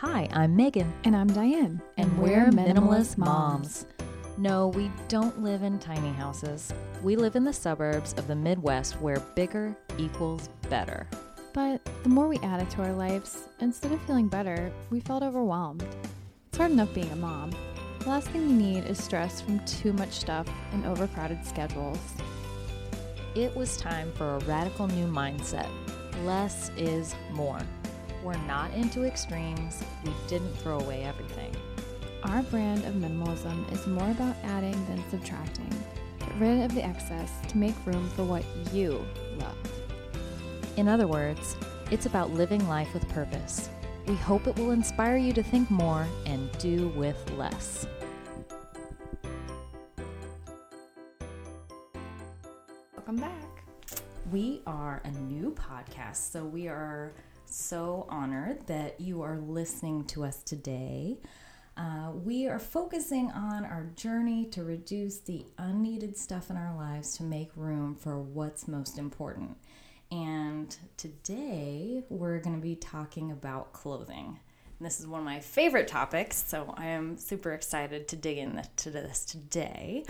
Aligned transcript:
Hi, 0.00 0.30
I'm 0.32 0.56
Megan, 0.56 0.90
And 1.04 1.14
I'm 1.14 1.26
Diane. 1.26 1.78
and 1.98 2.18
we're 2.18 2.46
minimalist 2.46 3.18
moms. 3.18 3.84
No, 4.38 4.68
we 4.68 4.90
don't 5.08 5.42
live 5.42 5.62
in 5.62 5.78
tiny 5.78 6.08
houses. 6.08 6.72
We 7.02 7.16
live 7.16 7.36
in 7.36 7.44
the 7.44 7.52
suburbs 7.52 8.14
of 8.14 8.26
the 8.26 8.34
Midwest 8.34 8.98
where 9.02 9.20
bigger 9.34 9.76
equals 9.98 10.48
better. 10.70 11.06
But 11.52 11.84
the 12.02 12.08
more 12.08 12.28
we 12.28 12.38
added 12.38 12.70
to 12.70 12.82
our 12.82 12.94
lives, 12.94 13.44
instead 13.60 13.92
of 13.92 14.00
feeling 14.06 14.28
better, 14.28 14.72
we 14.88 15.00
felt 15.00 15.22
overwhelmed. 15.22 15.84
It's 16.48 16.56
hard 16.56 16.70
enough 16.70 16.94
being 16.94 17.12
a 17.12 17.16
mom. 17.16 17.50
The 17.98 18.08
last 18.08 18.28
thing 18.28 18.48
you 18.48 18.56
need 18.56 18.86
is 18.86 19.04
stress 19.04 19.42
from 19.42 19.62
too 19.66 19.92
much 19.92 20.12
stuff 20.12 20.48
and 20.72 20.86
overcrowded 20.86 21.44
schedules. 21.44 21.98
It 23.34 23.54
was 23.54 23.76
time 23.76 24.12
for 24.12 24.36
a 24.36 24.38
radical 24.46 24.86
new 24.88 25.06
mindset. 25.08 25.68
Less 26.24 26.70
is 26.78 27.14
more. 27.32 27.60
We're 28.22 28.36
not 28.46 28.74
into 28.74 29.04
extremes. 29.04 29.82
We 30.04 30.12
didn't 30.28 30.54
throw 30.56 30.78
away 30.78 31.04
everything. 31.04 31.56
Our 32.22 32.42
brand 32.42 32.84
of 32.84 32.92
minimalism 32.94 33.72
is 33.72 33.86
more 33.86 34.10
about 34.10 34.36
adding 34.44 34.72
than 34.86 35.02
subtracting. 35.10 35.70
Get 36.18 36.36
rid 36.38 36.60
of 36.62 36.74
the 36.74 36.84
excess 36.84 37.32
to 37.48 37.56
make 37.56 37.74
room 37.86 38.10
for 38.10 38.24
what 38.24 38.44
you 38.74 39.02
love. 39.38 39.56
In 40.76 40.86
other 40.86 41.06
words, 41.06 41.56
it's 41.90 42.04
about 42.04 42.30
living 42.30 42.68
life 42.68 42.92
with 42.92 43.08
purpose. 43.08 43.70
We 44.06 44.16
hope 44.16 44.46
it 44.46 44.56
will 44.56 44.72
inspire 44.72 45.16
you 45.16 45.32
to 45.32 45.42
think 45.42 45.70
more 45.70 46.06
and 46.26 46.50
do 46.58 46.88
with 46.88 47.16
less. 47.38 47.86
Welcome 52.94 53.16
back. 53.16 53.64
We 54.30 54.60
are 54.66 55.00
a 55.04 55.10
new 55.10 55.52
podcast, 55.54 56.30
so 56.30 56.44
we 56.44 56.68
are 56.68 57.12
so 57.52 58.06
honored 58.08 58.66
that 58.66 59.00
you 59.00 59.22
are 59.22 59.38
listening 59.38 60.04
to 60.04 60.24
us 60.24 60.42
today. 60.42 61.18
Uh, 61.76 62.10
we 62.12 62.46
are 62.46 62.58
focusing 62.58 63.30
on 63.30 63.64
our 63.64 63.90
journey 63.96 64.44
to 64.46 64.62
reduce 64.62 65.18
the 65.18 65.44
unneeded 65.58 66.16
stuff 66.16 66.50
in 66.50 66.56
our 66.56 66.76
lives 66.76 67.16
to 67.16 67.22
make 67.22 67.50
room 67.56 67.94
for 67.94 68.18
what's 68.18 68.68
most 68.68 68.98
important. 68.98 69.56
And 70.10 70.76
today 70.96 72.02
we're 72.08 72.40
going 72.40 72.56
to 72.56 72.62
be 72.62 72.76
talking 72.76 73.30
about 73.30 73.72
clothing. 73.72 74.38
And 74.78 74.86
this 74.86 75.00
is 75.00 75.06
one 75.06 75.20
of 75.20 75.26
my 75.26 75.40
favorite 75.40 75.88
topics, 75.88 76.42
so 76.46 76.74
I 76.76 76.86
am 76.86 77.16
super 77.16 77.52
excited 77.52 78.08
to 78.08 78.16
dig 78.16 78.38
into 78.38 78.90
this 78.90 79.24
today. 79.24 80.04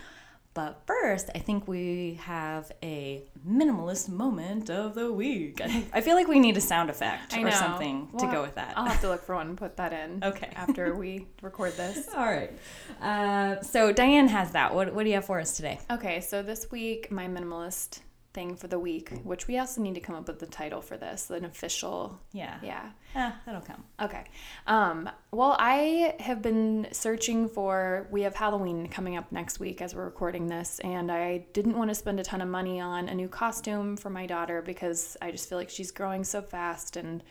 But 0.53 0.83
first, 0.85 1.31
I 1.35 1.39
think 1.39 1.69
we 1.69 2.19
have 2.23 2.73
a 2.83 3.23
minimalist 3.47 4.09
moment 4.09 4.69
of 4.69 4.97
the 4.97 5.13
week. 5.13 5.61
I, 5.93 6.01
feel 6.01 6.17
like 6.17 6.27
we 6.27 6.41
need 6.41 6.57
a 6.57 6.61
sound 6.61 6.91
effect 6.91 7.37
or 7.37 7.51
something 7.53 8.09
to 8.19 8.27
go 8.27 8.43
with 8.43 8.57
that. 8.57 8.73
I'll 8.77 8.87
have 8.87 9.01
to 9.03 9.09
look 9.09 9.23
for 9.23 9.37
one 9.37 9.49
and 9.49 9.57
put 9.57 9.77
that 9.77 9.93
in. 9.93 10.23
Okay. 10.31 10.53
After 10.55 10.95
we 10.95 11.27
record 11.43 11.73
this. 11.77 12.09
All 12.17 12.25
right. 12.25 12.53
Uh, 13.01 13.61
so 13.63 13.93
Diane 13.93 14.29
has 14.29 14.53
that. 14.53 14.75
What, 14.75 14.95
what 14.95 15.03
do 15.03 15.09
you 15.09 15.17
have 15.17 15.25
for 15.25 15.41
us 15.41 15.57
today? 15.57 15.81
Okay, 15.91 16.21
so 16.21 16.43
this 16.43 16.71
week, 16.71 17.11
my 17.11 17.27
minimalist 17.27 18.01
thing 18.33 18.55
for 18.55 18.69
the 18.69 18.79
week, 18.79 19.11
which 19.25 19.49
we 19.49 19.59
also 19.59 19.81
need 19.81 19.95
to 19.95 20.01
come 20.01 20.15
up 20.15 20.29
with 20.29 20.39
the 20.39 20.47
title 20.47 20.81
for 20.81 20.97
this, 20.97 21.31
an 21.31 21.45
official. 21.45 22.19
Yeah. 22.33 22.59
Yeah. 22.63 22.91
Ah, 23.15 23.37
that'll 23.45 23.61
come. 23.61 23.83
Okay. 24.01 24.25
Um, 24.67 25.11
well, 25.33 25.57
I 25.59 26.15
have 26.21 26.41
been 26.43 26.89
searching 26.93 27.49
for. 27.49 28.07
We 28.11 28.23
have 28.23 28.37
Halloween 28.37 28.89
coming 28.89 29.17
up 29.17 29.33
next 29.33 29.59
week 29.59 29.83
as 29.83 29.95
we're 29.95 30.05
recording 30.05 30.47
this, 30.47 30.79
and 30.81 31.11
I 31.11 31.47
didn't 31.53 31.77
want 31.77 31.91
to 31.91 31.95
spend 31.95 32.21
a 32.21 32.25
ton 32.25 32.41
of 32.41 32.49
money 32.49 32.81
on 32.81 33.09
a 33.09 33.15
new 33.15 33.29
costume 33.29 33.97
for 33.97 34.11
my 34.11 34.27
daughter 34.27 34.63
because 34.63 35.17
I 35.21 35.33
just 35.33 35.49
feel 35.49 35.59
like 35.59 35.71
she's 35.71 35.91
growing 35.91 36.23
so 36.23 36.41
fast 36.41 36.97
and 36.97 37.23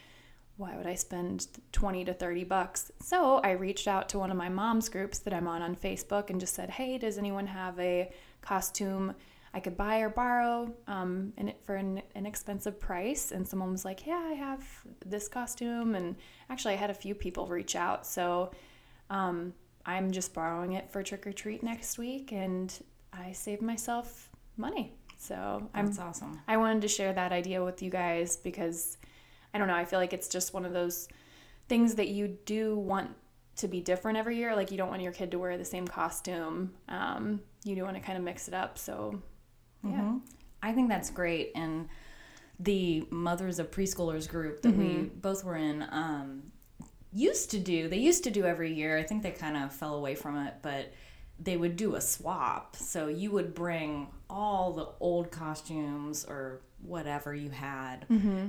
why 0.58 0.76
would 0.76 0.88
I 0.88 0.96
spend 0.96 1.48
20 1.72 2.04
to 2.04 2.14
30 2.14 2.44
bucks? 2.44 2.92
So 3.02 3.38
I 3.38 3.52
reached 3.52 3.88
out 3.88 4.10
to 4.10 4.20
one 4.20 4.30
of 4.30 4.36
my 4.36 4.50
mom's 4.50 4.90
groups 4.90 5.20
that 5.20 5.34
I'm 5.34 5.48
on 5.48 5.62
on 5.62 5.74
Facebook 5.74 6.30
and 6.30 6.38
just 6.38 6.54
said, 6.54 6.70
hey, 6.70 6.98
does 6.98 7.18
anyone 7.18 7.48
have 7.48 7.80
a 7.80 8.12
costume 8.42 9.16
I 9.54 9.60
could 9.60 9.76
buy 9.76 10.00
or 10.00 10.10
borrow 10.10 10.74
um, 10.88 11.34
in 11.38 11.50
it 11.50 11.60
for 11.64 11.76
an 11.76 12.02
inexpensive 12.16 12.80
price? 12.80 13.32
And 13.32 13.48
someone 13.48 13.72
was 13.72 13.86
like, 13.86 14.06
yeah, 14.06 14.24
I 14.30 14.34
have 14.34 14.64
this 15.06 15.28
costume. 15.28 15.96
And 15.96 16.16
actually, 16.50 16.76
I 16.76 16.78
had 16.78 16.90
a 16.90 16.94
few 16.94 17.16
people 17.16 17.48
reach 17.48 17.76
out. 17.76 18.06
So 18.06 18.52
um, 19.10 19.54
I'm 19.86 20.12
just 20.12 20.34
borrowing 20.34 20.74
it 20.74 20.92
for 20.92 21.02
trick 21.02 21.26
or 21.26 21.32
treat 21.32 21.64
next 21.64 21.98
week 21.98 22.32
and 22.32 22.72
I 23.12 23.32
saved 23.32 23.62
myself 23.62 24.30
money. 24.58 24.94
So 25.18 25.68
I'm 25.74 25.88
That's 25.88 26.00
awesome. 26.00 26.40
I 26.48 26.58
wanted 26.58 26.82
to 26.84 26.88
share 26.88 27.12
that 27.14 27.32
idea 27.32 27.64
with 27.64 27.82
you 27.82 27.90
guys 27.90 28.38
because 28.38 28.98
I 29.54 29.58
don't 29.58 29.68
know, 29.68 29.76
I 29.76 29.86
feel 29.86 30.00
like 30.00 30.14
it's 30.14 30.28
just 30.28 30.54
one 30.54 30.66
of 30.66 30.74
those 30.74 31.08
things 31.68 31.96
that 31.96 32.10
you 32.10 32.38
do 32.46 32.78
want 32.78 33.10
to 33.58 33.68
be 33.68 33.82
different 33.82 34.18
every 34.18 34.38
year. 34.38 34.56
Like 34.56 34.72
you 34.72 34.78
don't 34.78 34.90
want 34.90 35.02
your 35.02 35.12
kid 35.12 35.32
to 35.32 35.40
wear 35.40 35.58
the 35.58 35.66
same 35.66 35.88
costume. 35.88 36.74
Um, 36.88 37.42
you 37.64 37.76
do 37.76 37.84
want 37.84 37.96
to 37.96 38.02
kind 38.02 38.18
of 38.18 38.24
mix 38.24 38.48
it 38.48 38.54
up. 38.54 38.78
So 38.78 39.22
yeah. 39.84 39.92
Mhm. 40.02 40.22
I 40.62 40.74
think 40.74 40.90
that's 40.90 41.10
great. 41.10 41.52
And 41.56 41.88
the 42.60 43.08
Mothers 43.10 43.60
of 43.60 43.72
Preschoolers 43.72 44.28
group 44.28 44.62
that 44.64 44.76
we 44.76 45.04
both 45.22 45.44
were 45.46 45.56
in 45.56 45.86
um, 45.92 46.52
used 47.14 47.52
to 47.52 47.60
do, 47.60 47.88
they 47.88 47.98
used 47.98 48.24
to 48.26 48.32
do 48.32 48.44
every 48.46 48.74
year. 48.74 48.98
I 48.98 49.04
think 49.04 49.24
they 49.24 49.32
kind 49.32 49.56
of 49.58 49.74
fell 49.74 49.96
away 49.96 50.16
from 50.16 50.36
it, 50.46 50.56
but 50.62 50.92
they 51.42 51.56
would 51.56 51.78
do 51.78 51.96
a 51.96 52.02
swap. 52.02 52.76
So 52.76 53.08
you 53.08 53.32
would 53.32 53.54
bring 53.56 54.08
all 54.30 54.74
the 54.74 54.90
old 55.00 55.32
costumes 55.32 56.26
or 56.26 56.60
whatever 56.82 57.34
you 57.34 57.50
had, 57.50 58.06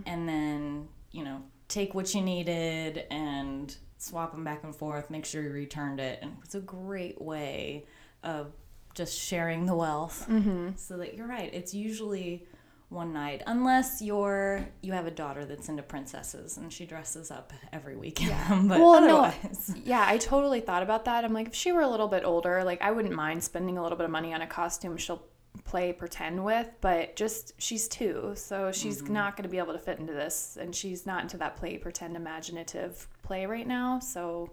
and 0.07 0.29
then, 0.29 0.89
you 1.13 1.23
know, 1.25 1.43
take 1.69 1.95
what 1.95 2.13
you 2.15 2.21
needed 2.21 3.05
and 3.13 3.77
swap 3.99 4.33
them 4.33 4.43
back 4.43 4.65
and 4.65 4.75
forth, 4.75 5.09
make 5.11 5.25
sure 5.25 5.41
you 5.43 5.51
returned 5.51 6.01
it. 6.01 6.19
And 6.23 6.37
it's 6.45 6.57
a 6.57 6.61
great 6.61 7.21
way 7.23 7.87
of 8.25 8.53
just 8.95 9.19
sharing 9.19 9.67
the 9.67 9.75
wealth 9.75 10.27
mm-hmm. 10.29 10.71
so 10.77 10.97
that 10.97 11.15
you're 11.15 11.27
right 11.27 11.51
it's 11.53 11.73
usually 11.75 12.47
one 12.89 13.13
night 13.13 13.41
unless 13.47 14.03
you're 14.03 14.67
you 14.83 14.93
have 14.93 15.07
a 15.07 15.13
daughter 15.13 15.45
that's 15.45 15.69
into 15.69 15.83
princesses 15.83 16.57
and 16.57 16.73
she 16.73 16.85
dresses 16.85 17.31
up 17.31 17.53
every 17.73 17.97
weekend 17.97 18.69
but 18.69 18.81
well, 18.81 19.01
no, 19.01 19.21
otherwise 19.21 19.73
yeah, 19.85 20.05
I 20.07 20.19
totally 20.19 20.61
thought 20.61 20.83
about 20.83 21.05
that. 21.05 21.25
I'm 21.25 21.33
like, 21.33 21.49
if 21.49 21.55
she 21.55 21.73
were 21.73 21.83
a 21.83 21.89
little 21.89 22.09
bit 22.09 22.25
older, 22.25 22.65
like 22.65 22.83
I 22.83 22.91
wouldn't 22.91 23.15
mind 23.15 23.43
spending 23.45 23.79
a 23.79 23.83
little 23.83 23.97
bit 23.97 24.05
of 24.05 24.11
money 24.11 24.35
on 24.35 24.43
a 24.43 24.47
costume 24.47 24.97
she'll 24.97 25.23
play 25.65 25.93
pretend 25.93 26.45
with, 26.45 26.69
but 26.81 27.17
just 27.17 27.53
she's 27.59 27.89
two, 27.89 28.33
so 28.35 28.73
she's 28.73 29.03
mm-hmm. 29.03 29.13
not 29.13 29.37
going 29.37 29.45
to 29.45 29.49
be 29.49 29.59
able 29.59 29.73
to 29.73 29.79
fit 29.79 29.99
into 29.99 30.13
this, 30.13 30.59
and 30.61 30.75
she's 30.75 31.07
not 31.07 31.23
into 31.23 31.37
that 31.39 31.57
play 31.57 31.77
pretend 31.77 32.17
imaginative 32.17 33.09
play 33.23 33.47
right 33.47 33.67
now. 33.67 33.99
So, 33.99 34.51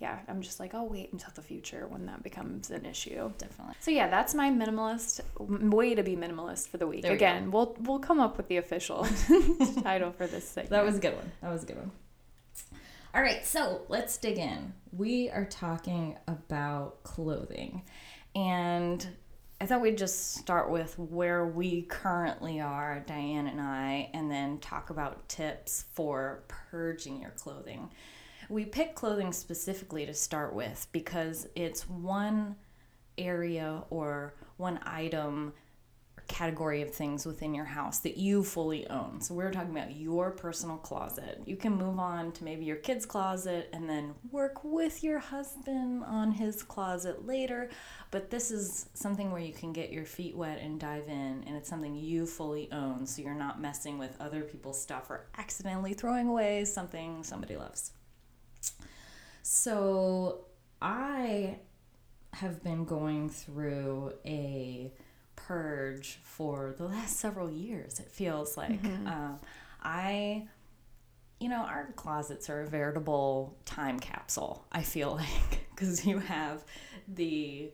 yeah, 0.00 0.18
I'm 0.28 0.42
just 0.42 0.60
like, 0.60 0.74
I'll 0.74 0.88
wait 0.88 1.12
until 1.12 1.30
the 1.34 1.42
future 1.42 1.86
when 1.88 2.06
that 2.06 2.22
becomes 2.22 2.70
an 2.70 2.84
issue. 2.84 3.30
definitely 3.38 3.74
So 3.80 3.90
yeah, 3.90 4.08
that's 4.08 4.34
my 4.34 4.50
minimalist 4.50 5.20
way 5.38 5.94
to 5.94 6.02
be 6.02 6.16
minimalist 6.16 6.68
for 6.68 6.78
the 6.78 6.86
week. 6.86 7.04
We 7.04 7.10
Again, 7.10 7.50
we'll 7.50 7.76
we'll 7.80 8.00
come 8.00 8.20
up 8.20 8.36
with 8.36 8.48
the 8.48 8.56
official 8.56 9.06
title 9.82 10.12
for 10.12 10.26
this 10.26 10.48
segment. 10.48 10.70
that 10.70 10.84
was 10.84 10.96
a 10.96 11.00
good 11.00 11.14
one 11.16 11.32
that 11.40 11.50
was 11.52 11.62
a 11.62 11.66
good 11.66 11.76
one 11.76 11.90
all 13.14 13.22
right 13.22 13.46
so 13.46 13.82
let's 13.88 14.16
dig 14.16 14.38
in 14.38 14.72
we 14.92 15.30
are 15.30 15.44
talking 15.44 16.16
about 16.26 17.02
clothing 17.04 17.82
and 18.34 19.06
I 19.60 19.66
thought 19.66 19.80
we'd 19.80 19.96
just 19.96 20.34
start 20.34 20.68
with 20.70 20.98
where 20.98 21.46
we 21.46 21.82
currently 21.82 22.60
are, 22.60 23.02
Diane 23.06 23.46
and 23.46 23.60
I, 23.60 24.10
and 24.12 24.30
then 24.30 24.58
talk 24.58 24.90
about 24.90 25.28
tips 25.28 25.84
for 25.92 26.42
purging 26.48 27.20
your 27.22 27.30
clothing. 27.30 27.90
We 28.48 28.64
pick 28.64 28.94
clothing 28.94 29.32
specifically 29.32 30.06
to 30.06 30.14
start 30.14 30.54
with 30.54 30.86
because 30.92 31.48
it's 31.54 31.88
one 31.88 32.56
area 33.18 33.84
or 33.90 34.34
one 34.56 34.80
item 34.84 35.52
or 36.16 36.22
category 36.28 36.82
of 36.82 36.90
things 36.92 37.26
within 37.26 37.54
your 37.54 37.64
house 37.64 37.98
that 38.00 38.16
you 38.16 38.44
fully 38.44 38.88
own. 38.88 39.20
So 39.20 39.34
we're 39.34 39.50
talking 39.50 39.76
about 39.76 39.96
your 39.96 40.30
personal 40.30 40.76
closet. 40.76 41.40
You 41.44 41.56
can 41.56 41.76
move 41.76 41.98
on 41.98 42.32
to 42.32 42.44
maybe 42.44 42.64
your 42.64 42.76
kid's 42.76 43.06
closet 43.06 43.68
and 43.72 43.88
then 43.88 44.14
work 44.30 44.62
with 44.64 45.02
your 45.02 45.18
husband 45.18 46.04
on 46.04 46.32
his 46.32 46.62
closet 46.62 47.26
later, 47.26 47.70
but 48.10 48.30
this 48.30 48.50
is 48.50 48.88
something 48.94 49.30
where 49.30 49.40
you 49.40 49.52
can 49.52 49.72
get 49.72 49.92
your 49.92 50.04
feet 50.04 50.36
wet 50.36 50.60
and 50.60 50.78
dive 50.78 51.08
in 51.08 51.44
and 51.46 51.56
it's 51.56 51.68
something 51.68 51.94
you 51.94 52.26
fully 52.26 52.70
own 52.72 53.06
so 53.06 53.22
you're 53.22 53.34
not 53.34 53.60
messing 53.60 53.98
with 53.98 54.16
other 54.20 54.42
people's 54.42 54.80
stuff 54.80 55.10
or 55.10 55.26
accidentally 55.38 55.94
throwing 55.94 56.28
away 56.28 56.64
something 56.64 57.22
somebody 57.22 57.56
loves. 57.56 57.92
So 59.42 60.46
I 60.80 61.56
have 62.32 62.62
been 62.62 62.84
going 62.84 63.28
through 63.28 64.12
a 64.24 64.92
purge 65.36 66.18
for 66.22 66.74
the 66.78 66.84
last 66.84 67.18
several 67.18 67.50
years. 67.50 68.00
It 68.00 68.10
feels 68.10 68.56
like 68.56 68.80
uh, 69.06 69.32
I, 69.82 70.48
you 71.40 71.48
know, 71.48 71.62
our 71.62 71.92
closets 71.96 72.48
are 72.50 72.62
a 72.62 72.66
veritable 72.66 73.56
time 73.64 74.00
capsule. 74.00 74.64
I 74.72 74.82
feel 74.82 75.12
like 75.16 75.68
because 75.70 76.06
you 76.06 76.18
have 76.18 76.64
the 77.08 77.70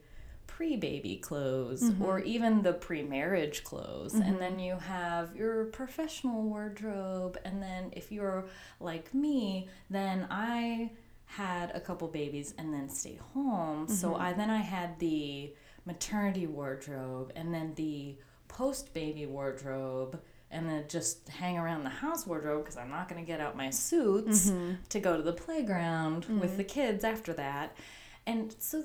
pre-baby 0.60 1.16
clothes 1.16 1.84
mm-hmm. 1.84 2.04
or 2.04 2.20
even 2.20 2.60
the 2.60 2.74
pre-marriage 2.74 3.64
clothes 3.64 4.12
and 4.12 4.38
then 4.38 4.52
mm-hmm. 4.52 4.60
you 4.60 4.76
have 4.76 5.34
your 5.34 5.64
professional 5.64 6.42
wardrobe 6.42 7.38
and 7.46 7.62
then 7.62 7.90
if 7.92 8.12
you're 8.12 8.44
like 8.78 9.14
me 9.14 9.70
then 9.88 10.26
I 10.30 10.90
had 11.24 11.70
a 11.74 11.80
couple 11.80 12.08
babies 12.08 12.52
and 12.58 12.74
then 12.74 12.90
stayed 12.90 13.20
home. 13.32 13.88
So 13.88 14.10
mm-hmm. 14.10 14.20
I 14.20 14.32
then 14.34 14.50
I 14.50 14.58
had 14.58 14.98
the 14.98 15.54
maternity 15.86 16.46
wardrobe 16.46 17.32
and 17.34 17.54
then 17.54 17.72
the 17.76 18.16
post 18.48 18.92
baby 18.92 19.24
wardrobe 19.24 20.20
and 20.50 20.68
then 20.68 20.84
just 20.88 21.26
hang 21.30 21.56
around 21.56 21.84
the 21.84 21.88
house 21.88 22.26
wardrobe 22.26 22.64
because 22.64 22.76
I'm 22.76 22.90
not 22.90 23.08
going 23.08 23.24
to 23.24 23.26
get 23.26 23.40
out 23.40 23.56
my 23.56 23.70
suits 23.70 24.52
to 24.90 25.00
go 25.00 25.16
to 25.16 25.22
the 25.22 25.32
playground 25.32 26.26
with 26.38 26.58
the 26.58 26.64
kids 26.64 27.02
after 27.02 27.32
that. 27.32 27.78
And 28.26 28.54
so 28.58 28.84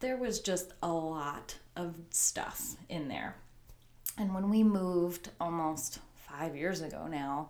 there 0.00 0.16
was 0.16 0.40
just 0.40 0.72
a 0.82 0.92
lot 0.92 1.56
of 1.76 1.94
stuff 2.10 2.76
in 2.88 3.08
there. 3.08 3.36
And 4.18 4.34
when 4.34 4.50
we 4.50 4.62
moved 4.62 5.30
almost 5.40 6.00
five 6.14 6.56
years 6.56 6.80
ago 6.80 7.06
now, 7.06 7.48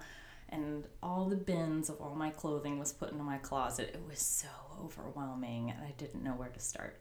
and 0.49 0.85
all 1.02 1.26
the 1.26 1.37
bins 1.37 1.88
of 1.88 2.00
all 2.00 2.14
my 2.14 2.31
clothing 2.31 2.79
was 2.79 2.93
put 2.93 3.12
into 3.12 3.23
my 3.23 3.38
closet, 3.38 3.91
it 3.94 4.02
was 4.08 4.19
so 4.19 4.49
overwhelming 4.85 5.70
and 5.70 5.81
I 5.81 5.93
didn't 5.97 6.25
know 6.25 6.32
where 6.32 6.49
to 6.49 6.61
start. 6.61 6.99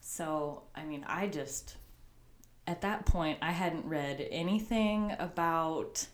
So, 0.00 0.64
I 0.74 0.84
mean, 0.84 1.04
I 1.06 1.26
just, 1.26 1.76
at 2.66 2.82
that 2.82 3.06
point, 3.06 3.38
I 3.40 3.52
hadn't 3.52 3.86
read 3.86 4.26
anything 4.30 5.14
about. 5.18 6.06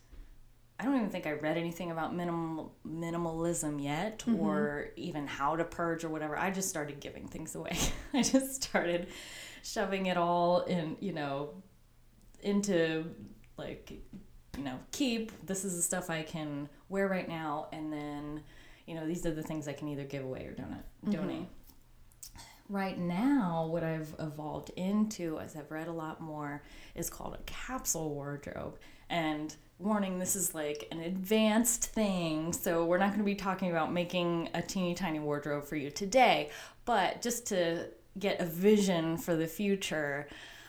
I 0.81 0.85
don't 0.85 0.97
even 0.97 1.11
think 1.11 1.27
I 1.27 1.33
read 1.33 1.57
anything 1.57 1.91
about 1.91 2.15
minimal 2.15 2.75
minimalism 2.87 3.83
yet, 3.83 4.21
mm-hmm. 4.21 4.41
or 4.41 4.91
even 4.97 5.27
how 5.27 5.57
to 5.57 5.65
purge 5.65 6.05
or 6.05 6.09
whatever. 6.09 6.39
I 6.39 6.51
just 6.51 6.69
started 6.69 7.01
giving 7.01 7.27
things 7.27 7.55
away. 7.55 7.77
I 8.15 8.23
just 8.23 8.63
started 8.63 9.09
shoving 9.63 10.07
it 10.07 10.17
all 10.17 10.61
in, 10.63 10.97
you 11.01 11.13
know, 11.13 11.51
into 12.43 13.07
like 13.57 13.93
you 14.57 14.65
know 14.65 14.79
keep 14.93 15.33
this 15.47 15.65
is 15.65 15.77
the 15.77 15.83
stuff 15.83 16.11
i 16.11 16.23
can 16.23 16.69
wear 16.89 17.09
right 17.09 17.29
now 17.29 17.69
and 17.73 17.93
then 17.93 18.43
you 18.87 18.95
know 18.95 19.07
these 19.07 19.25
are 19.27 19.33
the 19.33 19.43
things 19.43 19.69
i 19.69 19.73
can 19.73 19.89
either 19.89 20.05
give 20.05 20.25
away 20.25 20.47
or 20.47 20.53
donate 20.53 20.79
mm-hmm. 21.05 21.11
donate 21.11 21.49
right 22.69 22.99
now 22.99 23.67
what 23.71 23.83
i've 23.83 24.15
evolved 24.19 24.71
into 24.77 25.39
as 25.39 25.57
i've 25.57 25.71
read 25.71 25.89
a 25.89 25.93
lot 25.93 26.21
more 26.21 26.63
is 26.95 27.09
called 27.11 27.35
a 27.35 27.43
capsule 27.45 28.15
wardrobe 28.15 28.79
and 29.11 29.57
warning 29.79 30.19
this 30.19 30.35
is 30.35 30.55
like 30.55 30.89
an 30.91 31.01
advanced 31.01 31.85
thing 31.85 32.53
so 32.53 32.85
we're 32.85 32.99
not 32.99 33.09
going 33.09 33.21
to 33.21 33.25
be 33.25 33.35
talking 33.35 33.71
about 33.71 33.93
making 33.93 34.49
a 34.55 34.61
teeny 34.63 34.95
tiny 34.95 35.21
wardrobe 35.21 35.65
for 35.65 35.77
you 35.77 35.91
today. 35.91 36.51
But 36.85 37.23
just 37.23 37.47
to 37.49 37.89
get 38.19 38.41
a 38.41 38.45
vision 38.45 39.17
for 39.17 39.37
the 39.37 39.47
future 39.47 40.27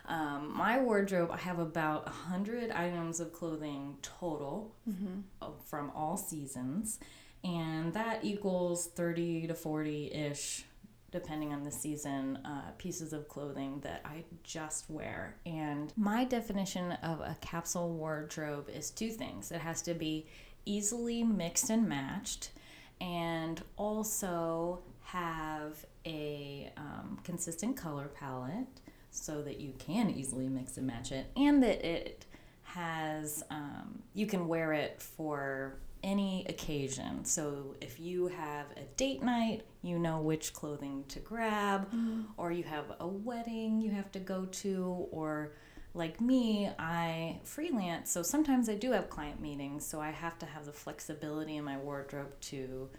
um, 0.09 0.51
my 0.57 0.79
wardrobe, 0.79 1.29
I 1.31 1.37
have 1.37 1.59
about 1.59 2.05
100 2.05 2.71
items 2.71 3.19
of 3.19 3.31
clothing 3.31 3.97
total 4.01 4.73
uh, 5.39 5.49
from 5.67 5.91
all 5.95 6.17
seasons, 6.17 6.99
and 7.43 7.93
that 7.93 8.25
equals 8.25 8.87
30 8.87 9.45
to 9.47 9.53
40 9.53 10.11
ish, 10.11 10.65
depending 11.11 11.53
on 11.53 11.63
the 11.63 11.71
season, 11.71 12.37
uh, 12.45 12.71
pieces 12.77 13.13
of 13.13 13.27
clothing 13.27 13.79
that 13.81 14.01
I 14.05 14.23
just 14.43 14.89
wear. 14.89 15.35
And 15.45 15.91
my 15.95 16.23
definition 16.23 16.91
of 17.03 17.19
a 17.19 17.37
capsule 17.41 17.91
wardrobe 17.93 18.69
is 18.69 18.91
two 18.91 19.09
things 19.09 19.51
it 19.51 19.61
has 19.61 19.81
to 19.83 19.93
be 19.93 20.27
easily 20.65 21.23
mixed 21.23 21.69
and 21.69 21.87
matched, 21.87 22.51
and 23.01 23.61
also 23.77 24.79
have 25.01 25.85
a 26.05 26.71
um, 26.77 27.19
consistent 27.23 27.75
color 27.75 28.07
palette 28.07 28.67
so 29.11 29.41
that 29.41 29.59
you 29.59 29.73
can 29.79 30.09
easily 30.09 30.47
mix 30.47 30.77
and 30.77 30.85
match 30.85 31.11
it 31.11 31.27
and 31.35 31.63
that 31.63 31.83
it 31.83 32.25
has 32.63 33.43
um, 33.49 34.03
you 34.13 34.27
can 34.27 34.47
wear 34.47 34.71
it 34.71 35.01
for 35.01 35.79
any 36.03 36.45
occasion 36.47 37.25
so 37.25 37.75
if 37.81 37.99
you 37.99 38.27
have 38.27 38.67
a 38.77 38.83
date 38.95 39.23
night 39.23 39.63
you 39.81 39.97
know 39.97 40.19
which 40.19 40.53
clothing 40.53 41.03
to 41.07 41.19
grab 41.19 41.87
mm-hmm. 41.87 42.21
or 42.37 42.51
you 42.51 42.63
have 42.63 42.85
a 42.99 43.07
wedding 43.07 43.81
you 43.81 43.91
have 43.91 44.11
to 44.11 44.19
go 44.19 44.45
to 44.45 45.07
or 45.11 45.53
like 45.93 46.19
me 46.19 46.69
i 46.77 47.39
freelance 47.43 48.11
so 48.11 48.21
sometimes 48.21 48.69
i 48.69 48.75
do 48.75 48.91
have 48.91 49.09
client 49.09 49.39
meetings 49.41 49.85
so 49.85 49.99
i 49.99 50.11
have 50.11 50.37
to 50.37 50.45
have 50.45 50.65
the 50.65 50.73
flexibility 50.73 51.55
in 51.55 51.63
my 51.63 51.77
wardrobe 51.77 52.33
to 52.41 52.89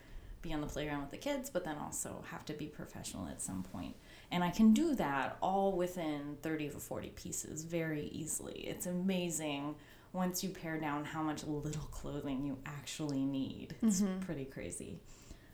be 0.42 0.52
on 0.54 0.60
the 0.60 0.66
playground 0.66 1.02
with 1.02 1.10
the 1.10 1.16
kids 1.16 1.50
but 1.50 1.64
then 1.64 1.76
also 1.76 2.24
have 2.30 2.44
to 2.44 2.54
be 2.54 2.66
professional 2.66 3.28
at 3.28 3.42
some 3.42 3.62
point 3.62 3.94
and 4.30 4.44
I 4.44 4.50
can 4.50 4.72
do 4.72 4.94
that 4.94 5.36
all 5.42 5.72
within 5.72 6.36
30 6.42 6.70
to 6.70 6.78
40 6.78 7.08
pieces 7.10 7.64
very 7.64 8.06
easily. 8.12 8.60
It's 8.60 8.86
amazing 8.86 9.74
once 10.12 10.44
you 10.44 10.50
pare 10.50 10.78
down 10.78 11.04
how 11.04 11.22
much 11.22 11.44
little 11.44 11.88
clothing 11.90 12.44
you 12.44 12.58
actually 12.64 13.24
need. 13.24 13.74
It's 13.82 14.00
mm-hmm. 14.00 14.20
pretty 14.20 14.44
crazy. 14.44 15.00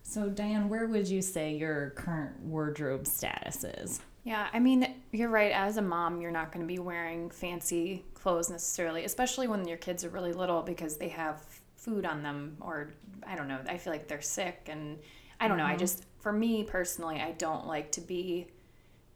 So, 0.08 0.29
Diane, 0.29 0.69
where 0.69 0.87
would 0.87 1.08
you 1.08 1.20
say 1.20 1.56
your 1.56 1.91
current 1.91 2.41
wardrobe 2.41 3.08
status 3.08 3.64
is? 3.64 4.00
Yeah, 4.23 4.49
I 4.53 4.61
mean, 4.61 4.94
you're 5.11 5.29
right. 5.29 5.50
As 5.50 5.79
a 5.79 5.82
mom, 5.82 6.20
you're 6.20 6.31
not 6.31 6.53
going 6.53 6.64
to 6.64 6.73
be 6.73 6.79
wearing 6.79 7.29
fancy 7.29 8.05
clothes 8.14 8.49
necessarily, 8.49 9.05
especially 9.05 9.49
when 9.49 9.67
your 9.67 9.76
kids 9.76 10.05
are 10.05 10.08
really 10.08 10.32
little 10.32 10.62
because 10.62 10.97
they 10.97 11.08
have 11.08 11.44
food 11.75 12.06
on 12.06 12.23
them, 12.23 12.56
or 12.61 12.93
I 13.26 13.35
don't 13.35 13.49
know. 13.49 13.58
I 13.69 13.79
feel 13.79 13.93
like 13.93 14.06
they're 14.06 14.23
sick, 14.23 14.69
and 14.70 15.00
I 15.41 15.49
don't 15.49 15.58
know. 15.58 15.64
I 15.64 15.70
mm-hmm. 15.70 15.81
just, 15.81 16.05
for 16.20 16.32
me 16.32 16.62
personally, 16.62 17.20
I 17.20 17.32
don't 17.32 17.67
like 17.67 17.91
to 17.93 18.00
be 18.00 18.47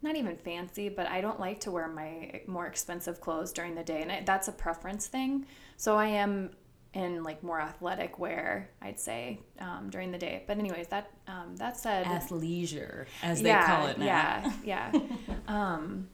not 0.02 0.16
even 0.16 0.36
fancy, 0.36 0.88
but 0.88 1.06
I 1.06 1.20
don't 1.20 1.38
like 1.38 1.60
to 1.60 1.70
wear 1.70 1.86
my 1.86 2.42
more 2.48 2.66
expensive 2.66 3.20
clothes 3.20 3.52
during 3.52 3.76
the 3.76 3.84
day, 3.84 4.02
and 4.02 4.10
I, 4.10 4.22
that's 4.26 4.48
a 4.48 4.52
preference 4.52 5.06
thing. 5.06 5.46
So 5.76 5.96
I 5.96 6.06
am 6.06 6.50
in 6.92 7.22
like 7.22 7.42
more 7.42 7.60
athletic 7.60 8.18
wear, 8.18 8.68
I'd 8.82 8.98
say, 8.98 9.40
um, 9.60 9.90
during 9.90 10.10
the 10.10 10.18
day. 10.18 10.42
But 10.46 10.58
anyways, 10.58 10.88
that 10.88 11.10
um, 11.28 11.56
that 11.56 11.76
said, 11.76 12.06
Athleisure, 12.06 13.06
as 13.22 13.42
they 13.42 13.52
call 13.52 13.86
it 13.86 13.98
now. 13.98 14.04
yeah, 14.04 14.52
yeah. 14.64 14.92
um, 15.48 16.08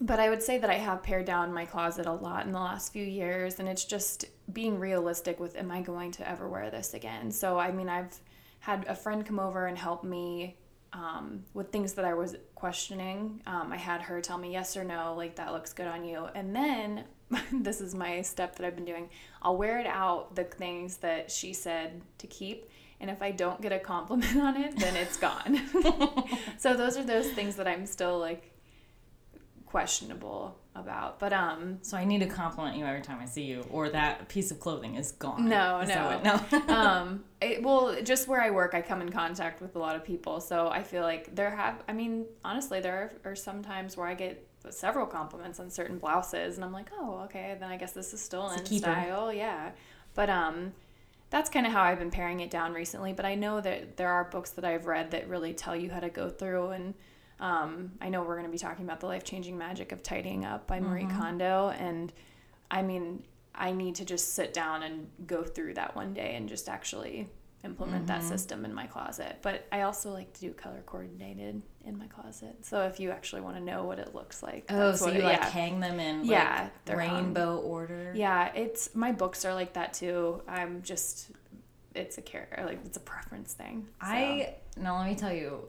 but 0.00 0.20
I 0.20 0.28
would 0.30 0.42
say 0.42 0.58
that 0.58 0.70
I 0.70 0.74
have 0.74 1.02
pared 1.02 1.26
down 1.26 1.52
my 1.52 1.64
closet 1.64 2.06
a 2.06 2.12
lot 2.12 2.46
in 2.46 2.52
the 2.52 2.60
last 2.60 2.92
few 2.92 3.04
years, 3.04 3.58
and 3.58 3.68
it's 3.68 3.84
just 3.84 4.26
being 4.52 4.78
realistic 4.78 5.40
with, 5.40 5.56
am 5.56 5.70
I 5.70 5.80
going 5.80 6.12
to 6.12 6.28
ever 6.28 6.48
wear 6.48 6.70
this 6.70 6.94
again? 6.94 7.30
So 7.30 7.58
I 7.58 7.72
mean, 7.72 7.88
I've 7.88 8.16
had 8.60 8.86
a 8.86 8.94
friend 8.94 9.26
come 9.26 9.40
over 9.40 9.66
and 9.66 9.76
help 9.76 10.04
me 10.04 10.56
um, 10.92 11.44
with 11.54 11.70
things 11.70 11.94
that 11.94 12.04
I 12.04 12.14
was 12.14 12.36
questioning. 12.54 13.40
Um, 13.46 13.72
I 13.72 13.76
had 13.76 14.02
her 14.02 14.20
tell 14.20 14.38
me 14.38 14.52
yes 14.52 14.76
or 14.76 14.84
no, 14.84 15.14
like 15.16 15.36
that 15.36 15.52
looks 15.52 15.72
good 15.72 15.86
on 15.86 16.04
you. 16.04 16.28
And 16.34 16.54
then 16.54 17.04
this 17.52 17.80
is 17.80 17.94
my 17.94 18.22
step 18.22 18.56
that 18.56 18.66
I've 18.66 18.74
been 18.76 18.84
doing. 18.84 19.08
I'll 19.42 19.56
wear 19.56 19.78
it 19.78 19.86
out, 19.86 20.34
the 20.34 20.44
things 20.44 20.98
that 20.98 21.30
she 21.30 21.52
said 21.52 22.02
to 22.18 22.26
keep. 22.26 22.68
And 23.00 23.10
if 23.10 23.20
I 23.20 23.32
don't 23.32 23.60
get 23.60 23.72
a 23.72 23.78
compliment 23.80 24.36
on 24.48 24.56
it, 24.56 24.78
then 24.78 24.94
it's 24.96 25.16
gone. 25.16 25.60
so 26.58 26.74
those 26.76 26.96
are 26.96 27.04
those 27.04 27.28
things 27.32 27.56
that 27.56 27.66
I'm 27.66 27.84
still 27.86 28.18
like 28.18 28.50
questionable 29.66 30.56
about. 30.74 31.18
But 31.18 31.32
um 31.32 31.78
So 31.82 31.96
I 31.96 32.04
need 32.04 32.20
to 32.20 32.26
compliment 32.26 32.76
you 32.76 32.84
every 32.84 33.00
time 33.02 33.18
I 33.20 33.26
see 33.26 33.42
you, 33.42 33.64
or 33.70 33.88
that 33.90 34.28
piece 34.28 34.50
of 34.50 34.60
clothing 34.60 34.94
is 34.96 35.12
gone. 35.12 35.48
No, 35.48 35.80
Is 35.80 35.88
no. 35.88 36.20
what- 36.50 36.68
no. 36.68 36.74
um 36.74 37.24
it, 37.40 37.62
well 37.62 38.00
just 38.02 38.28
where 38.28 38.40
i 38.40 38.50
work 38.50 38.72
i 38.72 38.80
come 38.80 39.02
in 39.02 39.10
contact 39.10 39.60
with 39.60 39.74
a 39.74 39.78
lot 39.78 39.96
of 39.96 40.04
people 40.04 40.40
so 40.40 40.68
i 40.68 40.80
feel 40.80 41.02
like 41.02 41.34
there 41.34 41.50
have 41.50 41.82
i 41.88 41.92
mean 41.92 42.24
honestly 42.44 42.78
there 42.80 43.10
are, 43.24 43.32
are 43.32 43.34
some 43.34 43.62
times 43.64 43.96
where 43.96 44.06
i 44.06 44.14
get 44.14 44.46
several 44.70 45.06
compliments 45.06 45.58
on 45.60 45.70
certain 45.70 45.98
blouses 45.98 46.56
and 46.56 46.64
i'm 46.64 46.72
like 46.72 46.90
oh 46.98 47.22
okay 47.24 47.56
then 47.58 47.70
i 47.70 47.76
guess 47.76 47.92
this 47.92 48.12
is 48.14 48.20
still 48.20 48.50
in 48.50 48.58
style 48.94 49.32
yeah 49.32 49.70
but 50.14 50.28
um 50.30 50.72
that's 51.30 51.48
kind 51.50 51.66
of 51.66 51.72
how 51.72 51.82
i've 51.82 51.98
been 51.98 52.10
paring 52.10 52.40
it 52.40 52.50
down 52.50 52.72
recently 52.72 53.12
but 53.12 53.24
i 53.24 53.34
know 53.34 53.60
that 53.60 53.96
there 53.96 54.10
are 54.10 54.24
books 54.24 54.50
that 54.50 54.64
i've 54.64 54.86
read 54.86 55.10
that 55.10 55.28
really 55.28 55.52
tell 55.54 55.74
you 55.74 55.90
how 55.90 56.00
to 56.00 56.10
go 56.10 56.28
through 56.28 56.68
and 56.70 56.94
um, 57.40 57.90
i 58.00 58.08
know 58.08 58.22
we're 58.22 58.36
going 58.36 58.46
to 58.46 58.52
be 58.52 58.58
talking 58.58 58.84
about 58.84 59.00
the 59.00 59.06
life-changing 59.06 59.56
magic 59.58 59.90
of 59.92 60.02
tidying 60.02 60.44
up 60.44 60.66
by 60.66 60.78
marie 60.78 61.02
Mm-hmm. 61.04 61.18
kondo 61.18 61.70
and 61.78 62.12
i 62.70 62.82
mean 62.82 63.22
I 63.54 63.72
need 63.72 63.96
to 63.96 64.06
just 64.06 64.32
sit 64.32 64.54
down 64.54 64.82
and 64.82 65.08
go 65.26 65.42
through 65.42 65.74
that 65.74 65.94
one 65.94 66.14
day 66.14 66.36
and 66.36 66.48
just 66.48 66.70
actually 66.70 67.28
implement 67.64 68.06
that 68.08 68.20
Mm-hmm. 68.20 68.28
system 68.28 68.64
in 68.64 68.74
my 68.74 68.86
closet. 68.86 69.38
But 69.42 69.66
I 69.70 69.82
also 69.82 70.10
like 70.12 70.32
to 70.34 70.40
do 70.40 70.50
color 70.52 70.82
coordinated 70.84 71.62
in 71.84 71.98
my 71.98 72.06
closet. 72.06 72.64
So 72.64 72.82
if 72.82 72.98
you 72.98 73.10
actually 73.10 73.42
want 73.42 73.56
to 73.56 73.62
know 73.62 73.84
what 73.84 73.98
it 73.98 74.14
looks 74.14 74.42
like, 74.42 74.66
Oh, 74.70 74.94
so 74.94 75.08
you 75.08 75.20
it- 75.20 75.24
like 75.24 75.38
yeah. 75.38 75.48
hang 75.48 75.80
them 75.80 76.00
in 76.00 76.24
Yeah, 76.24 76.68
hung. 76.86 76.96
rainbow 76.96 77.58
order? 77.58 78.12
Yeah, 78.16 78.52
it's 78.54 78.94
my 78.94 79.12
books 79.12 79.44
are 79.44 79.54
like 79.54 79.74
that 79.74 79.94
too. 79.94 80.42
I'm 80.48 80.82
just 80.82 81.30
it's 81.94 82.16
a 82.16 82.22
care 82.22 82.48
like 82.66 82.80
it's 82.86 82.96
a 82.96 83.00
preference 83.00 83.52
thing. 83.52 83.86
So. 84.00 84.06
I 84.08 84.54
now 84.76 84.98
let 84.98 85.08
me 85.08 85.14
tell 85.14 85.32
you 85.32 85.68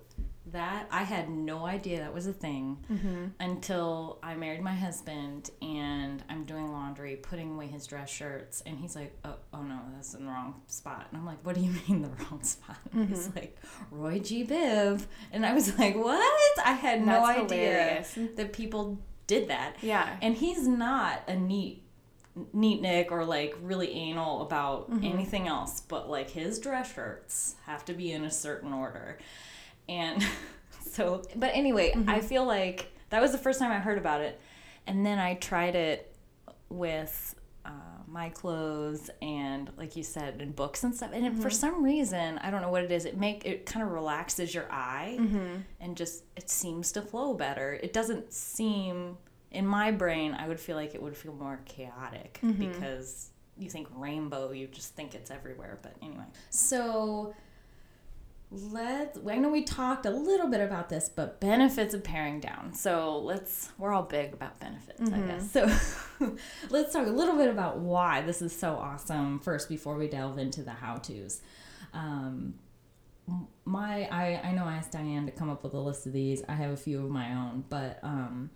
that 0.54 0.88
I 0.92 1.04
had 1.04 1.30
no 1.30 1.66
idea 1.66 2.00
that 2.00 2.14
was 2.14 2.26
a 2.28 2.34
thing 2.34 2.78
Mm-hmm. 2.92 3.26
until 3.40 4.20
I 4.24 4.36
married 4.36 4.62
my 4.62 4.74
husband 4.74 5.50
and 5.62 6.24
I'm 6.30 6.46
doing 6.46 6.72
laundry, 6.72 7.16
putting 7.18 7.56
away 7.56 7.68
his 7.68 7.86
dress 7.86 8.10
shirts, 8.10 8.62
and 8.66 8.78
he's 8.80 8.96
like, 8.96 9.16
"Oh, 9.26 9.36
oh 9.54 9.62
no, 9.64 9.80
that's 9.94 10.14
in 10.14 10.26
the 10.26 10.32
wrong 10.32 10.62
spot." 10.68 11.08
And 11.12 11.20
I'm 11.20 11.26
like, 11.26 11.46
"What 11.46 11.56
do 11.56 11.62
you 11.62 11.72
mean 11.90 12.02
the 12.02 12.10
wrong 12.10 12.42
spot?" 12.44 12.78
He's 12.94 13.28
Mm-hmm. 13.28 13.36
like, 13.38 13.58
"Roy 13.92 14.20
G. 14.20 14.46
Biv," 14.46 15.06
and 15.32 15.46
I 15.46 15.54
was 15.54 15.78
like, 15.80 15.96
"What?" 15.96 16.60
I 16.66 16.72
had 16.74 17.02
no 17.06 17.26
That's 17.26 17.40
idea 17.40 17.72
hilarious. 17.74 18.18
that 18.38 18.54
people 18.54 19.00
did 19.28 19.48
that. 19.50 19.76
Yeah. 19.82 20.18
And 20.22 20.36
he's 20.36 20.68
not 20.68 21.22
a 21.28 21.36
neat 21.36 21.82
neat 22.52 22.82
Nick 22.82 23.12
or 23.12 23.26
like 23.26 23.56
really 23.62 23.92
anal 23.94 24.42
about 24.42 24.90
anything 25.04 25.48
else, 25.48 25.82
but 25.82 26.10
like 26.10 26.32
his 26.32 26.58
dress 26.60 26.92
shirts 26.94 27.56
have 27.66 27.86
to 27.86 27.94
be 27.94 28.12
in 28.12 28.24
a 28.26 28.32
certain 28.32 28.74
order. 28.74 29.20
And 29.90 30.26
so, 30.82 31.24
but 31.36 31.52
anyway, 31.54 31.92
I 31.94 31.98
mm-hmm. 31.98 32.28
feel 32.28 32.46
like 32.46 32.92
that 33.10 33.22
was 33.22 33.32
the 33.32 33.38
first 33.38 33.60
time 33.60 33.72
I 33.72 33.80
heard 33.80 33.98
about 33.98 34.22
it. 34.22 34.40
And 34.88 35.06
then 35.06 35.20
I 35.20 35.36
tried 35.36 35.76
it 35.76 36.14
with 36.70 37.36
uh, 37.66 37.70
my 38.08 38.30
clothes 38.30 39.10
and 39.22 39.70
like 39.78 39.96
you 39.96 40.04
said 40.04 40.42
in 40.42 40.52
books 40.52 40.84
and 40.84 40.94
stuff. 40.94 41.12
And 41.14 41.26
it, 41.26 41.34
for 41.36 41.50
mm-hmm. 41.50 41.50
some 41.50 41.84
reason 41.84 42.38
i 42.40 42.52
don't 42.52 42.62
know 42.62 42.70
what 42.70 42.84
it 42.84 42.92
is 42.92 43.06
it 43.06 43.18
make 43.18 43.46
it 43.46 43.66
kind 43.66 43.86
of 43.86 43.92
relaxes 43.92 44.54
your 44.54 44.70
eye 44.72 45.18
mm-hmm. 45.20 45.58
and 45.80 45.96
just 45.96 46.24
it 46.36 46.50
seems 46.50 46.92
to 46.94 47.02
flow 47.02 47.34
better. 47.34 47.80
It 47.82 47.94
doesn't 47.94 48.34
seem 48.34 49.18
in 49.52 49.68
my 49.68 49.92
brain 49.92 50.36
i 50.40 50.48
would 50.48 50.60
feel 50.60 50.76
like 50.76 50.96
it 50.96 51.02
would 51.02 51.16
feel 51.16 51.34
more 51.34 51.60
chaotic 51.66 52.40
because 52.58 53.30
you 53.56 53.70
think 53.70 53.88
rainbow 53.96 54.52
you 54.52 54.66
just 54.66 54.96
think 54.96 55.14
it's 55.14 55.32
everywhere 55.32 55.80
but 55.84 55.96
anyway. 56.02 56.26
So 56.50 57.36
let's 58.54 59.18
i 59.28 59.36
know 59.36 59.50
we 59.50 59.64
talked 59.64 60.06
a 60.06 60.12
little 60.12 60.48
bit 60.48 60.62
about 60.62 60.88
this 60.88 61.10
but 61.10 61.40
benefits 61.40 61.94
of 61.94 62.04
paring 62.04 62.40
down. 62.40 62.74
So 62.74 63.18
let's 63.20 63.72
we're 63.78 63.92
all 63.92 64.04
big 64.04 64.34
about 64.34 64.60
benefits 64.60 65.02
i 65.12 65.20
guess. 65.20 65.52
So 65.52 65.66
let's 66.70 66.94
talk 66.94 67.08
a 67.08 67.12
little 67.12 67.36
bit 67.36 67.50
about 67.50 67.80
why. 67.80 68.22
This 68.22 68.42
is 68.42 68.58
so 68.58 68.76
awesome. 68.76 69.40
First 69.40 69.70
before 69.70 69.96
we 69.96 70.08
delve 70.08 70.38
into 70.38 70.62
the 70.62 70.72
how 70.72 70.96
to's 70.98 71.42
um, 71.94 72.56
my 73.66 74.08
I, 74.12 74.42
I 74.44 74.52
know 74.52 74.66
i 74.66 74.76
asked 74.76 74.92
diane 74.92 75.26
to 75.26 75.32
come 75.32 75.50
up 75.50 75.64
with 75.64 75.74
a 75.74 75.80
list 75.80 76.06
of 76.06 76.14
these. 76.14 76.44
I 76.48 76.54
have 76.54 76.72
a 76.72 76.78
few 76.78 77.04
of 77.04 77.10
my 77.10 77.34
own 77.34 77.64
but 77.70 78.00
um, 78.04 78.52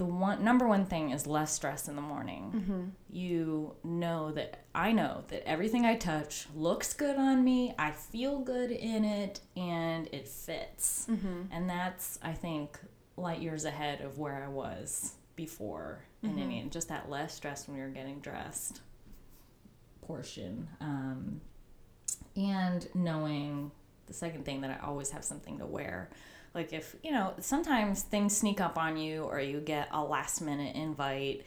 the 0.00 0.06
one 0.06 0.42
number 0.42 0.66
one 0.66 0.86
thing 0.86 1.10
is 1.10 1.26
less 1.26 1.52
stress 1.52 1.86
in 1.86 1.94
the 1.94 2.00
morning. 2.00 2.52
Mm-hmm. 2.56 2.84
You 3.10 3.76
know 3.84 4.32
that 4.32 4.64
I 4.74 4.92
know 4.92 5.24
that 5.28 5.46
everything 5.46 5.84
I 5.84 5.96
touch 5.96 6.46
looks 6.56 6.94
good 6.94 7.16
on 7.16 7.44
me. 7.44 7.74
I 7.78 7.90
feel 7.90 8.38
good 8.38 8.70
in 8.70 9.04
it, 9.04 9.40
and 9.58 10.08
it 10.10 10.26
fits. 10.26 11.06
Mm-hmm. 11.10 11.52
And 11.52 11.68
that's 11.68 12.18
I 12.22 12.32
think 12.32 12.78
light 13.18 13.42
years 13.42 13.66
ahead 13.66 14.00
of 14.00 14.16
where 14.16 14.42
I 14.42 14.48
was 14.48 15.16
before. 15.36 16.02
And 16.22 16.40
I 16.40 16.46
mean, 16.46 16.70
just 16.70 16.88
that 16.88 17.10
less 17.10 17.34
stress 17.34 17.68
when 17.68 17.76
you're 17.76 17.90
getting 17.90 18.20
dressed 18.20 18.80
portion. 20.00 20.66
Um, 20.80 21.42
and 22.36 22.88
knowing 22.94 23.70
the 24.06 24.14
second 24.14 24.46
thing 24.46 24.62
that 24.62 24.70
I 24.70 24.86
always 24.86 25.10
have 25.10 25.24
something 25.24 25.58
to 25.58 25.66
wear. 25.66 26.08
Like 26.54 26.72
if, 26.72 26.96
you 27.02 27.12
know, 27.12 27.34
sometimes 27.40 28.02
things 28.02 28.36
sneak 28.36 28.60
up 28.60 28.76
on 28.76 28.96
you 28.96 29.22
or 29.22 29.40
you 29.40 29.60
get 29.60 29.88
a 29.92 30.02
last 30.02 30.40
minute 30.40 30.74
invite 30.74 31.44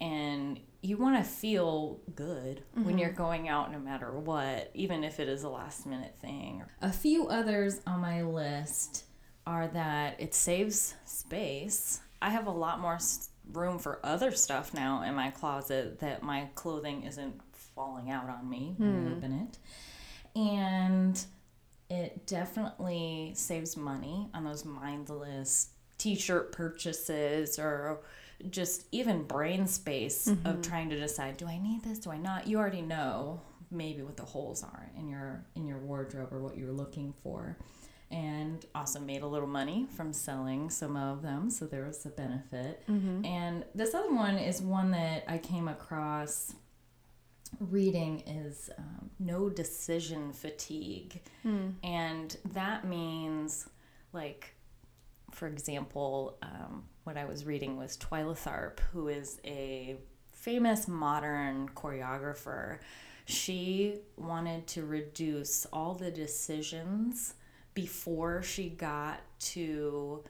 and 0.00 0.60
you 0.82 0.96
want 0.96 1.16
to 1.16 1.22
feel 1.22 2.00
good 2.14 2.64
when 2.74 2.98
you're 2.98 3.10
mm-hmm. 3.10 3.16
going 3.16 3.48
out 3.48 3.70
no 3.70 3.78
matter 3.78 4.10
what, 4.10 4.70
even 4.74 5.04
if 5.04 5.20
it 5.20 5.28
is 5.28 5.44
a 5.44 5.48
last 5.48 5.86
minute 5.86 6.14
thing. 6.20 6.64
A 6.82 6.92
few 6.92 7.28
others 7.28 7.80
on 7.86 8.00
my 8.00 8.22
list 8.22 9.04
are 9.46 9.68
that 9.68 10.20
it 10.20 10.34
saves 10.34 10.94
space. 11.04 12.00
I 12.20 12.30
have 12.30 12.46
a 12.46 12.52
lot 12.52 12.80
more 12.80 12.98
room 13.52 13.78
for 13.78 14.00
other 14.04 14.32
stuff 14.32 14.74
now 14.74 15.02
in 15.02 15.14
my 15.14 15.30
closet 15.30 16.00
that 16.00 16.22
my 16.22 16.48
clothing 16.54 17.04
isn't 17.04 17.40
falling 17.52 18.10
out 18.10 18.28
on 18.28 18.48
me 18.48 18.74
when 18.76 18.90
hmm. 18.90 19.08
I 19.08 19.16
open 19.16 19.48
it. 19.48 19.58
And 20.38 21.24
it 21.92 22.26
definitely 22.26 23.32
saves 23.34 23.76
money 23.76 24.30
on 24.32 24.44
those 24.44 24.64
mindless 24.64 25.68
t-shirt 25.98 26.50
purchases 26.52 27.58
or 27.58 28.00
just 28.48 28.86
even 28.92 29.22
brain 29.24 29.66
space 29.66 30.26
of 30.26 30.36
mm-hmm. 30.36 30.60
trying 30.62 30.88
to 30.88 30.98
decide 30.98 31.36
do 31.36 31.46
i 31.46 31.58
need 31.58 31.84
this? 31.84 31.98
Do 31.98 32.10
i 32.10 32.16
not? 32.16 32.46
You 32.46 32.58
already 32.58 32.80
know 32.80 33.42
maybe 33.70 34.02
what 34.02 34.16
the 34.16 34.24
holes 34.24 34.62
are 34.62 34.90
in 34.98 35.08
your 35.08 35.44
in 35.54 35.66
your 35.66 35.78
wardrobe 35.78 36.32
or 36.32 36.40
what 36.40 36.56
you're 36.56 36.72
looking 36.72 37.12
for. 37.22 37.58
And 38.10 38.64
also 38.74 39.00
made 39.00 39.22
a 39.22 39.26
little 39.26 39.48
money 39.48 39.86
from 39.96 40.12
selling 40.12 40.68
some 40.68 40.98
of 40.98 41.22
them 41.22 41.48
so 41.48 41.66
there 41.66 41.86
was 41.86 42.04
a 42.04 42.10
benefit. 42.10 42.84
Mm-hmm. 42.86 43.24
And 43.24 43.64
this 43.74 43.94
other 43.94 44.12
one 44.12 44.38
is 44.38 44.62
one 44.62 44.90
that 44.92 45.24
i 45.28 45.36
came 45.36 45.68
across 45.68 46.54
reading 47.60 48.20
is 48.26 48.70
um, 48.78 49.10
no 49.18 49.48
decision 49.48 50.32
fatigue. 50.32 51.20
And 51.82 52.36
that 52.52 52.84
means, 52.86 53.68
like, 54.12 54.54
for 55.30 55.46
example, 55.46 56.38
um, 56.42 56.84
what 57.04 57.16
I 57.16 57.24
was 57.24 57.44
reading 57.44 57.76
was 57.76 57.96
Twyla 57.96 58.36
Tharp, 58.36 58.80
who 58.92 59.08
is 59.08 59.40
a 59.44 59.96
famous 60.32 60.88
modern 60.88 61.68
choreographer. 61.70 62.78
She 63.24 64.00
wanted 64.16 64.66
to 64.68 64.84
reduce 64.84 65.66
all 65.72 65.94
the 65.94 66.10
decisions 66.10 67.34
before 67.74 68.42
she 68.42 68.68
got 68.68 69.20
to 69.40 70.22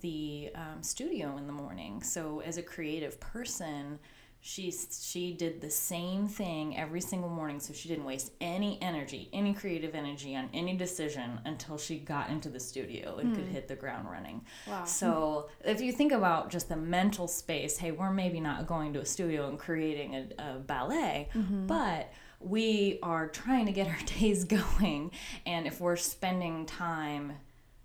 the 0.00 0.50
um, 0.54 0.82
studio 0.82 1.36
in 1.36 1.46
the 1.46 1.52
morning. 1.52 2.02
So 2.02 2.40
as 2.40 2.56
a 2.56 2.62
creative 2.62 3.20
person, 3.20 3.98
she 4.44 4.72
she 4.72 5.32
did 5.32 5.60
the 5.60 5.70
same 5.70 6.26
thing 6.26 6.76
every 6.76 7.00
single 7.00 7.30
morning 7.30 7.60
so 7.60 7.72
she 7.72 7.88
didn't 7.88 8.04
waste 8.04 8.32
any 8.40 8.76
energy, 8.82 9.28
any 9.32 9.54
creative 9.54 9.94
energy 9.94 10.34
on 10.34 10.50
any 10.52 10.76
decision 10.76 11.38
until 11.44 11.78
she 11.78 11.96
got 12.00 12.28
into 12.28 12.48
the 12.48 12.58
studio 12.58 13.18
and 13.18 13.36
could 13.36 13.44
hmm. 13.44 13.52
hit 13.52 13.68
the 13.68 13.76
ground 13.76 14.10
running. 14.10 14.44
Wow. 14.66 14.84
So 14.84 15.48
if 15.64 15.80
you 15.80 15.92
think 15.92 16.10
about 16.10 16.50
just 16.50 16.68
the 16.68 16.76
mental 16.76 17.28
space, 17.28 17.78
hey, 17.78 17.92
we're 17.92 18.10
maybe 18.10 18.40
not 18.40 18.66
going 18.66 18.92
to 18.94 19.00
a 19.00 19.06
studio 19.06 19.48
and 19.48 19.56
creating 19.56 20.16
a, 20.16 20.26
a 20.38 20.58
ballet, 20.58 21.28
mm-hmm. 21.32 21.68
but 21.68 22.12
we 22.40 22.98
are 23.00 23.28
trying 23.28 23.66
to 23.66 23.72
get 23.72 23.86
our 23.86 24.00
days 24.18 24.42
going. 24.42 25.12
And 25.46 25.68
if 25.68 25.80
we're 25.80 25.94
spending 25.94 26.66
time 26.66 27.34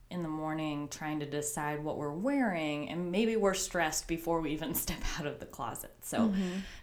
in 0.09 0.23
the 0.23 0.29
morning 0.29 0.87
trying 0.87 1.19
to 1.19 1.25
decide 1.25 1.83
what 1.83 1.97
we're 1.97 2.11
wearing, 2.11 2.89
and 2.89 3.11
maybe 3.11 3.35
we're 3.35 3.53
stressed 3.53 4.07
before 4.07 4.41
we 4.41 4.51
even 4.51 4.73
step 4.85 4.99
out 5.19 5.25
of 5.25 5.39
the 5.39 5.45
closet. 5.45 5.93
So 6.01 6.33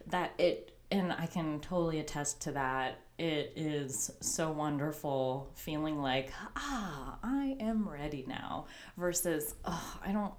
that 0.09 0.33
it, 0.39 0.77
and 0.91 1.13
I 1.13 1.27
can 1.27 1.61
totally 1.61 2.01
attest 2.01 2.43
to 2.43 2.53
that. 2.53 2.99
It 3.19 3.53
is 3.57 4.11
so 4.21 4.51
wonderful 4.51 5.51
feeling 5.55 6.03
like, 6.03 6.33
ah, 6.57 7.19
I 7.23 7.57
am 7.61 7.89
ready 7.89 8.25
now, 8.27 8.67
versus, 8.97 9.55
oh, 9.65 9.99
I 10.05 10.13
don't, 10.13 10.35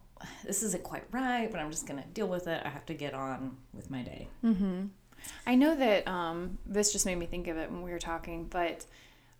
this 0.46 0.62
isn't 0.62 0.84
quite 0.84 1.04
right, 1.12 1.50
but 1.50 1.60
I'm 1.60 1.72
just 1.72 1.88
going 1.88 2.01
to 2.01 2.08
deal 2.10 2.27
with 2.27 2.48
it. 2.48 2.62
I 2.65 2.70
have 2.70 2.86
to 2.88 2.94
get 2.94 3.13
on 3.13 3.58
with 3.74 3.89
my 3.89 4.01
day. 4.01 4.27
mm-hmm. 4.44 4.86
I 5.48 5.56
know 5.56 5.74
that 5.75 6.08
um, 6.08 6.58
this 6.65 6.92
just 6.92 7.06
made 7.06 7.15
me 7.15 7.25
think 7.25 7.48
of 7.48 7.58
it 7.58 7.72
when 7.72 7.82
we 7.82 7.92
were 7.92 8.00
talking, 8.00 8.46
but 8.46 8.86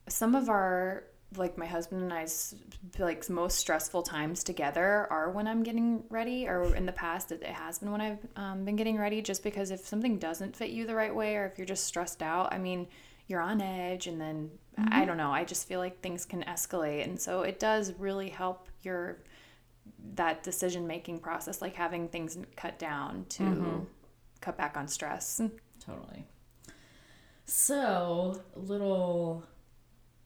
some 0.08 0.34
of 0.34 0.50
our 0.50 1.04
like 1.36 1.58
my 1.58 1.66
husband 1.66 2.02
and 2.02 2.14
I's 2.14 2.56
like 2.98 3.30
most 3.30 3.58
stressful 3.58 4.04
times 4.04 4.44
together 4.44 5.08
are 5.10 5.30
when 5.32 5.48
I'm 5.48 5.64
getting 5.64 6.04
ready, 6.10 6.48
or 6.48 6.76
in 6.76 6.86
the 6.86 6.92
past 6.92 7.32
it, 7.32 7.42
it 7.42 7.50
has 7.50 7.80
been 7.80 7.92
when 7.92 8.02
I've 8.02 8.26
um, 8.36 8.66
been 8.66 8.76
getting 8.76 8.98
ready. 8.98 9.22
Just 9.22 9.44
because 9.44 9.72
if 9.72 9.82
something 9.82 10.18
doesn't 10.18 10.56
fit 10.56 10.70
you 10.70 10.86
the 10.86 10.96
right 10.96 11.14
way, 11.14 11.36
or 11.36 11.46
if 11.46 11.58
you're 11.58 11.68
just 11.68 11.86
stressed 11.86 12.22
out, 12.22 12.54
I 12.54 12.58
mean, 12.58 12.88
you're 13.28 13.42
on 13.42 13.62
edge, 13.62 14.08
and 14.08 14.20
then 14.20 14.52
I 14.78 15.06
don't 15.06 15.18
know. 15.18 15.32
I 15.32 15.44
just 15.44 15.68
feel 15.68 15.80
like 15.80 16.02
things 16.02 16.26
can 16.26 16.44
escalate, 16.44 17.04
and 17.04 17.20
so 17.20 17.42
it 17.42 17.60
does 17.60 17.94
really 17.94 18.30
help 18.30 18.68
your 18.82 19.20
that 20.14 20.44
decision 20.44 20.88
making 20.88 21.20
process, 21.20 21.62
like 21.62 21.76
having 21.76 22.08
things 22.08 22.38
cut 22.56 22.78
down 22.80 23.26
to 23.30 23.88
cut 24.42 24.58
back 24.58 24.78
on 24.78 24.88
stress. 24.88 25.42
Totally. 25.86 26.26
So, 27.46 28.42
little 28.56 29.44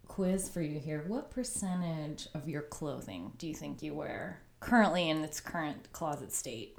quiz 0.09 0.49
for 0.49 0.61
you 0.61 0.77
here. 0.79 1.05
What 1.07 1.31
percentage 1.31 2.27
of 2.33 2.49
your 2.49 2.63
clothing 2.63 3.31
do 3.37 3.47
you 3.47 3.55
think 3.55 3.81
you 3.81 3.93
wear 3.93 4.41
currently 4.59 5.09
in 5.09 5.23
its 5.23 5.39
current 5.39 5.89
closet 5.93 6.33
state? 6.33 6.77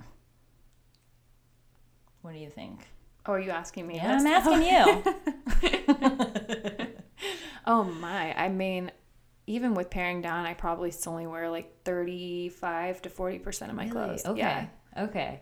What 2.20 2.34
do 2.34 2.38
you 2.38 2.50
think? 2.50 2.88
Oh, 3.24 3.32
are 3.32 3.40
you 3.40 3.50
asking 3.50 3.86
me? 3.86 3.96
Yeah? 3.96 4.18
I'm 4.18 4.26
asking 4.26 4.62
you. 4.62 5.02
Oh 7.66 7.84
my! 7.84 8.34
I 8.36 8.48
mean, 8.48 8.90
even 9.46 9.74
with 9.74 9.90
paring 9.90 10.22
down, 10.22 10.46
I 10.46 10.54
probably 10.54 10.90
still 10.90 11.12
only 11.12 11.26
wear 11.26 11.50
like 11.50 11.84
thirty-five 11.84 13.02
to 13.02 13.10
forty 13.10 13.38
percent 13.38 13.70
of 13.70 13.76
my 13.76 13.86
clothes. 13.88 14.24
Okay. 14.24 14.38
Yeah. 14.38 14.66
Okay. 14.96 15.40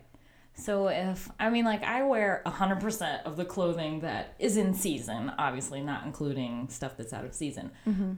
So 0.59 0.89
if 0.89 1.31
I 1.39 1.51
mean 1.51 1.65
like 1.65 1.83
I 1.85 2.03
wear 2.03 2.43
100% 2.45 3.23
of 3.25 3.37
the 3.37 3.45
clothing 3.45 4.01
that 4.01 4.35
is 4.39 4.57
in 4.57 4.75
season, 4.75 5.33
obviously 5.39 5.81
not 5.81 6.05
including 6.05 6.69
stuff 6.69 6.97
that's 6.97 7.13
out 7.13 7.25
of 7.25 7.33
season. 7.35 7.71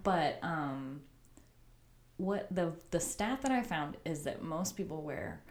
But 0.02 0.38
um 0.42 1.02
what 2.16 2.48
the 2.54 2.72
the 2.90 3.00
stat 3.00 3.42
that 3.42 3.50
I 3.52 3.62
found 3.62 3.96
is 4.04 4.24
that 4.24 4.42
most 4.42 4.76
people 4.76 5.02
wear 5.02 5.42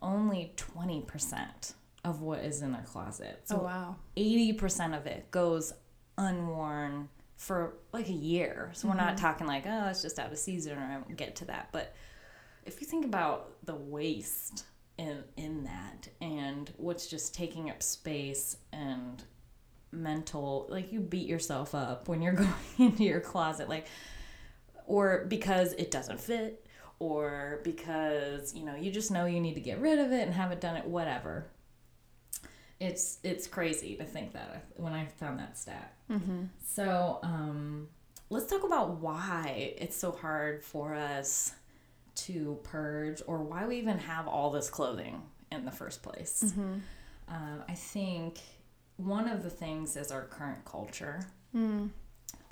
only 0.00 0.52
20% 0.56 1.74
of 2.04 2.20
what 2.22 2.40
is 2.40 2.62
in 2.62 2.72
their 2.72 2.82
closet. 2.82 3.40
So 3.44 3.60
oh 3.60 3.64
wow. 3.64 3.96
80% 4.16 4.96
of 4.98 5.06
it 5.06 5.30
goes 5.30 5.72
unworn 6.18 7.08
for 7.36 7.74
like 7.92 8.08
a 8.08 8.12
year. 8.12 8.70
So 8.74 8.88
we're 8.88 8.94
Mm-hmm. 8.94 9.06
not 9.06 9.16
talking 9.18 9.46
like, 9.46 9.64
oh, 9.66 9.88
it's 9.88 10.02
just 10.02 10.18
out 10.18 10.32
of 10.32 10.38
season 10.38 10.76
or 10.78 10.80
I 10.82 10.94
won't 10.96 11.16
get 11.16 11.36
to 11.36 11.44
that. 11.46 11.68
But 11.72 11.94
if 12.64 12.80
you 12.80 12.86
think 12.86 13.04
about 13.04 13.52
the 13.64 13.74
waste 13.74 14.64
in 15.02 15.24
in 15.36 15.64
that. 15.64 16.08
And 16.20 16.72
what's 16.76 17.06
just 17.06 17.34
taking 17.34 17.68
up 17.70 17.82
space 17.82 18.56
and 18.72 19.22
mental 19.90 20.66
like 20.70 20.90
you 20.90 21.00
beat 21.00 21.28
yourself 21.28 21.74
up 21.74 22.08
when 22.08 22.22
you're 22.22 22.32
going 22.44 22.54
into 22.78 23.04
your 23.04 23.20
closet 23.20 23.68
like 23.68 23.86
or 24.86 25.26
because 25.28 25.74
it 25.74 25.90
doesn't 25.90 26.18
fit 26.18 26.66
or 26.98 27.60
because 27.62 28.54
you 28.54 28.64
know 28.64 28.74
you 28.74 28.90
just 28.90 29.10
know 29.10 29.26
you 29.26 29.38
need 29.38 29.54
to 29.54 29.60
get 29.60 29.78
rid 29.80 29.98
of 29.98 30.12
it 30.12 30.22
and 30.22 30.32
haven't 30.32 30.60
done 30.60 30.76
it 30.76 30.86
whatever. 30.86 31.46
It's 32.80 33.18
it's 33.22 33.46
crazy 33.46 33.94
to 33.96 34.04
think 34.04 34.32
that 34.32 34.64
when 34.76 34.92
i 34.92 35.06
found 35.06 35.38
that 35.38 35.56
stat. 35.56 35.94
Mm-hmm. 36.10 36.44
so 36.64 37.20
um, 37.22 37.88
let's 38.28 38.46
talk 38.46 38.64
about 38.64 38.96
why 39.00 39.74
it's 39.78 39.96
so 39.96 40.12
hard 40.12 40.62
for 40.64 40.94
us 40.94 41.54
to 42.14 42.58
purge 42.62 43.22
or 43.26 43.38
why 43.38 43.66
we 43.66 43.76
even 43.76 43.98
have 43.98 44.28
all 44.28 44.50
this 44.50 44.68
clothing 44.68 45.22
in 45.50 45.64
the 45.64 45.70
first 45.70 46.02
place 46.02 46.44
mm-hmm. 46.46 46.74
uh, 47.28 47.62
i 47.68 47.74
think 47.74 48.40
one 48.96 49.28
of 49.28 49.42
the 49.42 49.50
things 49.50 49.96
is 49.96 50.10
our 50.10 50.24
current 50.24 50.64
culture 50.64 51.20
mm 51.54 51.88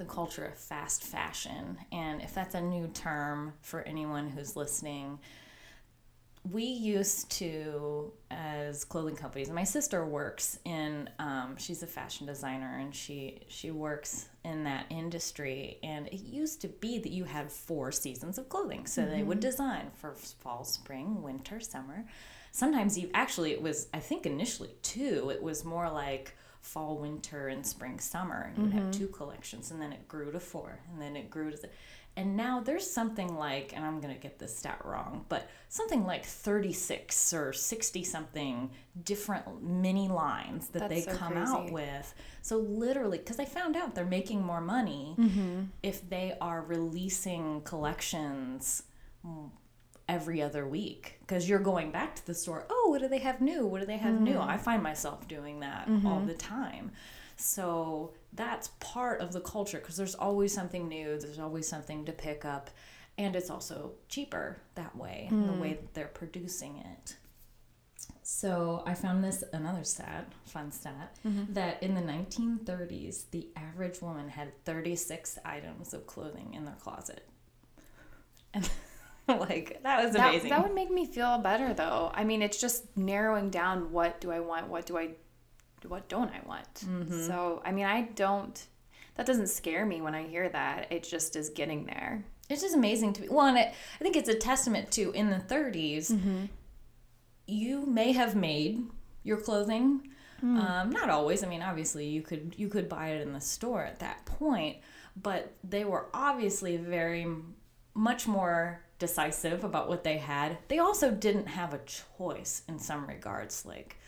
the 0.01 0.07
culture 0.07 0.47
of 0.47 0.55
fast 0.55 1.05
fashion. 1.05 1.77
And 1.93 2.23
if 2.23 2.35
that's 2.35 2.55
a 2.55 2.61
new 2.61 2.89
term 2.89 3.53
for 3.61 3.83
anyone 3.83 4.31
who's 4.31 4.57
listening, 4.57 5.19
we 6.49 6.65
used 6.65 7.31
to, 7.33 8.13
as 8.31 8.85
clothing 8.85 9.17
companies, 9.17 9.51
my 9.51 9.65
sister 9.65 10.07
works 10.07 10.59
in, 10.65 11.11
um, 11.19 11.57
she's 11.59 11.83
a 11.83 11.87
fashion 11.87 12.27
designer 12.27 12.79
and 12.79 12.95
she, 12.95 13.41
she 13.49 13.71
works 13.71 14.29
in 14.45 14.65
that 14.65 14.87
industry. 14.89 15.79
And 15.83 16.07
it 16.09 16.23
used 16.23 16.63
to 16.63 16.69
be 16.69 16.99
that 16.99 17.13
you 17.13 17.25
had 17.25 17.53
four 17.53 17.93
seasons 17.93 18.39
of 18.39 18.49
clothing. 18.49 18.87
So 18.87 19.03
mm-hmm. 19.03 19.11
they 19.11 19.23
would 19.23 19.41
mm-hmm. 19.41 19.51
design 19.51 19.91
for 19.95 20.15
fall, 20.15 20.65
spring, 20.65 21.23
winter, 21.23 21.61
summer. 21.61 22.07
Sometimes 22.53 22.99
you 22.99 23.11
actually, 23.13 23.53
it 23.53 23.61
was, 23.61 23.89
I 23.93 23.99
think 23.99 24.25
initially 24.25 24.71
two, 24.83 25.31
it 25.31 25.43
was 25.43 25.65
more 25.65 25.91
like, 25.91 26.35
fall, 26.61 26.99
winter, 26.99 27.49
and 27.49 27.67
spring, 27.67 27.99
summer. 27.99 28.51
And 28.55 28.65
you 28.65 28.71
mm-hmm. 28.71 28.85
have 28.87 28.91
two 28.91 29.09
collections, 29.09 29.71
and 29.71 29.81
then 29.81 29.93
it 29.93 30.07
grew 30.09 30.31
to 30.31 30.41
four, 30.41 30.79
and 30.93 31.01
then 31.01 31.17
it 31.17 31.31
grew 31.31 31.51
to. 31.51 31.69
And 32.17 32.37
now 32.37 32.61
there's 32.61 32.91
something 32.91 33.37
like, 33.37 33.73
and 33.75 33.85
I'm 33.85 34.01
going 34.01 34.13
to 34.13 34.21
get 34.21 34.39
this 34.39 34.57
stat 34.57 34.81
wrong, 34.85 35.25
but 35.29 35.49
something 35.69 36.05
like 36.05 36.25
36 36.25 37.33
or 37.33 37.53
60 37.53 38.05
something 38.05 38.71
different 39.05 39.63
mini 39.63 40.09
lines 40.09 40.69
that 40.69 40.89
That's 40.89 41.07
they 41.07 41.13
so 41.13 41.17
come 41.17 41.33
crazy. 41.33 41.53
out 41.53 41.71
with. 41.71 42.15
So, 42.43 42.59
literally, 42.59 43.19
because 43.19 43.39
I 43.39 43.45
found 43.45 43.77
out 43.77 43.95
they're 43.95 44.05
making 44.05 44.45
more 44.45 44.61
money 44.61 45.15
mm-hmm. 45.19 45.63
if 45.83 46.09
they 46.09 46.35
are 46.41 46.63
releasing 46.63 47.63
collections 47.63 48.83
every 50.11 50.43
other 50.43 50.67
week 50.67 51.19
because 51.21 51.49
you're 51.49 51.61
going 51.61 51.93
back 51.93 52.17
to 52.17 52.27
the 52.27 52.35
store. 52.35 52.67
Oh, 52.69 52.89
what 52.91 53.01
do 53.01 53.09
they 53.09 53.19
have 53.19 53.41
new? 53.41 53.65
What 53.65 53.81
do 53.81 53.87
they 53.87 53.97
have 53.97 54.15
mm-hmm. 54.15 54.25
new? 54.25 54.39
I 54.41 54.57
find 54.57 54.83
myself 54.83 55.29
doing 55.29 55.61
that 55.61 55.89
mm-hmm. 55.89 56.07
all 56.07 56.21
the 56.21 56.35
time. 56.35 56.91
So 57.41 58.13
that's 58.33 58.69
part 58.81 59.21
of 59.21 59.33
the 59.33 59.41
culture 59.41 59.79
because 59.79 59.97
there's 59.97 60.15
always 60.15 60.53
something 60.53 60.89
new, 60.89 61.19
there's 61.19 61.39
always 61.39 61.67
something 61.67 62.05
to 62.05 62.13
pick 62.13 62.45
up, 62.45 62.71
and 63.19 63.35
it's 63.35 63.51
also 63.51 63.93
cheaper 64.09 64.59
that 64.75 64.95
way, 64.97 65.29
mm. 65.33 65.47
the 65.47 65.61
way 65.61 65.73
that 65.75 65.95
they're 65.95 66.07
producing 66.07 66.79
it. 66.79 67.17
So 68.23 68.85
I 68.87 68.95
found 68.95 69.25
this 69.25 69.43
another 69.53 69.83
stat, 69.83 70.31
fun 70.45 70.71
stat, 70.71 71.17
mm-hmm. 71.27 71.53
that 71.55 71.83
in 71.83 71.95
the 71.95 72.01
1930s, 72.01 73.25
the 73.31 73.49
average 73.57 74.01
woman 74.01 74.29
had 74.29 74.53
36 74.65 75.39
items 75.45 75.93
of 75.95 76.07
clothing 76.07 76.55
in 76.55 76.65
their 76.65 76.77
closet. 76.77 77.27
And 78.55 78.69
like 79.29 79.81
that 79.83 80.05
was 80.05 80.15
amazing. 80.15 80.51
That, 80.51 80.59
that 80.59 80.67
would 80.67 80.75
make 80.75 80.91
me 80.91 81.07
feel 81.07 81.39
better 81.39 81.75
though. 81.75 82.13
I 82.15 82.25
mean, 82.25 82.43
it's 82.43 82.61
just 82.61 82.97
narrowing 82.97 83.51
down 83.51 83.91
what 83.93 84.21
do 84.21 84.31
I 84.31 84.41
want, 84.41 84.69
what 84.69 84.87
do 84.87 84.97
I 84.97 85.11
what 85.89 86.09
don't 86.09 86.31
I 86.31 86.41
want. 86.47 86.75
Mm-hmm. 86.75 87.27
So, 87.27 87.63
I 87.65 87.73
mean, 87.73 87.87
I 87.87 88.03
don't 88.03 88.67
that 89.21 89.27
doesn't 89.27 89.49
scare 89.49 89.85
me 89.85 90.01
when 90.01 90.15
I 90.15 90.27
hear 90.27 90.49
that. 90.49 90.91
It 90.91 91.03
just 91.03 91.37
is 91.37 91.51
getting 91.51 91.85
there. 91.85 92.25
It's 92.49 92.63
just 92.63 92.75
amazing 92.75 93.13
to 93.13 93.21
me. 93.21 93.29
Well, 93.29 93.49
and 93.49 93.59
it, 93.59 93.75
I 94.01 94.03
think 94.03 94.17
it's 94.17 94.31
a 94.31 94.35
testament 94.35 94.91
to 94.93 95.11
in 95.13 95.29
the 95.29 95.37
30s, 95.37 96.11
mm-hmm. 96.11 96.45
you 97.47 97.85
may 97.85 98.13
have 98.13 98.35
made 98.35 98.83
your 99.23 99.37
clothing. 99.37 100.09
Mm. 100.43 100.59
Um, 100.59 100.91
not 100.91 101.11
always. 101.11 101.45
I 101.45 101.49
mean, 101.49 101.61
obviously, 101.61 102.07
you 102.07 102.23
could 102.23 102.55
you 102.57 102.69
could 102.69 102.89
buy 102.89 103.09
it 103.09 103.21
in 103.21 103.35
the 103.35 103.43
store 103.43 103.85
at 103.85 103.99
that 103.99 104.25
point, 104.25 104.79
but 105.21 105.53
they 105.63 105.85
were 105.85 106.07
obviously 106.15 106.79
very 106.79 107.27
much 107.93 108.27
more 108.27 108.81
decisive 108.99 109.65
about 109.65 109.91
what 109.91 110.03
they 110.03 110.17
had. 110.17 110.57
They 110.69 110.79
also 110.79 111.11
didn't 111.11 111.47
have 111.47 111.75
a 111.75 111.81
choice 112.17 112.63
in 112.69 112.79
some 112.79 113.07
regards, 113.07 113.67
like 113.67 113.99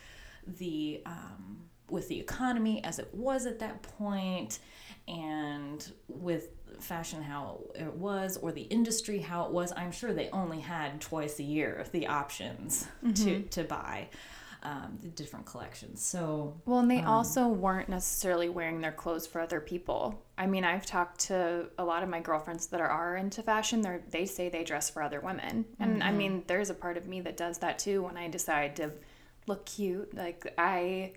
the 0.47 1.03
um, 1.07 1.59
with 1.91 2.09
the 2.09 2.19
economy 2.19 2.83
as 2.85 2.99
it 2.99 3.09
was 3.13 3.47
at 3.47 3.59
that 3.59 3.83
point, 3.83 4.59
and 5.09 5.93
with 6.09 6.51
fashion 6.81 7.23
how 7.23 7.61
it 7.75 7.93
was, 7.95 8.37
or 8.37 8.53
the 8.53 8.63
industry 8.63 9.19
how 9.19 9.45
it 9.45 9.53
was. 9.53 9.73
I'm 9.77 9.93
sure 9.93 10.13
they 10.13 10.31
only 10.31 10.61
had 10.61 11.01
twice 11.01 11.39
a 11.39 11.45
year 11.45 11.85
the 11.93 12.07
options 12.07 12.87
mm-hmm. 13.05 13.13
to 13.25 13.43
to 13.43 13.65
buy 13.65 14.09
um, 14.63 14.99
the 15.03 15.09
different 15.09 15.45
collections. 15.45 16.05
So 16.05 16.61
well, 16.67 16.81
and 16.81 16.91
they 16.91 17.01
um, 17.01 17.09
also 17.09 17.49
weren't 17.49 17.89
necessarily 17.89 18.49
wearing 18.49 18.81
their 18.81 18.93
clothes 18.93 19.27
for 19.27 19.41
other 19.41 19.61
people. 19.61 20.23
I 20.39 20.47
mean, 20.47 20.65
I've 20.65 20.87
talked 20.87 21.21
to 21.27 21.69
a 21.79 21.85
lot 21.85 22.03
of 22.03 22.09
my 22.09 22.21
girlfriends 22.21 22.67
that 22.69 22.81
are, 22.81 22.89
are 22.89 23.17
into 23.17 23.43
fashion. 23.43 23.81
They 23.81 23.99
they 24.11 24.27
say 24.27 24.49
they 24.49 24.65
dress 24.65 24.89
for 24.89 25.03
other 25.03 25.21
women, 25.21 25.65
and 25.81 25.95
mm-hmm. 25.95 26.03
I 26.03 26.13
mean, 26.13 26.45
there's 26.47 26.71
a 26.71 26.75
part 26.75 26.97
of 26.97 27.07
me 27.07 27.21
that 27.23 27.37
does 27.37 27.59
that 27.59 27.79
too. 27.79 28.03
When 28.03 28.17
I 28.17 28.29
decide 28.29 28.77
to 28.77 28.93
look 29.47 29.67
cute, 29.67 30.15
like 30.15 30.53
I. 30.59 31.13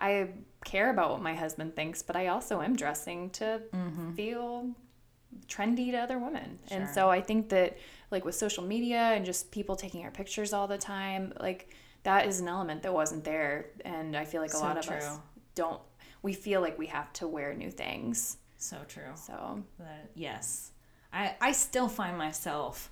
I 0.00 0.28
care 0.64 0.90
about 0.90 1.10
what 1.10 1.22
my 1.22 1.34
husband 1.34 1.74
thinks, 1.74 2.02
but 2.02 2.14
I 2.14 2.28
also 2.28 2.62
am 2.62 2.76
dressing 2.76 3.30
to 3.30 3.60
mm-hmm. 3.74 4.12
feel 4.12 4.70
trendy 5.48 5.90
to 5.90 5.96
other 5.96 6.20
women. 6.20 6.60
Sure. 6.68 6.78
And 6.78 6.88
so 6.88 7.10
I 7.10 7.20
think 7.20 7.48
that 7.48 7.78
like 8.12 8.24
with 8.24 8.36
social 8.36 8.62
media 8.62 8.98
and 8.98 9.24
just 9.24 9.50
people 9.50 9.74
taking 9.74 10.04
our 10.04 10.12
pictures 10.12 10.52
all 10.52 10.68
the 10.68 10.78
time, 10.78 11.32
like 11.40 11.74
that 12.02 12.26
is 12.26 12.40
an 12.40 12.48
element 12.48 12.82
that 12.82 12.92
wasn't 12.92 13.24
there 13.24 13.66
and 13.84 14.16
i 14.16 14.24
feel 14.24 14.40
like 14.40 14.50
a 14.50 14.56
so 14.56 14.60
lot 14.60 14.78
of 14.78 14.88
us 14.88 15.18
don't 15.54 15.80
we 16.22 16.32
feel 16.32 16.60
like 16.60 16.78
we 16.78 16.86
have 16.86 17.12
to 17.12 17.26
wear 17.26 17.54
new 17.54 17.70
things 17.70 18.38
so 18.56 18.76
true 18.88 19.12
so 19.14 19.62
that, 19.78 20.10
yes 20.14 20.70
i 21.12 21.34
i 21.40 21.52
still 21.52 21.88
find 21.88 22.16
myself 22.16 22.90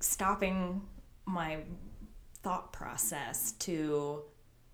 stopping 0.00 0.80
my 1.26 1.58
thought 2.46 2.72
process 2.72 3.52
to 3.58 4.22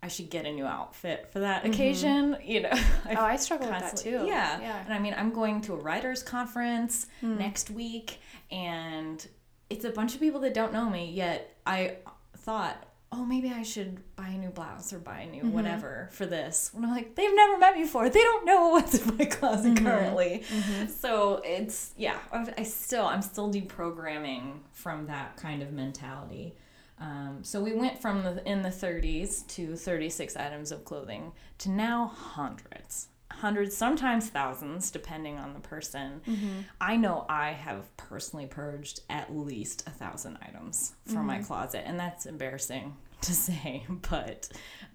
I 0.02 0.08
should 0.08 0.28
get 0.28 0.44
a 0.44 0.52
new 0.52 0.66
outfit 0.66 1.30
for 1.32 1.38
that 1.38 1.62
mm-hmm. 1.62 1.72
occasion. 1.72 2.36
You 2.44 2.60
know, 2.62 2.70
I 2.70 3.14
oh, 3.16 3.24
I 3.24 3.36
struggle 3.36 3.70
with 3.70 3.80
that 3.80 3.96
too. 3.96 4.24
Yeah, 4.26 4.60
yeah. 4.60 4.84
And 4.84 4.92
I 4.92 4.98
mean, 4.98 5.14
I'm 5.16 5.32
going 5.32 5.62
to 5.62 5.72
a 5.72 5.76
writers' 5.76 6.22
conference 6.22 7.06
mm. 7.22 7.38
next 7.38 7.70
week, 7.70 8.18
and 8.50 9.26
it's 9.70 9.86
a 9.86 9.90
bunch 9.90 10.12
of 10.14 10.20
people 10.20 10.40
that 10.40 10.52
don't 10.52 10.70
know 10.70 10.90
me 10.90 11.10
yet. 11.12 11.56
I 11.64 11.96
thought, 12.36 12.76
oh, 13.10 13.24
maybe 13.24 13.50
I 13.50 13.62
should 13.62 14.00
buy 14.16 14.28
a 14.28 14.36
new 14.36 14.50
blouse 14.50 14.92
or 14.92 14.98
buy 14.98 15.20
a 15.20 15.30
new 15.30 15.44
mm-hmm. 15.44 15.52
whatever 15.52 16.10
for 16.12 16.26
this. 16.26 16.72
When 16.74 16.84
I'm 16.84 16.90
like, 16.90 17.14
they've 17.14 17.34
never 17.34 17.56
met 17.56 17.74
me 17.74 17.84
before. 17.84 18.10
They 18.10 18.20
don't 18.20 18.44
know 18.44 18.68
what's 18.70 18.98
in 18.98 19.16
my 19.16 19.24
closet 19.24 19.76
mm-hmm. 19.76 19.86
currently. 19.86 20.44
Mm-hmm. 20.46 20.88
So 20.88 21.40
it's, 21.42 21.94
yeah, 21.96 22.18
I 22.32 22.64
still, 22.64 23.06
I'm 23.06 23.22
still 23.22 23.50
deprogramming 23.50 24.58
from 24.72 25.06
that 25.06 25.38
kind 25.38 25.62
of 25.62 25.72
mentality. 25.72 26.54
Um, 26.98 27.40
so 27.42 27.60
we 27.60 27.74
went 27.74 28.00
from 28.00 28.22
the, 28.22 28.48
in 28.48 28.62
the 28.62 28.68
30s 28.68 29.46
to 29.48 29.74
36 29.74 30.36
items 30.36 30.70
of 30.70 30.84
clothing 30.84 31.32
to 31.58 31.70
now 31.70 32.06
hundreds 32.06 33.08
hundreds, 33.42 33.76
sometimes 33.76 34.28
thousands, 34.28 34.90
depending 34.90 35.38
on 35.38 35.54
the 35.54 35.60
person. 35.60 36.20
Mm-hmm. 36.26 36.60
I 36.80 36.96
know 36.96 37.26
I 37.28 37.50
have 37.50 37.94
personally 37.96 38.46
purged 38.46 39.00
at 39.10 39.34
least 39.34 39.86
a 39.86 39.90
thousand 39.90 40.38
items 40.42 40.94
from 41.06 41.16
mm-hmm. 41.16 41.26
my 41.26 41.38
closet, 41.40 41.82
and 41.86 41.98
that's 41.98 42.26
embarrassing 42.26 42.96
to 43.22 43.32
say, 43.32 43.84
but 44.10 44.48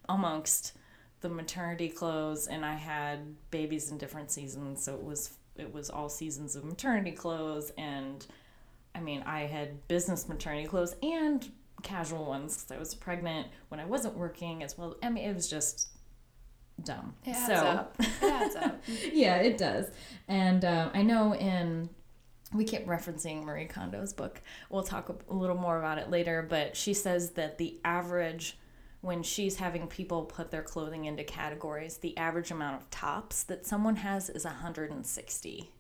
amongst 0.08 0.78
the 1.22 1.30
maternity 1.30 1.90
clothes, 1.90 2.48
and 2.48 2.66
I 2.66 2.76
had 2.76 3.20
babies 3.52 3.92
in 3.92 3.98
different 3.98 4.32
seasons, 4.32 4.84
so 4.84 4.94
it 4.94 5.04
was 5.04 5.34
it 5.56 5.74
was 5.74 5.90
all 5.90 6.08
seasons 6.08 6.56
of 6.56 6.64
maternity 6.64 7.12
clothes, 7.12 7.72
and 7.78 8.26
I 8.94 9.00
mean 9.00 9.24
I 9.26 9.42
had 9.42 9.88
business 9.88 10.30
maternity 10.30 10.68
clothes 10.68 10.96
and 11.02 11.50
casual 11.84 12.26
ones 12.26 12.58
because 12.58 12.72
I 12.72 12.80
was 12.80 12.96
pregnant 12.96 13.48
when 13.70 13.80
I 13.80 13.86
wasn't 13.86 14.18
working 14.18 14.64
as 14.64 14.78
well. 14.78 14.96
I 15.02 15.10
mean, 15.10 15.30
it 15.30 15.34
was 15.34 15.50
just 15.50 15.90
dumb. 16.84 17.16
It 17.26 17.32
adds 17.32 17.48
so, 17.48 17.54
up. 17.54 17.96
It 18.00 18.10
adds 18.24 18.56
up. 18.56 18.84
yeah, 19.14 19.38
it 19.38 19.58
does. 19.58 19.88
And 20.28 20.64
um, 20.66 20.92
I 20.94 21.02
know 21.02 21.34
in 21.36 21.90
we 22.54 22.64
keep 22.64 22.86
referencing 22.86 23.44
Marie 23.44 23.68
Kondo's 23.68 24.14
book. 24.14 24.42
We'll 24.70 24.84
talk 24.84 25.10
a 25.10 25.34
little 25.34 25.58
more 25.58 25.78
about 25.80 25.98
it 25.98 26.10
later, 26.10 26.46
but 26.48 26.78
she 26.78 26.94
says 26.94 27.32
that 27.32 27.58
the 27.58 27.78
average 27.84 28.58
when 29.02 29.22
she's 29.22 29.58
having 29.58 29.88
people 29.88 30.24
put 30.24 30.50
their 30.50 30.64
clothing 30.64 31.06
into 31.06 31.24
categories, 31.24 31.98
the 31.98 32.18
average 32.18 32.52
amount 32.52 32.82
of 32.82 32.90
tops 32.90 33.44
that 33.44 33.66
someone 33.66 33.98
has 33.98 34.30
is 34.30 34.44
160. 34.44 35.72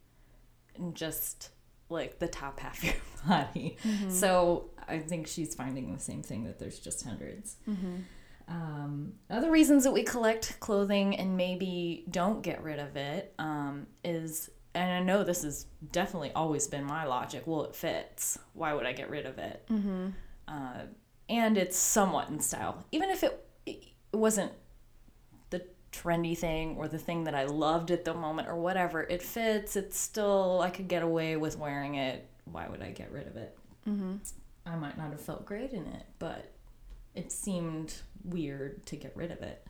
And 0.75 0.93
just 0.95 1.49
like 1.89 2.19
the 2.19 2.28
top 2.28 2.60
half 2.60 2.78
of 2.80 2.84
your 2.84 2.93
body. 3.28 3.78
So 4.10 4.71
I 4.88 5.00
think 5.00 5.28
she's 5.28 5.56
finding 5.56 5.93
the 5.93 6.00
same 6.00 6.23
thing 6.23 6.43
that 6.45 6.60
there's 6.60 6.80
just 6.80 7.06
100s 7.08 7.56
Um, 8.50 9.13
other 9.30 9.52
reasons 9.52 9.84
that 9.84 9.91
we 9.91 10.04
collect 10.04 10.58
clothing 10.62 11.17
and 11.17 11.36
maybe 11.36 12.06
don't 12.10 12.41
get 12.41 12.63
rid 12.63 12.80
of 12.80 12.95
it 12.95 13.34
um, 13.39 13.88
is, 14.06 14.50
and 14.73 14.89
I 14.89 15.02
know 15.02 15.23
this 15.26 15.43
has 15.43 15.65
definitely 15.91 16.32
always 16.34 16.65
been 16.67 16.86
my 16.86 17.04
logic. 17.06 17.43
Well, 17.45 17.65
it 17.65 17.76
fits. 17.76 18.39
Why 18.54 18.73
would 18.73 18.86
I 18.86 18.93
get 18.93 19.10
rid 19.10 19.26
of 19.26 19.38
it? 19.38 19.65
Mm-hmm. 19.69 20.08
Uh, 20.47 20.82
and 21.28 21.58
it's 21.58 21.78
somewhat 21.78 22.30
in 22.30 22.39
style, 22.39 22.86
even 22.93 23.10
if 23.10 23.21
it, 23.23 23.45
it 23.65 23.84
wasn't 24.13 24.54
trendy 25.97 26.38
thing 26.38 26.75
or 26.77 26.88
the 26.88 26.97
thing 26.97 27.23
that 27.25 27.36
I 27.36 27.45
loved 27.45 27.91
at 27.91 28.05
the 28.05 28.13
moment 28.13 28.47
or 28.47 28.55
whatever. 28.55 29.03
It 29.03 29.21
fits. 29.21 29.75
It's 29.75 29.99
still 29.99 30.62
I 30.62 30.69
could 30.69 30.88
get 30.88 31.03
away 31.03 31.36
with 31.38 31.57
wearing 31.57 31.95
it. 31.95 32.27
Why 32.45 32.67
would 32.67 32.81
I 32.81 32.91
get 32.91 33.12
rid 33.12 33.27
of 33.27 33.36
it? 33.36 33.57
Mm-hmm. 33.88 34.15
I 34.65 34.75
might 34.75 34.97
not 34.97 35.12
have 35.12 35.21
felt 35.21 35.45
great 35.45 35.71
in 35.71 35.86
it, 35.86 36.05
but 36.19 36.51
it 37.15 37.31
seemed 37.31 37.95
weird 38.23 38.86
to 38.88 38.95
get 38.95 39.15
rid 39.15 39.31
of 39.31 39.41
it. 39.41 39.65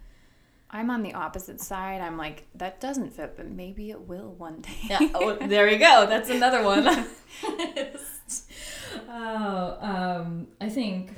I'm 0.70 0.90
on 0.90 1.02
the 1.02 1.14
opposite 1.14 1.62
side. 1.62 2.02
I'm 2.02 2.18
like, 2.18 2.46
that 2.56 2.82
doesn't 2.82 3.14
fit, 3.14 3.36
but 3.38 3.50
maybe 3.50 3.90
it 3.90 4.02
will 4.02 4.34
one 4.34 4.62
day. 4.62 4.72
Yeah. 4.84 5.00
Oh, 5.14 5.36
there 5.36 5.70
you 5.70 5.78
go. 5.78 6.06
That's 6.08 6.30
another 6.30 6.62
one. 6.62 6.86
oh, 9.10 9.78
um, 9.80 10.48
I 10.60 10.68
think 10.68 11.14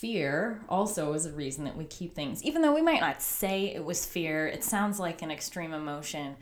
fear 0.00 0.60
also 0.68 1.12
is 1.12 1.24
a 1.24 1.32
reason 1.32 1.64
that 1.64 1.76
we 1.76 1.84
keep 1.84 2.14
things, 2.14 2.42
even 2.42 2.62
though 2.62 2.74
we 2.74 2.82
might 2.82 3.00
not 3.00 3.22
say 3.22 3.66
it 3.74 3.84
was 3.84 4.04
fear. 4.04 4.46
It 4.46 4.64
sounds 4.64 4.98
like 4.98 5.22
an 5.22 5.30
extreme 5.30 5.72
emotion, 5.72 6.36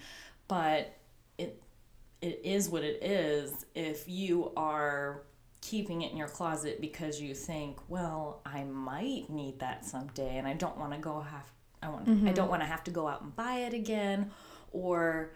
but 0.49 0.97
it 1.38 1.62
it 2.21 2.41
is 2.45 2.69
what 2.69 2.83
it 2.83 3.03
is. 3.03 3.67
If 3.75 4.09
you 4.09 4.53
are 4.57 5.23
keeping 5.61 6.03
it 6.03 6.12
in 6.12 6.17
your 6.17 6.29
closet 6.29 6.81
because 6.81 7.21
you 7.21 7.35
think, 7.35 7.79
well, 7.88 8.41
I 8.47 8.65
might 8.65 9.29
need 9.29 9.61
that 9.61 9.85
someday, 9.85 10.38
and 10.38 10.47
I 10.47 10.55
don't 10.55 10.79
want 10.79 10.93
to 10.93 10.99
go 10.99 11.21
have 11.21 11.51
I 11.83 11.91
want 11.91 12.09
I 12.09 12.11
mm-hmm. 12.11 12.33
don't 12.33 12.49
want 12.49 12.62
to 12.62 12.67
have 12.67 12.85
to 12.85 12.91
go 12.91 13.07
out 13.07 13.23
and 13.23 13.37
buy 13.37 13.57
it 13.57 13.75
again, 13.75 14.31
or 14.73 15.33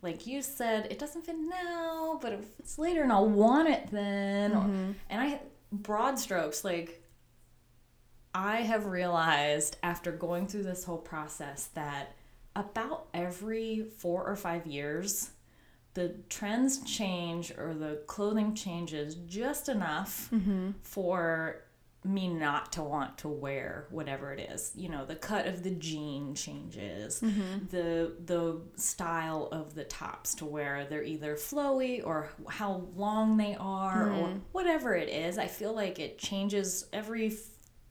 like 0.00 0.26
you 0.26 0.42
said, 0.42 0.86
it 0.90 0.98
doesn't 0.98 1.26
fit 1.26 1.36
now, 1.38 2.18
but 2.22 2.32
if 2.32 2.44
it's 2.58 2.78
later 2.78 3.02
and 3.02 3.12
I'll 3.12 3.28
want 3.28 3.68
it 3.68 3.88
then. 3.90 4.52
Or, 4.52 4.62
mm-hmm. 4.62 4.92
and 5.10 5.20
I 5.20 5.40
broad 5.70 6.18
strokes 6.18 6.64
like 6.64 7.02
I 8.34 8.58
have 8.58 8.86
realized 8.86 9.76
after 9.82 10.12
going 10.12 10.46
through 10.46 10.64
this 10.64 10.84
whole 10.84 10.98
process 10.98 11.66
that 11.74 12.14
about 12.54 13.08
every 13.14 13.84
4 13.98 14.26
or 14.26 14.36
5 14.36 14.66
years 14.66 15.30
the 15.94 16.14
trends 16.28 16.78
change 16.84 17.52
or 17.58 17.74
the 17.74 18.02
clothing 18.06 18.54
changes 18.54 19.16
just 19.16 19.68
enough 19.68 20.28
mm-hmm. 20.32 20.70
for 20.82 21.64
me 22.04 22.28
not 22.28 22.72
to 22.72 22.82
want 22.82 23.18
to 23.18 23.28
wear 23.28 23.86
whatever 23.90 24.32
it 24.32 24.48
is. 24.52 24.70
You 24.76 24.88
know, 24.88 25.04
the 25.04 25.16
cut 25.16 25.46
of 25.46 25.64
the 25.64 25.72
jean 25.72 26.34
changes, 26.34 27.20
mm-hmm. 27.20 27.66
the 27.70 28.12
the 28.24 28.60
style 28.76 29.48
of 29.50 29.74
the 29.74 29.84
tops 29.84 30.36
to 30.36 30.44
where 30.44 30.86
they're 30.88 31.02
either 31.02 31.34
flowy 31.34 32.04
or 32.06 32.30
how 32.48 32.86
long 32.94 33.36
they 33.36 33.56
are 33.58 34.08
or 34.08 34.28
mm-hmm. 34.28 34.38
whatever 34.52 34.94
it 34.94 35.08
is. 35.08 35.36
I 35.36 35.48
feel 35.48 35.74
like 35.74 35.98
it 35.98 36.18
changes 36.18 36.86
every 36.92 37.36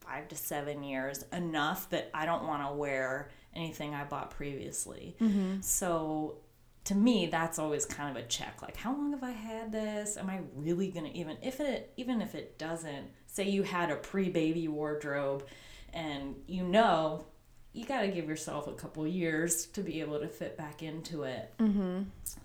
5 0.08 0.28
to 0.28 0.36
7 0.36 0.82
years 0.82 1.24
enough 1.32 1.90
that 1.90 2.10
I 2.14 2.26
don't 2.26 2.46
want 2.46 2.68
to 2.68 2.74
wear 2.74 3.30
anything 3.54 3.94
I 3.94 4.04
bought 4.04 4.30
previously. 4.30 5.16
So 5.60 6.38
to 6.84 6.94
me 6.94 7.26
that's 7.26 7.58
always 7.58 7.84
kind 7.84 8.16
of 8.16 8.24
a 8.24 8.26
check 8.28 8.62
like 8.62 8.74
how 8.74 8.90
long 8.90 9.10
have 9.10 9.22
i 9.22 9.30
had 9.30 9.70
this 9.70 10.16
am 10.16 10.30
i 10.30 10.40
really 10.56 10.88
gonna 10.88 11.10
even 11.12 11.36
if 11.42 11.60
it 11.60 11.92
even 11.98 12.22
if 12.22 12.34
it 12.34 12.58
doesn't 12.58 13.06
say 13.26 13.46
you 13.46 13.62
had 13.62 13.90
a 13.90 13.96
pre-baby 13.96 14.68
wardrobe 14.68 15.44
and 15.92 16.34
you 16.46 16.62
know 16.62 17.26
you 17.74 17.84
got 17.84 18.00
to 18.00 18.08
give 18.08 18.26
yourself 18.26 18.66
a 18.66 18.72
couple 18.72 19.06
years 19.06 19.66
to 19.66 19.82
be 19.82 20.00
able 20.00 20.18
to 20.18 20.28
fit 20.28 20.56
back 20.56 20.82
into 20.82 21.24
it 21.24 21.52
mm-hmm. 21.58 22.04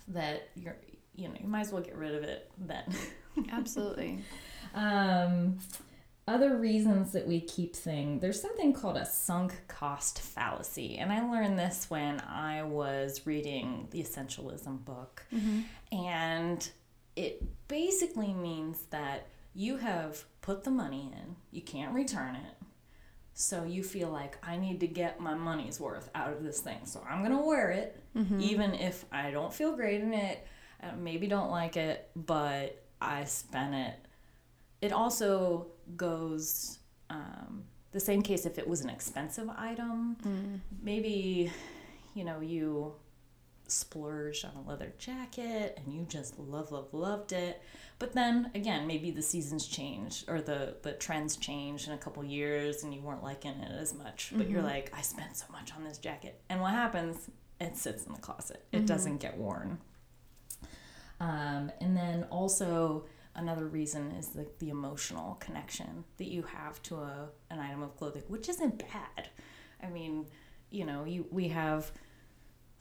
that 0.10 0.50
you're 0.56 0.76
you 1.16 1.30
know 1.30 1.36
you 1.40 1.48
might 1.48 1.62
as 1.62 1.72
well 1.72 1.82
get 1.82 1.96
rid 1.96 2.14
of 2.14 2.24
it 2.24 2.52
then 2.58 2.84
Absolutely. 3.52 4.20
um, 4.76 5.58
other 6.28 6.56
reasons 6.58 7.12
that 7.12 7.28
we 7.28 7.42
keep 7.42 7.76
things 7.76 8.22
there's 8.22 8.42
something 8.42 8.72
called 8.72 8.98
a 8.98 9.06
sunk 9.06 9.54
cost 9.68 10.22
fallacy. 10.22 10.98
And 10.98 11.12
i 11.12 11.22
learned 11.30 11.60
this 11.60 11.90
when 11.90 12.22
i 12.22 12.64
was 12.64 13.26
reading 13.26 13.88
the 13.92 14.02
essentialism 14.02 14.86
book. 14.86 15.26
Mm-hmm. 15.34 15.62
And 16.06 16.70
it 17.16 17.44
basically 17.68 18.34
means 18.34 18.84
that 18.90 19.28
you 19.54 19.78
have 19.78 20.24
put 20.42 20.64
the 20.64 20.72
money 20.72 21.12
in 21.14 21.36
you 21.52 21.62
can't 21.62 21.94
return 21.94 22.36
it. 22.36 22.56
So 23.34 23.64
you 23.66 23.84
feel 23.84 24.10
like 24.10 24.38
i 24.44 24.56
need 24.56 24.80
to 24.80 24.88
get 24.88 25.20
my 25.20 25.34
money's 25.34 25.80
worth 25.80 26.10
out 26.16 26.32
of 26.32 26.44
this 26.44 26.62
thing. 26.62 26.86
So 26.86 27.06
i'm 27.10 27.20
going 27.20 27.38
to 27.38 27.46
wear 27.46 27.72
it 27.72 28.02
mm-hmm. 28.16 28.40
even 28.40 28.74
if 28.74 29.06
i 29.12 29.32
don't 29.32 29.54
feel 29.54 29.76
great 29.76 30.02
in 30.02 30.14
it 30.14 30.46
maybe 30.98 31.28
don't 31.28 31.50
like 31.50 31.78
it 31.78 32.10
but 32.14 32.84
i 33.00 33.24
spent 33.24 33.74
it 33.74 33.96
it 34.84 34.92
also 34.92 35.68
goes 35.96 36.80
um, 37.10 37.64
the 37.94 38.02
same 38.02 38.22
case 38.22 38.46
if 38.46 38.58
it 38.58 38.68
was 38.68 38.82
an 38.82 38.90
expensive 38.90 39.50
item. 39.58 40.18
Maybe, 40.82 41.50
you 42.14 42.26
know, 42.26 42.42
you 42.42 42.94
splurged 43.66 44.44
on 44.44 44.52
a 44.58 44.70
leather 44.70 44.92
jacket 45.00 45.80
and 45.82 45.94
you 45.96 46.06
just 46.10 46.38
love, 46.38 46.74
love, 46.74 46.94
loved 46.94 47.32
it. 47.32 47.62
But 47.98 48.12
then 48.12 48.52
again, 48.56 48.86
maybe 48.86 49.10
the 49.10 49.22
seasons 49.22 49.68
changed 49.68 50.30
or 50.30 50.42
the, 50.42 50.76
the 50.82 50.92
trends 50.92 51.38
changed 51.38 51.88
in 51.88 51.94
a 51.94 51.98
couple 51.98 52.22
years 52.26 52.84
and 52.84 52.94
you 52.94 53.00
weren't 53.00 53.24
liking 53.24 53.54
it 53.62 53.72
as 53.72 53.94
much. 53.94 54.34
But 54.36 54.50
you're 54.50 54.62
like, 54.62 54.92
I 54.94 55.02
spent 55.02 55.38
so 55.38 55.46
much 55.50 55.74
on 55.74 55.86
this 55.86 55.98
jacket. 55.98 56.42
And 56.50 56.60
what 56.60 56.72
happens? 56.72 57.30
It 57.62 57.78
sits 57.78 58.06
in 58.06 58.12
the 58.12 58.20
closet, 58.20 58.66
it 58.74 58.86
doesn't 58.86 59.22
get 59.22 59.38
worn. 59.38 59.78
Um, 61.22 61.72
and 61.80 61.96
then 61.96 62.26
also 62.26 63.06
another 63.36 63.68
reason 63.68 64.12
is 64.12 64.36
like 64.36 64.60
the 64.60 64.70
emotional 64.70 65.36
connection 65.36 66.04
that 66.18 66.28
you 66.28 66.44
have 66.44 66.82
to 66.84 66.96
a 66.96 67.30
an 67.50 67.60
item 67.60 67.84
of 67.84 67.96
clothing, 67.98 68.24
which 68.28 68.50
isn't 68.50 68.80
bad. 68.80 69.30
I 69.82 69.90
mean, 69.90 70.26
you 70.70 70.86
know, 70.86 71.06
you 71.06 71.26
we 71.32 71.50
have 71.50 71.92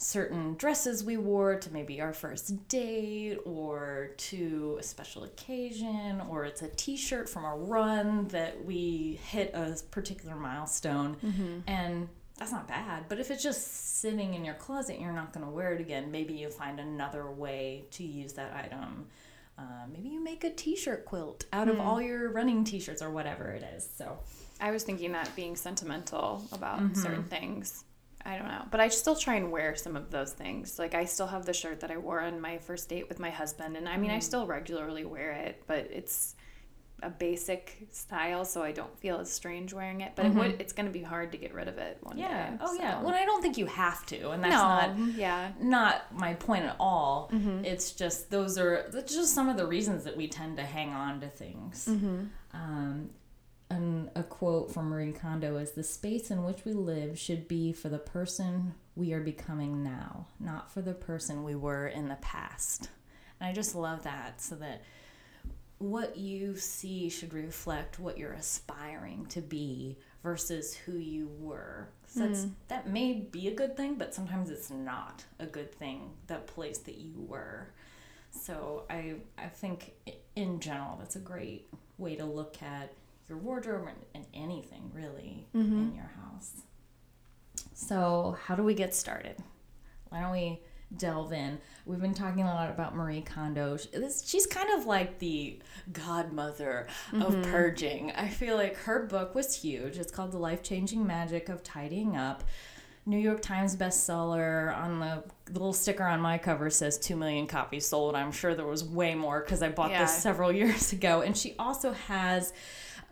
certain 0.03 0.55
dresses 0.57 1.05
we 1.05 1.17
wore 1.17 1.57
to 1.57 1.73
maybe 1.73 2.01
our 2.01 2.13
first 2.13 2.67
date 2.69 3.39
or 3.45 4.11
to 4.17 4.77
a 4.81 4.83
special 4.83 5.23
occasion 5.23 6.21
or 6.29 6.45
it's 6.45 6.61
a 6.61 6.69
t-shirt 6.69 7.29
from 7.29 7.45
a 7.45 7.55
run 7.55 8.27
that 8.29 8.65
we 8.65 9.21
hit 9.23 9.55
a 9.55 9.77
particular 9.93 10.35
milestone. 10.35 11.17
Mm-hmm. 11.25 11.59
And 11.69 12.09
that's 12.37 12.51
not 12.51 12.67
bad 12.67 13.05
but 13.09 13.21
if 13.21 13.31
it's 13.31 13.45
just 13.45 14.01
sitting 14.01 14.35
in 14.35 14.45
your 14.45 14.55
closet 14.55 14.99
you're 14.99 15.13
not 15.13 15.33
going 15.33 15.47
to 15.47 15.53
wear 15.53 15.73
it 15.73 15.81
again. 15.81 16.11
Maybe 16.11 16.35
you 16.35 16.51
find 16.51 16.81
another 16.81 17.31
way 17.31 17.85
to 17.93 18.03
use 18.03 18.33
that 18.33 18.53
item 18.57 19.07
uh, 19.63 19.87
maybe 19.93 20.09
you 20.09 20.23
make 20.23 20.43
a 20.45 20.51
t-shirt 20.51 21.05
quilt 21.05 21.45
out 21.53 21.69
of 21.69 21.77
hmm. 21.77 21.81
all 21.81 22.03
your 22.03 22.31
running 22.31 22.65
t-shirts 22.65 23.01
or 23.01 23.11
whatever 23.11 23.51
it 23.53 23.63
is 23.77 23.89
so 23.97 24.19
I 24.63 24.71
was 24.71 24.85
thinking 24.85 25.13
that 25.13 25.35
being 25.35 25.57
sentimental 25.57 26.47
about 26.53 26.79
mm-hmm. 26.79 26.95
certain 26.95 27.25
things. 27.25 27.85
I 28.25 28.39
don't 28.39 28.47
know. 28.47 28.65
But 28.71 28.79
I 28.79 28.89
still 28.89 29.17
try 29.17 29.35
and 29.35 29.51
wear 29.51 29.75
some 29.75 29.97
of 29.97 30.13
those 30.13 30.33
things. 30.33 30.79
Like 30.79 30.95
I 30.95 31.05
still 31.05 31.27
have 31.27 31.45
the 31.45 31.53
shirt 31.53 31.81
that 31.81 31.91
I 31.91 31.97
wore 31.97 32.21
on 32.21 32.41
my 32.41 32.59
first 32.59 32.89
date 32.89 33.09
with 33.09 33.19
my 33.19 33.31
husband 33.31 33.77
and 33.77 33.89
I 33.89 33.97
mean 33.97 34.13
I 34.13 34.19
mm. 34.19 34.23
still 34.23 34.47
regularly 34.47 35.05
wear 35.05 35.33
it, 35.33 35.65
but 35.67 35.89
it's 35.91 36.37
a 37.03 37.11
basic 37.11 37.89
style 37.91 38.45
so 38.45 38.63
I 38.63 38.73
don't 38.73 38.97
feel 38.99 39.19
as 39.19 39.31
strange 39.31 39.73
wearing 39.73 40.01
it. 40.01 40.13
But 40.15 40.27
it 40.27 40.35
would 40.35 40.53
mm-hmm. 40.53 40.61
it's 40.61 40.73
gonna 40.73 40.91
be 40.91 41.03
hard 41.03 41.33
to 41.33 41.39
get 41.39 41.55
rid 41.55 41.69
of 41.69 41.79
it 41.79 41.99
one 42.03 42.19
yeah 42.19 42.51
day. 42.51 42.57
oh 42.61 42.75
yeah 42.75 43.03
well 43.03 43.15
i 43.15 43.25
don't 43.25 43.43
think 43.43 43.59
you 43.59 43.67
have 43.67 44.05
to 44.07 44.31
and 44.31 44.43
that's 44.43 44.53
no, 44.53 44.59
not 44.59 45.17
yeah. 45.17 45.53
not 45.61 46.17
my 46.17 46.35
point 46.35 46.65
at 46.65 46.77
all. 46.79 47.31
Mm-hmm. 47.33 47.65
It's 47.65 47.93
just 47.93 48.31
those 48.31 48.59
are 48.59 48.87
that's 48.93 49.15
just 49.15 49.35
some 49.35 49.49
of 49.49 49.57
the 49.57 49.67
reasons 49.67 50.05
that 50.05 50.17
we 50.17 50.29
tend 50.29 50.57
to 50.57 50.65
hang 50.65 50.91
on 50.91 51.21
to 51.21 51.29
things. 51.29 51.87
Mm-hmm. 51.91 52.25
Um, 52.53 53.11
and 53.71 54.11
a 54.15 54.23
quote 54.23 54.73
from 54.73 54.91
Marie 54.91 55.13
Kondo 55.13 55.57
is 55.57 55.73
the 55.73 55.83
space 55.83 56.31
in 56.31 56.45
which 56.45 56.65
we 56.65 56.73
live 56.73 57.19
should 57.19 57.49
be 57.49 57.73
for 57.73 57.89
the 57.89 57.99
person 57.99 58.75
we 58.95 59.15
are 59.15 59.21
becoming 59.21 59.83
now, 59.83 60.27
not 60.39 60.71
for 60.71 60.83
the 60.83 60.93
person 60.93 61.43
we 61.43 61.55
were 61.55 61.87
in 61.87 62.09
the 62.09 62.17
past. 62.17 62.91
And 63.41 63.49
I 63.49 63.53
just 63.55 63.75
love 63.75 64.03
that 64.03 64.43
so 64.43 64.57
that 64.57 64.83
what 65.83 66.17
you 66.17 66.57
see 66.57 67.09
should 67.09 67.35
reflect 67.35 67.99
what 67.99 68.17
you're 68.17 68.33
aspiring 68.33 69.27
to 69.27 69.41
be 69.41 69.99
versus 70.23 70.75
who 70.75 70.93
you 70.93 71.29
were. 71.41 71.89
So 72.07 72.21
that's, 72.21 72.45
hmm. 72.45 72.51
that 72.69 72.89
may 72.89 73.15
be 73.15 73.49
a 73.49 73.55
good 73.55 73.77
thing, 73.77 73.97
but 73.97 74.15
sometimes 74.15 74.51
it's 74.51 74.71
not 74.71 75.25
a 75.41 75.47
good 75.47 75.75
thing, 75.75 76.11
that 76.29 76.47
place 76.47 76.79
that 76.79 76.99
you 76.99 77.15
were. 77.27 77.69
So 78.31 78.85
I, 78.89 79.17
I 79.37 79.49
think 79.49 79.93
in 80.37 80.61
general, 80.61 80.97
that's 80.99 81.17
a 81.17 81.21
great 81.21 81.69
way 81.99 82.17
to 82.17 82.25
look 82.25 82.63
at 82.63 82.93
your 83.29 83.39
wardrobe 83.39 83.89
and, 83.89 83.97
and 84.15 84.27
anything 84.35 84.91
really 84.95 85.47
mm-hmm. 85.55 85.73
in 85.73 85.95
your 85.95 86.11
house. 86.23 86.63
So, 87.75 88.37
how 88.45 88.55
do 88.55 88.63
we 88.63 88.75
get 88.75 88.95
started? 88.95 89.37
Why 90.09 90.21
don't 90.21 90.33
we 90.33 90.61
delve 90.97 91.33
in, 91.33 91.59
we've 91.87 92.01
been 92.01 92.15
talking 92.15 92.43
a 92.43 92.55
lot 92.55 92.71
about 92.71 92.95
Marie 92.95 93.23
Kondo. 93.23 93.77
She's 94.25 94.47
kind 94.47 94.71
of 94.71 94.87
like 94.87 95.19
the 95.19 95.59
godmother 95.93 96.87
of 97.13 97.35
mm-hmm. 97.35 97.51
purging. 97.51 98.13
I 98.13 98.29
feel 98.29 98.57
like 98.57 98.77
her 98.79 99.07
book 99.07 99.35
was 99.35 99.57
huge. 99.57 99.99
It's 99.99 100.13
called 100.13 100.33
The 100.33 100.39
Life 100.39 100.63
Changing 100.63 101.07
Magic 101.07 101.49
of 101.49 101.63
Tidying 101.63 102.17
Up. 102.17 102.45
New 103.05 103.19
York 103.19 103.43
Times 103.43 103.77
bestseller. 103.77 104.77
On 104.77 105.01
the, 105.01 105.25
little 105.51 105.73
sticker 105.73 106.05
on 106.05 106.21
my 106.21 106.39
cover 106.39 106.71
says 106.71 106.99
2 106.99 107.17
million 107.17 107.47
copies 107.47 107.87
sold. 107.87 108.15
I'm 108.15 108.33
sure 108.33 108.55
there 108.55 108.67
was 108.67 108.85
way 108.85 109.15
more 109.15 109.41
because 109.41 109.63
I 109.63 109.71
bought 109.71 109.91
yeah. 109.91 110.05
this 110.05 110.17
several 110.17 110.53
years 110.53 110.93
ago. 110.93 111.23
And 111.23 111.37
she 111.37 111.55
also 111.59 111.93
has 111.93 112.53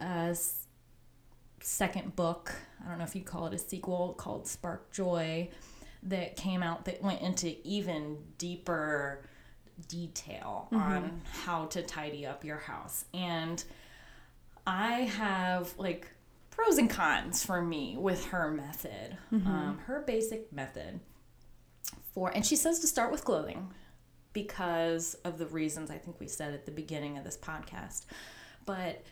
a 0.00 0.36
second 1.60 2.14
book. 2.16 2.54
I 2.84 2.88
don't 2.88 2.98
know 2.98 3.04
if 3.04 3.16
you 3.16 3.22
call 3.22 3.46
it 3.46 3.54
a 3.54 3.58
sequel 3.58 4.14
called 4.16 4.46
Spark 4.46 4.92
Joy 4.92 5.50
that 6.04 6.36
came 6.36 6.62
out 6.62 6.84
that 6.86 7.02
went 7.02 7.20
into 7.20 7.56
even 7.66 8.18
deeper 8.38 9.22
detail 9.88 10.68
mm-hmm. 10.72 10.76
on 10.76 11.22
how 11.44 11.66
to 11.66 11.82
tidy 11.82 12.26
up 12.26 12.44
your 12.44 12.58
house. 12.58 13.04
And 13.12 13.62
I 14.66 15.02
have 15.02 15.74
like 15.78 16.08
pros 16.50 16.78
and 16.78 16.90
cons 16.90 17.44
for 17.44 17.62
me 17.62 17.96
with 17.98 18.26
her 18.26 18.50
method. 18.50 19.16
Mm-hmm. 19.32 19.50
Um, 19.50 19.78
her 19.86 20.00
basic 20.00 20.52
method 20.52 21.00
for, 22.14 22.30
and 22.30 22.44
she 22.44 22.56
says 22.56 22.80
to 22.80 22.86
start 22.86 23.12
with 23.12 23.24
clothing 23.24 23.70
because 24.32 25.14
of 25.24 25.38
the 25.38 25.46
reasons 25.46 25.90
I 25.90 25.98
think 25.98 26.20
we 26.20 26.28
said 26.28 26.54
at 26.54 26.66
the 26.66 26.72
beginning 26.72 27.18
of 27.18 27.24
this 27.24 27.36
podcast. 27.36 28.06
But 28.64 29.04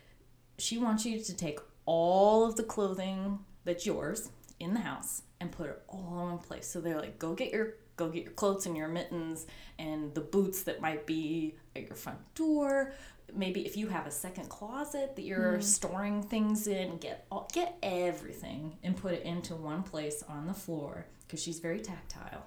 she 0.58 0.78
wants 0.78 1.04
you 1.04 1.20
to 1.20 1.36
take 1.36 1.58
all 1.86 2.44
of 2.44 2.56
the 2.56 2.62
clothing 2.62 3.40
that's 3.64 3.86
yours 3.86 4.30
in 4.60 4.74
the 4.74 4.80
house 4.80 5.22
and 5.40 5.52
put 5.52 5.70
it 5.70 5.82
all 5.88 6.30
in 6.30 6.38
place. 6.38 6.66
So 6.66 6.80
they're 6.80 6.98
like, 6.98 7.18
go 7.18 7.34
get 7.34 7.52
your 7.52 7.74
go 7.96 8.08
get 8.08 8.22
your 8.22 8.32
clothes 8.32 8.64
and 8.66 8.76
your 8.76 8.88
mittens 8.88 9.46
and 9.78 10.14
the 10.14 10.20
boots 10.20 10.62
that 10.62 10.80
might 10.80 11.04
be 11.06 11.56
at 11.74 11.82
your 11.82 11.96
front 11.96 12.18
door. 12.34 12.92
Maybe 13.34 13.66
if 13.66 13.76
you 13.76 13.88
have 13.88 14.06
a 14.06 14.10
second 14.10 14.48
closet 14.48 15.16
that 15.16 15.22
you're 15.22 15.58
mm. 15.58 15.62
storing 15.62 16.22
things 16.22 16.66
in, 16.66 16.96
get 16.98 17.26
all, 17.30 17.50
get 17.52 17.76
everything 17.82 18.78
and 18.82 18.96
put 18.96 19.12
it 19.12 19.24
into 19.24 19.54
one 19.54 19.82
place 19.82 20.22
on 20.28 20.46
the 20.46 20.54
floor 20.54 21.06
because 21.26 21.42
she's 21.42 21.58
very 21.58 21.80
tactile. 21.80 22.46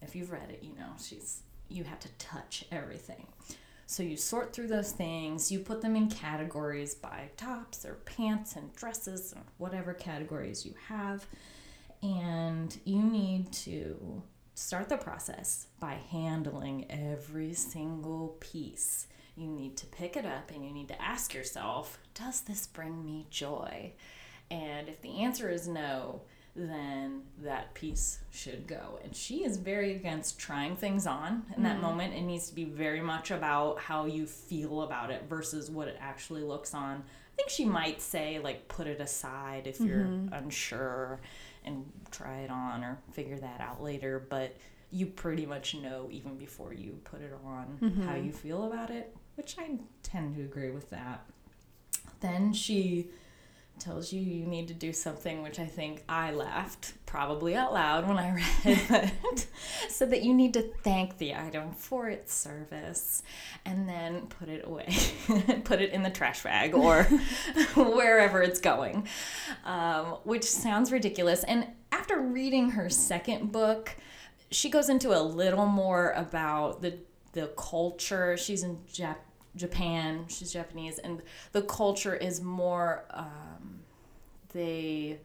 If 0.00 0.14
you've 0.14 0.30
read 0.30 0.50
it, 0.50 0.62
you 0.62 0.74
know 0.74 0.92
she's 1.02 1.40
you 1.68 1.84
have 1.84 2.00
to 2.00 2.08
touch 2.18 2.66
everything. 2.70 3.26
So 3.86 4.02
you 4.02 4.16
sort 4.16 4.52
through 4.52 4.68
those 4.68 4.92
things, 4.92 5.50
you 5.50 5.58
put 5.58 5.82
them 5.82 5.96
in 5.96 6.08
categories 6.08 6.94
by 6.94 7.30
tops 7.36 7.84
or 7.84 7.94
pants 8.06 8.56
and 8.56 8.74
dresses 8.74 9.32
and 9.32 9.44
whatever 9.58 9.92
categories 9.92 10.64
you 10.64 10.74
have 10.88 11.26
and 12.02 12.78
you 12.84 13.02
need 13.02 13.52
to 13.52 14.22
start 14.54 14.88
the 14.88 14.96
process 14.96 15.66
by 15.80 15.94
handling 16.10 16.86
every 16.90 17.54
single 17.54 18.36
piece. 18.40 19.06
You 19.36 19.48
need 19.48 19.76
to 19.78 19.86
pick 19.86 20.16
it 20.16 20.26
up 20.26 20.50
and 20.50 20.64
you 20.64 20.72
need 20.72 20.88
to 20.88 21.02
ask 21.02 21.32
yourself, 21.32 21.98
does 22.14 22.42
this 22.42 22.66
bring 22.66 23.04
me 23.04 23.26
joy? 23.30 23.92
And 24.50 24.88
if 24.88 25.00
the 25.00 25.20
answer 25.20 25.48
is 25.48 25.66
no, 25.66 26.22
then 26.54 27.22
that 27.42 27.72
piece 27.72 28.18
should 28.30 28.66
go. 28.66 28.98
And 29.02 29.16
she 29.16 29.44
is 29.44 29.56
very 29.56 29.94
against 29.94 30.38
trying 30.38 30.76
things 30.76 31.06
on 31.06 31.44
in 31.56 31.62
that 31.62 31.78
mm 31.78 31.82
moment. 31.82 32.14
It 32.14 32.22
needs 32.22 32.48
to 32.48 32.54
be 32.54 32.64
very 32.64 33.00
much 33.00 33.30
about 33.30 33.78
how 33.78 34.04
you 34.04 34.26
feel 34.26 34.82
about 34.82 35.10
it 35.10 35.24
versus 35.28 35.70
what 35.70 35.88
it 35.88 35.96
actually 35.98 36.42
looks 36.42 36.74
on. 36.74 36.98
I 36.98 37.36
think 37.36 37.48
she 37.48 37.64
might 37.64 38.02
say, 38.02 38.38
like, 38.38 38.68
put 38.68 38.86
it 38.86 39.00
aside 39.00 39.66
if 39.66 39.80
you're 39.80 40.04
mm-hmm. 40.04 40.34
unsure 40.34 41.20
and 41.64 41.84
try 42.10 42.38
it 42.38 42.50
on 42.50 42.84
or 42.84 42.98
figure 43.12 43.38
that 43.38 43.60
out 43.60 43.82
later. 43.82 44.24
But 44.28 44.56
you 44.90 45.06
pretty 45.06 45.46
much 45.46 45.74
know 45.74 46.08
even 46.10 46.36
before 46.36 46.72
you 46.72 47.00
put 47.04 47.22
it 47.22 47.32
on 47.44 47.78
mm-hmm. 47.80 48.02
how 48.02 48.14
you 48.14 48.32
feel 48.32 48.64
about 48.64 48.90
it, 48.90 49.16
which 49.36 49.56
I 49.58 49.78
tend 50.02 50.36
to 50.36 50.42
agree 50.42 50.70
with 50.70 50.90
that. 50.90 51.24
Then 52.20 52.52
she 52.52 53.08
tells 53.78 54.12
you 54.12 54.20
you 54.20 54.46
need 54.46 54.68
to 54.68 54.74
do 54.74 54.92
something 54.92 55.42
which 55.42 55.58
I 55.58 55.66
think 55.66 56.04
I 56.08 56.30
laughed 56.32 56.92
probably 57.06 57.56
out 57.56 57.72
loud 57.72 58.06
when 58.06 58.16
I 58.16 58.34
read 58.64 58.80
it. 58.94 59.46
so 59.88 60.06
that 60.06 60.22
you 60.22 60.34
need 60.34 60.54
to 60.54 60.62
thank 60.62 61.18
the 61.18 61.34
item 61.34 61.72
for 61.72 62.08
its 62.08 62.32
service 62.32 63.22
and 63.64 63.88
then 63.88 64.26
put 64.28 64.48
it 64.48 64.64
away. 64.66 64.94
put 65.64 65.80
it 65.80 65.90
in 65.90 66.02
the 66.02 66.10
trash 66.10 66.42
bag 66.42 66.74
or 66.74 67.02
wherever 67.74 68.40
it's 68.42 68.60
going. 68.60 69.08
Um, 69.64 70.18
which 70.24 70.44
sounds 70.44 70.92
ridiculous. 70.92 71.42
And 71.44 71.66
after 71.90 72.20
reading 72.20 72.70
her 72.70 72.88
second 72.88 73.52
book, 73.52 73.96
she 74.50 74.70
goes 74.70 74.88
into 74.88 75.18
a 75.18 75.22
little 75.22 75.66
more 75.66 76.10
about 76.12 76.82
the 76.82 76.98
the 77.32 77.46
culture. 77.56 78.36
She's 78.36 78.62
in 78.62 78.76
Jap- 78.92 79.16
Japan. 79.56 80.26
She's 80.28 80.52
Japanese, 80.52 80.98
and 80.98 81.22
the 81.52 81.62
culture 81.62 82.14
is 82.14 82.40
more. 82.40 83.04
Um, 83.10 83.80
they, 84.52 85.18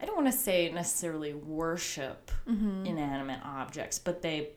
I 0.00 0.06
don't 0.06 0.16
want 0.16 0.30
to 0.30 0.38
say 0.38 0.70
necessarily 0.70 1.34
worship 1.34 2.30
mm-hmm. 2.48 2.86
inanimate 2.86 3.40
objects, 3.44 3.98
but 3.98 4.22
they 4.22 4.50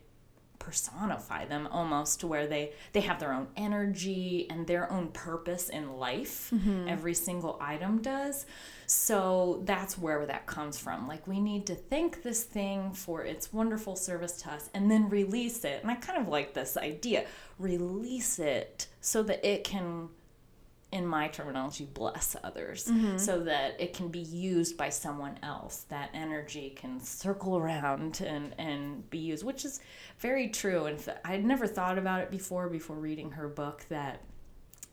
personify 0.68 1.46
them 1.46 1.66
almost 1.72 2.20
to 2.20 2.28
where 2.28 2.46
they 2.46 2.74
they 2.92 3.00
have 3.00 3.22
their 3.22 3.32
own 3.32 3.48
energy 3.56 4.46
and 4.50 4.68
their 4.68 4.92
own 4.92 5.08
purpose 5.10 5.70
in 5.70 5.94
life. 5.96 6.52
Mm-hmm. 6.54 6.90
every 6.90 7.14
single 7.14 7.58
item 7.62 8.02
does. 8.02 8.46
So 8.86 9.62
that's 9.66 9.98
where 9.98 10.26
that 10.26 10.46
comes 10.46 10.78
from. 10.78 11.08
Like 11.08 11.26
we 11.26 11.40
need 11.40 11.66
to 11.68 11.76
thank 11.76 12.22
this 12.22 12.44
thing 12.44 12.92
for 12.92 13.24
its 13.24 13.54
wonderful 13.54 13.96
service 13.96 14.42
to 14.42 14.52
us 14.52 14.70
and 14.74 14.92
then 14.92 15.10
release 15.10 15.64
it. 15.64 15.82
And 15.82 15.92
i 15.92 15.96
kind 15.96 16.20
of 16.22 16.28
like 16.28 16.54
this 16.54 16.76
idea. 16.76 17.26
Release 17.60 18.40
it 18.40 18.88
so 19.00 19.24
that 19.24 19.46
it 19.46 19.64
can 19.64 20.10
in 20.92 21.06
my 21.06 21.28
terminology, 21.28 21.86
bless 21.86 22.36
others 22.44 22.86
mm-hmm. 22.86 23.18
so 23.18 23.42
that 23.42 23.80
it 23.80 23.94
can 23.94 24.08
be 24.08 24.20
used 24.20 24.78
by 24.78 24.90
someone 24.90 25.38
else. 25.44 25.86
That 25.90 26.10
energy 26.14 26.70
can 26.76 27.02
circle 27.02 27.58
around 27.58 28.22
and, 28.22 28.56
and 28.58 29.10
be 29.10 29.18
used, 29.18 29.44
which 29.44 29.66
is 29.66 29.82
very 30.20 30.48
true. 30.48 30.86
And 30.86 31.04
I'd 31.26 31.44
never 31.44 31.68
thought 31.68 31.98
about 31.98 32.22
it 32.22 32.32
before, 32.32 32.70
before 32.70 32.96
reading 32.96 33.32
her 33.32 33.50
book, 33.50 33.86
that 33.90 34.22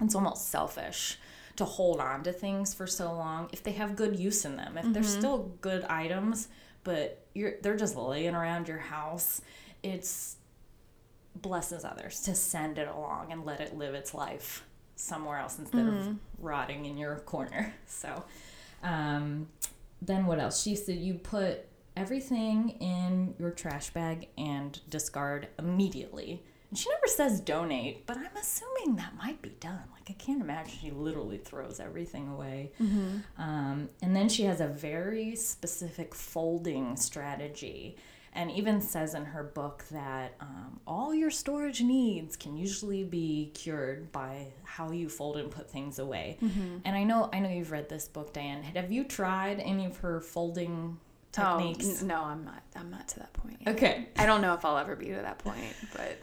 it's 0.00 0.16
almost 0.16 0.50
selfish 0.50 1.18
to 1.56 1.64
hold 1.64 2.00
on 2.00 2.24
to 2.24 2.32
things 2.32 2.74
for 2.74 2.88
so 2.88 3.12
long 3.12 3.48
if 3.52 3.62
they 3.62 3.72
have 3.72 3.94
good 3.94 4.18
use 4.18 4.44
in 4.44 4.56
them. 4.56 4.76
If 4.76 4.84
mm-hmm. 4.84 4.92
they're 4.94 5.02
still 5.04 5.56
good 5.60 5.84
items, 5.84 6.48
but 6.82 7.24
you're 7.34 7.54
they're 7.62 7.76
just 7.76 7.94
laying 7.94 8.34
around 8.34 8.66
your 8.66 8.78
house, 8.78 9.40
it's 9.84 10.36
blesses 11.36 11.84
others 11.84 12.20
to 12.22 12.34
send 12.34 12.78
it 12.78 12.88
along 12.88 13.30
and 13.30 13.44
let 13.44 13.60
it 13.60 13.76
live 13.76 13.94
its 13.94 14.12
life 14.12 14.64
somewhere 14.96 15.38
else 15.38 15.58
instead 15.58 15.86
mm-hmm. 15.86 16.10
of 16.10 16.16
rotting 16.38 16.86
in 16.86 16.96
your 16.96 17.16
corner. 17.16 17.74
So, 17.86 18.24
um, 18.82 19.48
then 20.02 20.26
what 20.26 20.38
else? 20.38 20.62
She 20.62 20.74
said 20.74 20.96
you 20.96 21.14
put 21.14 21.66
everything 21.96 22.70
in 22.80 23.34
your 23.38 23.50
trash 23.50 23.90
bag 23.90 24.28
and 24.36 24.78
discard 24.90 25.48
immediately. 25.58 26.42
And 26.70 26.78
she 26.78 26.90
never 26.90 27.06
says 27.06 27.40
donate, 27.40 28.06
but 28.06 28.16
I'm 28.16 28.36
assuming 28.36 28.96
that 28.96 29.14
might 29.16 29.40
be 29.40 29.50
done. 29.60 29.84
Like, 29.92 30.10
I 30.10 30.12
can't 30.14 30.40
imagine 30.40 30.74
she 30.80 30.90
literally 30.90 31.38
throws 31.38 31.78
everything 31.78 32.28
away. 32.28 32.72
Mm-hmm. 32.82 33.40
Um, 33.40 33.88
and 34.02 34.14
then 34.14 34.28
she 34.28 34.42
has 34.44 34.60
a 34.60 34.66
very 34.66 35.36
specific 35.36 36.14
folding 36.14 36.96
strategy 36.96 37.96
and 38.34 38.50
even 38.50 38.80
says 38.80 39.14
in 39.14 39.24
her 39.24 39.42
book 39.42 39.84
that 39.90 40.34
um, 40.40 40.80
all 40.86 41.14
your 41.14 41.30
storage 41.30 41.80
needs 41.80 42.36
can 42.36 42.56
usually 42.56 43.04
be 43.04 43.52
cured 43.54 44.10
by 44.10 44.48
how 44.64 44.90
you 44.90 45.08
fold 45.08 45.36
and 45.36 45.50
put 45.50 45.70
things 45.70 45.98
away. 45.98 46.38
Mm-hmm. 46.42 46.78
And 46.84 46.96
I 46.96 47.04
know 47.04 47.30
I 47.32 47.38
know 47.38 47.48
you've 47.48 47.70
read 47.70 47.88
this 47.88 48.08
book, 48.08 48.32
Diane. 48.32 48.62
Have 48.62 48.90
you 48.90 49.04
tried 49.04 49.60
any 49.60 49.86
of 49.86 49.98
her 49.98 50.20
folding 50.20 50.98
techniques? 51.32 52.02
Oh, 52.02 52.06
no, 52.06 52.24
I'm 52.24 52.44
not. 52.44 52.62
I'm 52.76 52.90
not 52.90 53.08
to 53.08 53.20
that 53.20 53.32
point. 53.32 53.58
Yet. 53.60 53.76
Okay. 53.76 54.08
I 54.18 54.26
don't 54.26 54.40
know 54.40 54.54
if 54.54 54.64
I'll 54.64 54.78
ever 54.78 54.96
be 54.96 55.06
to 55.06 55.14
that 55.14 55.38
point, 55.38 55.74
but 55.92 56.18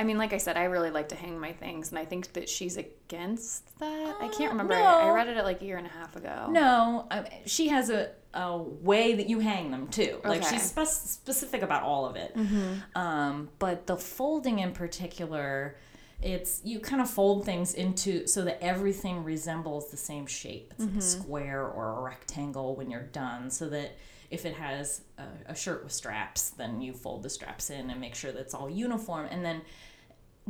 I 0.00 0.02
mean, 0.02 0.16
like 0.16 0.32
I 0.32 0.38
said, 0.38 0.56
I 0.56 0.64
really 0.64 0.90
like 0.90 1.10
to 1.10 1.14
hang 1.14 1.38
my 1.38 1.52
things, 1.52 1.90
and 1.90 1.98
I 1.98 2.06
think 2.06 2.32
that 2.32 2.48
she's 2.48 2.78
against 2.78 3.78
that. 3.80 4.16
Uh, 4.18 4.24
I 4.24 4.28
can't 4.28 4.48
uh, 4.48 4.54
remember. 4.54 4.72
No. 4.72 4.82
I, 4.82 5.08
I, 5.08 5.10
read 5.10 5.28
it 5.28 5.44
like 5.44 5.60
a 5.60 5.64
year 5.66 5.76
and 5.76 5.86
a 5.86 5.90
half 5.90 6.16
ago. 6.16 6.46
No, 6.50 7.06
I 7.10 7.42
she 7.44 7.68
has 7.68 7.90
a, 7.90 8.08
a 8.32 8.56
way 8.56 9.12
that 9.16 9.28
you 9.28 9.40
hang 9.40 9.70
them 9.70 9.88
too. 9.88 10.16
Okay. 10.20 10.28
Like 10.30 10.42
she's 10.44 10.70
spe- 10.70 10.86
specific 10.86 11.60
about 11.60 11.82
all 11.82 12.06
of 12.06 12.16
it. 12.16 12.34
Mm-hmm. 12.34 12.98
Um, 12.98 13.50
but 13.58 13.86
the 13.86 13.98
folding 13.98 14.60
in 14.60 14.72
particular, 14.72 15.76
it's 16.22 16.62
you 16.64 16.80
kind 16.80 17.02
of 17.02 17.10
fold 17.10 17.44
things 17.44 17.74
into 17.74 18.26
so 18.26 18.42
that 18.44 18.64
everything 18.64 19.22
resembles 19.22 19.90
the 19.90 19.98
same 19.98 20.24
shape. 20.24 20.72
It's 20.72 20.82
mm-hmm. 20.82 20.94
like 20.96 21.04
a 21.04 21.06
mm-hmm. 21.06 21.22
square 21.22 21.66
or 21.66 21.98
a 21.98 22.00
rectangle 22.00 22.74
when 22.74 22.90
you're 22.90 23.02
done, 23.02 23.50
so 23.50 23.68
that 23.68 23.98
if 24.30 24.46
it 24.46 24.54
has 24.54 25.02
a, 25.18 25.50
a, 25.50 25.54
shirt 25.54 25.82
with 25.82 25.92
straps, 25.92 26.50
then 26.50 26.80
you 26.80 26.92
fold 26.92 27.22
the 27.22 27.28
straps 27.28 27.68
in 27.68 27.90
and 27.90 28.00
make 28.00 28.14
sure 28.14 28.30
that 28.30 28.38
it's 28.38 28.54
all 28.54 28.70
uniform. 28.70 29.26
And 29.30 29.44
then 29.44 29.62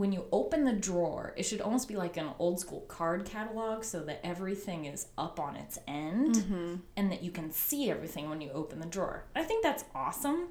when 0.01 0.13
you 0.13 0.25
open 0.33 0.65
the 0.65 0.73
drawer, 0.73 1.35
it 1.37 1.43
should 1.43 1.61
almost 1.61 1.87
be 1.87 1.95
like 1.95 2.17
an 2.17 2.31
old 2.39 2.59
school 2.59 2.81
card 2.89 3.27
catalog 3.27 3.85
so 3.85 4.01
that 4.01 4.19
everything 4.25 4.87
is 4.87 5.09
up 5.19 5.39
on 5.39 5.57
its 5.57 5.79
end 5.87 6.37
mm-hmm. 6.37 6.77
and 6.97 7.13
that 7.13 7.23
you 7.23 7.31
can 7.31 7.51
see 7.51 7.91
everything 7.91 8.31
when 8.31 8.41
you 8.41 8.51
open 8.53 8.81
the 8.81 8.87
drawer. 8.87 9.27
I 9.37 9.43
think 9.43 9.63
that's 9.63 9.85
awesome. 9.95 10.49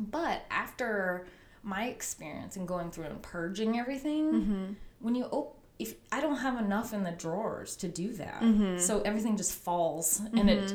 But 0.00 0.44
after 0.50 1.28
my 1.62 1.84
experience 1.84 2.56
in 2.56 2.66
going 2.66 2.90
through 2.90 3.04
and 3.04 3.22
purging 3.22 3.78
everything, 3.78 4.76
when 4.98 5.14
you 5.14 5.28
open, 5.30 5.52
if 5.78 5.94
I 6.10 6.20
don't 6.20 6.38
have 6.38 6.58
enough 6.58 6.92
in 6.92 7.04
the 7.04 7.12
drawers 7.12 7.76
to 7.76 7.88
do 7.88 8.12
that, 8.14 8.42
so 8.80 9.00
everything 9.02 9.36
just 9.36 9.52
falls 9.52 10.20
and 10.36 10.50
it 10.50 10.74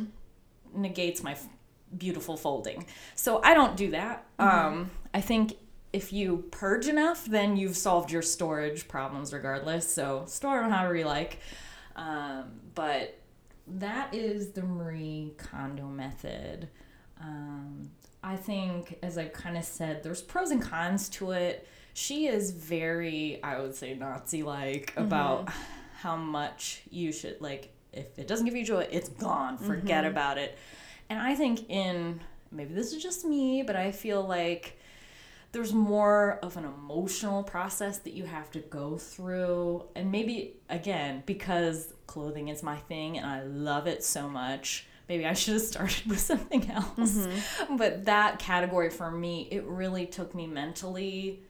negates 0.73 1.23
my 1.23 1.35
beautiful 1.97 2.37
folding. 2.37 2.85
So 3.15 3.41
I 3.43 3.53
don't 3.53 3.75
do 3.75 3.91
that. 3.91 4.25
Um, 4.39 4.91
I 5.13 5.19
think 5.19 5.57
if 5.97 6.13
you 6.13 6.45
purge 6.51 6.87
enough, 6.87 7.25
then 7.25 7.57
you've 7.57 7.75
solved 7.75 8.11
your 8.11 8.21
storage 8.21 8.87
problems 8.87 9.33
regardless. 9.33 9.91
So 9.91 10.23
store 10.27 10.61
them 10.61 10.69
however 10.69 10.95
you 10.95 11.05
like. 11.05 11.39
Um, 11.95 12.43
but 12.75 13.19
that 13.65 14.13
is 14.13 14.51
the 14.51 14.61
Marie 14.61 15.33
Kondo 15.37 15.87
method. 15.87 16.69
Um, 17.19 17.89
I 18.23 18.35
think, 18.35 18.99
as 19.01 19.17
I 19.17 19.25
kind 19.25 19.57
of 19.57 19.63
said, 19.63 20.03
there's 20.03 20.21
pros 20.21 20.51
and 20.51 20.61
cons 20.61 21.09
to 21.17 21.31
it. 21.31 21.67
She 21.95 22.27
is 22.27 22.51
very, 22.51 23.41
I 23.43 23.59
would 23.59 23.73
say, 23.73 23.95
Nazi 23.95 24.43
like 24.43 24.93
about 24.95 25.49
how 26.01 26.15
much 26.15 26.83
you 26.91 27.11
should, 27.11 27.41
like, 27.41 27.73
if 27.91 28.19
it 28.19 28.27
doesn't 28.27 28.45
give 28.45 28.55
you 28.55 28.63
joy, 28.63 28.87
it's 28.91 29.09
gone. 29.09 29.57
Forget 29.57 30.05
about 30.05 30.37
it. 30.37 30.55
And 31.09 31.19
I 31.19 31.33
think, 31.33 31.67
in 31.69 32.19
maybe 32.51 32.75
this 32.75 32.93
is 32.93 33.01
just 33.01 33.25
me, 33.25 33.63
but 33.63 33.75
I 33.75 33.91
feel 33.91 34.21
like 34.21 34.77
there's 35.57 35.73
more 35.73 36.37
of 36.43 36.55
an 36.55 36.65
emotional 36.65 37.41
process 37.41 37.97
that 37.97 38.13
you 38.13 38.25
have 38.25 38.51
to 38.51 38.59
go 38.59 38.95
through. 38.95 39.83
And 39.95 40.11
maybe, 40.11 40.57
again, 40.69 41.23
because 41.25 41.95
clothing 42.05 42.49
is 42.49 42.61
my 42.61 42.75
thing 42.75 43.17
and 43.17 43.25
I 43.25 43.41
love 43.41 43.87
it 43.87 44.03
so 44.03 44.29
much, 44.29 44.85
maybe 45.09 45.25
I 45.25 45.33
should 45.33 45.55
have 45.55 45.63
started 45.63 46.05
with 46.07 46.19
something 46.19 46.69
else. 46.69 47.17
Mm-hmm. 47.17 47.75
But 47.75 48.05
that 48.05 48.37
category 48.37 48.91
for 48.91 49.09
me, 49.09 49.47
it 49.49 49.63
really 49.63 50.05
took 50.05 50.35
me 50.35 50.45
mentally, 50.45 51.41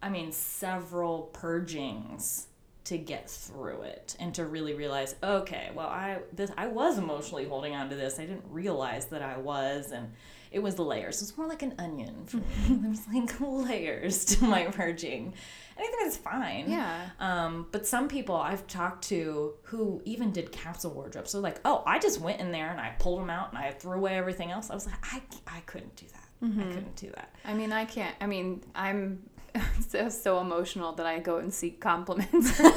I 0.00 0.08
mean, 0.08 0.32
several 0.32 1.24
purgings 1.34 2.46
to 2.84 2.96
get 2.96 3.28
through 3.28 3.82
it 3.82 4.16
and 4.18 4.34
to 4.34 4.46
really 4.46 4.72
realize 4.72 5.14
okay 5.22 5.70
well 5.74 5.86
i 5.86 6.18
this 6.32 6.50
i 6.56 6.66
was 6.66 6.96
emotionally 6.96 7.44
holding 7.44 7.74
on 7.74 7.90
to 7.90 7.94
this 7.94 8.18
i 8.18 8.22
didn't 8.22 8.42
realize 8.48 9.04
that 9.06 9.20
i 9.20 9.36
was 9.36 9.92
and 9.92 10.10
it 10.50 10.60
was 10.60 10.78
layers 10.78 11.22
it's 11.22 11.36
more 11.36 11.46
like 11.46 11.62
an 11.62 11.74
onion 11.78 12.24
for 12.26 12.38
me 12.38 12.42
mm-hmm. 12.64 12.82
there's 12.82 13.06
like 13.08 13.40
layers 13.68 14.24
to 14.24 14.44
my 14.44 14.64
purging 14.64 15.26
and 15.26 15.34
i 15.78 15.82
think 15.82 15.96
that's 16.02 16.16
fine 16.16 16.70
Yeah. 16.70 17.10
um, 17.20 17.66
but 17.70 17.86
some 17.86 18.08
people 18.08 18.36
I've 18.36 18.66
talked 18.66 19.04
to 19.08 19.54
who 19.62 20.02
even 20.04 20.32
did 20.32 20.52
capsule 20.52 20.92
wardrobe, 20.92 21.28
so 21.28 21.40
like, 21.40 21.60
oh, 21.64 21.82
I 21.86 21.98
just 21.98 22.20
went 22.20 22.40
in 22.40 22.50
there 22.50 22.70
and 22.70 22.80
I 22.80 22.94
pulled 22.98 23.20
them 23.20 23.30
out 23.30 23.50
and 23.50 23.58
I 23.58 23.70
threw 23.70 23.92
away 23.92 24.16
everything 24.16 24.50
else. 24.50 24.70
I 24.70 24.74
was 24.74 24.86
like, 24.86 24.96
I, 25.02 25.22
I 25.46 25.60
couldn't 25.60 25.96
do 25.96 26.06
that. 26.06 26.24
I 26.42 26.46
mm-hmm. 26.46 26.72
couldn't 26.72 26.96
do 26.96 27.10
that. 27.10 27.34
I 27.44 27.54
mean, 27.54 27.72
I 27.72 27.84
can't. 27.84 28.14
I 28.20 28.26
mean, 28.26 28.62
I'm 28.74 29.22
so, 29.88 30.08
so 30.08 30.40
emotional 30.40 30.92
that 30.94 31.06
I 31.06 31.18
go 31.18 31.36
and 31.36 31.52
seek 31.52 31.80
compliments 31.80 32.50
for, 32.56 32.70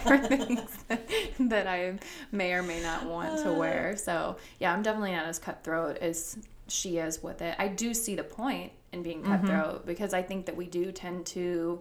for 0.00 0.18
things 0.18 0.84
that, 0.88 1.08
that 1.38 1.66
I 1.66 1.98
may 2.32 2.52
or 2.52 2.62
may 2.62 2.82
not 2.82 3.06
want 3.06 3.38
to 3.38 3.52
uh. 3.52 3.54
wear. 3.54 3.96
So, 3.96 4.36
yeah, 4.58 4.72
I'm 4.72 4.82
definitely 4.82 5.12
not 5.12 5.26
as 5.26 5.38
cutthroat 5.38 5.98
as 5.98 6.38
she 6.68 6.98
is 6.98 7.22
with 7.22 7.42
it. 7.42 7.54
I 7.58 7.68
do 7.68 7.92
see 7.94 8.14
the 8.14 8.24
point 8.24 8.72
in 8.92 9.02
being 9.02 9.22
mm-hmm. 9.22 9.46
cutthroat 9.46 9.86
because 9.86 10.14
I 10.14 10.22
think 10.22 10.46
that 10.46 10.56
we 10.56 10.66
do 10.66 10.92
tend 10.92 11.26
to 11.26 11.80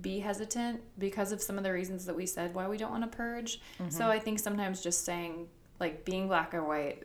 be 0.00 0.20
hesitant 0.20 0.80
because 0.98 1.32
of 1.32 1.42
some 1.42 1.58
of 1.58 1.64
the 1.64 1.72
reasons 1.72 2.06
that 2.06 2.14
we 2.14 2.24
said 2.24 2.54
why 2.54 2.68
we 2.68 2.76
don't 2.76 2.90
want 2.90 3.10
to 3.10 3.16
purge. 3.16 3.60
So, 3.88 4.02
mm-hmm. 4.02 4.10
I 4.10 4.18
think 4.18 4.38
sometimes 4.38 4.80
just 4.80 5.04
saying, 5.04 5.48
like, 5.80 6.04
being 6.04 6.28
black 6.28 6.54
or 6.54 6.62
white, 6.62 7.02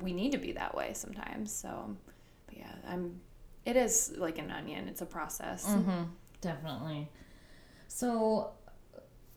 we 0.00 0.12
need 0.12 0.32
to 0.32 0.38
be 0.38 0.52
that 0.52 0.74
way 0.76 0.92
sometimes. 0.94 1.52
So, 1.52 1.96
but 2.46 2.56
yeah, 2.56 2.72
I'm. 2.88 3.20
It 3.64 3.76
is 3.76 4.12
like 4.18 4.38
an 4.38 4.50
onion. 4.50 4.88
It's 4.88 5.00
a 5.00 5.06
process. 5.06 5.64
Mm-hmm, 5.66 6.02
definitely. 6.42 7.08
So, 7.88 8.50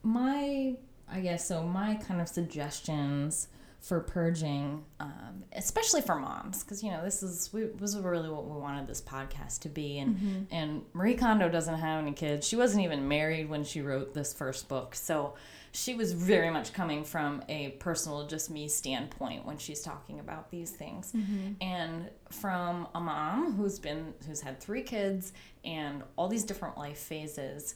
my, 0.04 0.76
I 1.10 1.20
guess, 1.22 1.48
so 1.48 1.64
my 1.64 1.96
kind 1.96 2.20
of 2.20 2.28
suggestions 2.28 3.48
for 3.80 4.00
purging, 4.02 4.84
um, 5.00 5.44
especially 5.54 6.02
for 6.02 6.16
moms, 6.16 6.64
because 6.64 6.84
you 6.84 6.92
know 6.92 7.04
this 7.04 7.24
is 7.24 7.50
we 7.54 7.66
this 7.80 7.94
is 7.96 8.02
really 8.04 8.30
what 8.30 8.46
we 8.46 8.58
wanted 8.60 8.88
this 8.88 9.02
podcast 9.02 9.60
to 9.60 9.70
be, 9.70 10.00
and 10.00 10.48
and 10.52 10.82
Marie 10.94 11.14
Kondo 11.16 11.48
doesn't 11.50 11.76
have 11.76 12.02
any 12.02 12.14
kids. 12.14 12.48
She 12.48 12.56
wasn't 12.56 12.84
even 12.84 13.08
married 13.08 13.50
when 13.50 13.64
she 13.64 13.82
wrote 13.82 14.14
this 14.14 14.34
first 14.34 14.68
book, 14.68 14.96
so 14.96 15.36
she 15.72 15.94
was 15.94 16.12
very 16.14 16.50
much 16.50 16.74
coming 16.74 17.04
from 17.04 17.44
a 17.50 17.70
personal, 17.80 18.26
just 18.26 18.50
me 18.50 18.68
standpoint 18.68 19.46
when 19.46 19.58
she's 19.58 19.82
talking 19.82 20.20
about 20.20 20.50
these 20.50 20.72
things, 20.72 21.14
and 21.62 22.10
from 22.32 22.88
a 22.96 23.00
mom 23.00 23.54
who's 23.54 23.78
been 23.80 24.14
who's 24.28 24.42
had 24.42 24.60
three 24.60 24.82
kids 24.82 25.34
and 25.64 26.04
all 26.16 26.28
these 26.28 26.44
different 26.44 26.78
life 26.78 26.98
phases 26.98 27.76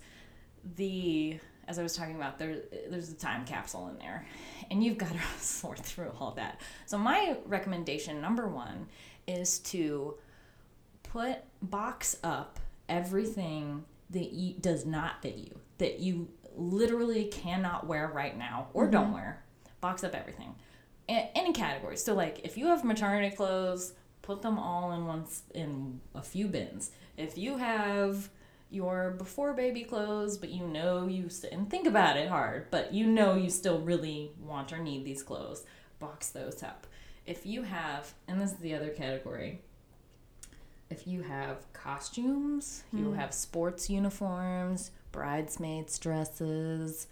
the 0.75 1.39
as 1.67 1.79
I 1.79 1.83
was 1.83 1.95
talking 1.95 2.15
about, 2.15 2.39
there 2.39 2.57
there's 2.89 3.09
a 3.09 3.15
time 3.15 3.45
capsule 3.45 3.87
in 3.89 3.97
there, 3.97 4.25
and 4.69 4.83
you've 4.83 4.97
got 4.97 5.11
to 5.11 5.19
sort 5.39 5.79
through 5.79 6.11
all 6.19 6.31
that. 6.31 6.61
So 6.85 6.97
my 6.97 7.37
recommendation 7.45 8.21
number 8.21 8.47
one 8.47 8.87
is 9.27 9.59
to 9.59 10.15
put 11.03 11.37
box 11.61 12.17
up 12.23 12.59
everything 12.89 13.83
that 14.09 14.31
you, 14.31 14.53
does 14.59 14.85
not 14.85 15.21
fit 15.21 15.35
you 15.35 15.59
that 15.77 15.99
you 15.99 16.27
literally 16.55 17.25
cannot 17.25 17.87
wear 17.87 18.07
right 18.13 18.37
now 18.37 18.67
or 18.73 18.87
don't 18.87 19.05
mm-hmm. 19.05 19.13
wear. 19.15 19.43
Box 19.79 20.03
up 20.03 20.13
everything, 20.13 20.53
A- 21.09 21.31
any 21.35 21.53
category. 21.53 21.97
So 21.97 22.13
like 22.13 22.41
if 22.43 22.57
you 22.57 22.67
have 22.67 22.83
maternity 22.83 23.35
clothes, 23.35 23.93
put 24.21 24.41
them 24.41 24.59
all 24.59 24.91
in 24.91 25.05
one 25.05 25.23
s- 25.23 25.43
in 25.55 25.99
a 26.13 26.21
few 26.21 26.47
bins. 26.47 26.91
If 27.17 27.37
you 27.37 27.57
have 27.57 28.29
your 28.71 29.11
before 29.11 29.53
baby 29.53 29.83
clothes, 29.83 30.37
but 30.37 30.49
you 30.49 30.65
know 30.65 31.07
you 31.07 31.29
st- 31.29 31.53
and 31.53 31.69
think 31.69 31.85
about 31.85 32.17
it 32.17 32.29
hard, 32.29 32.67
but 32.71 32.93
you 32.93 33.05
know 33.05 33.35
you 33.35 33.49
still 33.49 33.79
really 33.79 34.31
want 34.39 34.71
or 34.71 34.77
need 34.77 35.05
these 35.05 35.21
clothes, 35.21 35.65
box 35.99 36.29
those 36.29 36.63
up. 36.63 36.87
If 37.25 37.45
you 37.45 37.63
have, 37.63 38.13
and 38.27 38.41
this 38.41 38.53
is 38.53 38.57
the 38.57 38.73
other 38.73 38.89
category, 38.89 39.61
if 40.89 41.07
you 41.07 41.21
have 41.23 41.71
costumes, 41.73 42.83
you 42.91 43.05
hmm. 43.05 43.15
have 43.15 43.33
sports 43.33 43.89
uniforms, 43.89 44.91
bridesmaids 45.11 45.97
dresses, 45.99 47.07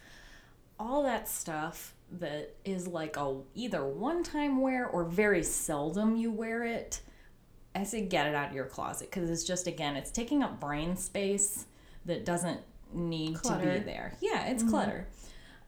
all 0.80 1.04
that 1.04 1.28
stuff 1.28 1.94
that 2.12 2.56
is 2.66 2.88
like 2.88 3.18
a 3.18 3.38
either 3.54 3.86
one 3.86 4.24
time 4.24 4.62
wear 4.62 4.88
or 4.88 5.04
very 5.04 5.44
seldom 5.44 6.16
you 6.16 6.32
wear 6.32 6.64
it. 6.64 7.02
I 7.80 7.84
say 7.84 8.02
get 8.02 8.28
it 8.28 8.36
out 8.36 8.50
of 8.50 8.56
your 8.56 8.66
closet 8.66 9.10
because 9.10 9.30
it's 9.30 9.46
just 9.46 9.66
again 9.66 9.96
it's 9.96 10.12
taking 10.12 10.44
up 10.44 10.60
brain 10.60 10.98
space 10.98 11.66
that 12.06 12.26
doesn't 12.26 12.60
need 12.94 13.42
to 13.44 13.56
be 13.56 13.80
there. 13.80 14.14
Yeah, 14.20 14.48
it's 14.48 14.64
clutter. 14.64 15.08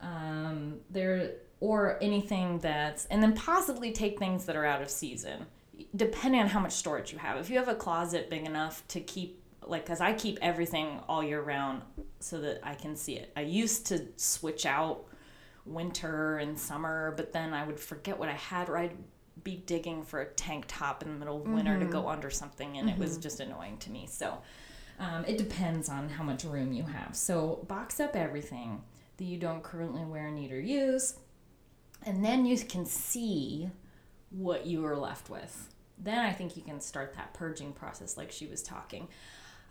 Um, 0.01 0.79
there 0.89 1.33
or 1.61 1.97
anything 2.01 2.59
that's 2.59 3.05
and 3.05 3.23
then 3.23 3.33
possibly 3.33 3.91
take 3.91 4.19
things 4.19 4.45
that 4.45 4.55
are 4.55 4.65
out 4.65 4.81
of 4.81 4.89
season 4.89 5.45
depending 5.95 6.41
on 6.41 6.47
how 6.47 6.59
much 6.59 6.73
storage 6.73 7.13
you 7.13 7.17
have. 7.17 7.37
If 7.37 7.49
you 7.49 7.57
have 7.57 7.67
a 7.67 7.75
closet 7.75 8.29
big 8.29 8.45
enough 8.45 8.85
to 8.89 8.99
keep 8.99 9.41
like 9.65 9.85
cuz 9.85 10.01
I 10.01 10.13
keep 10.13 10.37
everything 10.41 10.99
all 11.07 11.23
year 11.23 11.41
round 11.41 11.83
so 12.19 12.41
that 12.41 12.59
I 12.61 12.75
can 12.75 12.95
see 12.95 13.15
it. 13.15 13.31
I 13.37 13.41
used 13.41 13.85
to 13.87 14.07
switch 14.17 14.65
out 14.65 15.05
winter 15.65 16.39
and 16.39 16.59
summer, 16.59 17.13
but 17.15 17.31
then 17.31 17.53
I 17.53 17.65
would 17.65 17.79
forget 17.79 18.19
what 18.19 18.27
I 18.27 18.33
had 18.33 18.69
I'd 18.69 18.97
be 19.43 19.57
digging 19.65 20.03
for 20.03 20.21
a 20.21 20.25
tank 20.25 20.65
top 20.67 21.03
in 21.03 21.09
the 21.09 21.17
middle 21.17 21.37
of 21.37 21.47
winter 21.47 21.79
to 21.79 21.85
go 21.85 22.01
mm-hmm. 22.01 22.09
under 22.09 22.29
something 22.29 22.77
and 22.77 22.89
it 22.89 22.97
was 22.97 23.13
mm-hmm. 23.13 23.21
just 23.21 23.39
annoying 23.39 23.77
to 23.77 23.89
me. 23.89 24.07
So 24.07 24.37
um, 24.99 25.25
it 25.25 25.37
depends 25.37 25.89
on 25.89 26.09
how 26.09 26.23
much 26.23 26.43
room 26.43 26.73
you 26.73 26.83
have. 26.83 27.15
So 27.15 27.65
box 27.67 27.99
up 27.99 28.15
everything 28.15 28.83
that 29.17 29.23
you 29.23 29.37
don't 29.37 29.63
currently 29.63 30.03
wear, 30.03 30.29
need, 30.29 30.51
or 30.51 30.59
use, 30.59 31.15
and 32.03 32.23
then 32.23 32.45
you 32.45 32.57
can 32.57 32.85
see 32.85 33.69
what 34.29 34.65
you 34.65 34.85
are 34.85 34.95
left 34.95 35.29
with. 35.29 35.69
Then 35.97 36.19
I 36.19 36.31
think 36.31 36.55
you 36.55 36.63
can 36.63 36.79
start 36.79 37.13
that 37.15 37.33
purging 37.33 37.73
process, 37.73 38.17
like 38.17 38.31
she 38.31 38.47
was 38.47 38.61
talking. 38.63 39.07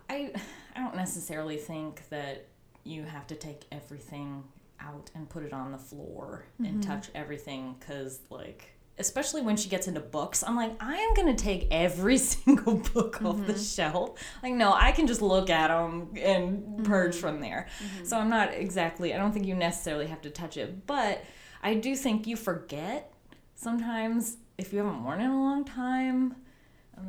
I 0.09 0.33
I 0.75 0.81
don't 0.81 0.97
necessarily 0.97 1.57
think 1.57 2.09
that 2.11 2.47
you 2.85 3.05
have 3.05 3.27
to 3.29 3.35
take 3.35 3.67
everything 3.71 4.45
out 4.81 5.11
and 5.15 5.29
put 5.29 5.43
it 5.43 5.53
on 5.53 5.73
the 5.73 5.79
floor 5.79 6.47
and 6.59 6.67
mm-hmm. 6.67 6.81
touch 6.81 7.09
everything 7.15 7.77
because 7.79 8.21
like 8.31 8.73
especially 9.01 9.43
when 9.43 9.57
she 9.57 9.69
gets 9.69 9.89
into 9.89 10.01
books 10.01 10.45
i'm 10.47 10.57
like 10.57 10.73
i 10.81 10.97
am 10.97 11.15
going 11.15 11.35
to 11.35 11.43
take 11.43 11.67
every 11.71 12.17
single 12.35 12.75
book 12.75 13.23
off 13.25 13.37
the 13.47 13.55
mm-hmm. 13.55 13.63
shelf. 13.63 14.23
Like 14.43 14.55
no 14.55 14.73
i 14.73 14.93
can 14.93 15.07
just 15.07 15.23
look 15.23 15.51
at 15.51 15.69
them 15.69 16.11
and 16.17 16.59
mm-hmm. 16.59 16.83
purge 16.85 17.17
from 17.17 17.41
there. 17.41 17.67
Mm-hmm. 17.83 18.05
So 18.05 18.19
i'm 18.19 18.31
not 18.31 18.53
exactly 18.53 19.15
i 19.15 19.17
don't 19.17 19.33
think 19.33 19.47
you 19.47 19.55
necessarily 19.55 20.07
have 20.07 20.21
to 20.23 20.31
touch 20.31 20.57
it 20.57 20.87
but 20.87 21.25
i 21.63 21.75
do 21.75 21.97
think 21.97 22.27
you 22.27 22.37
forget 22.37 23.13
sometimes 23.55 24.37
if 24.61 24.73
you 24.73 24.79
haven't 24.79 25.03
worn 25.03 25.21
it 25.21 25.25
in 25.25 25.31
a 25.31 25.41
long 25.41 25.65
time. 25.65 26.37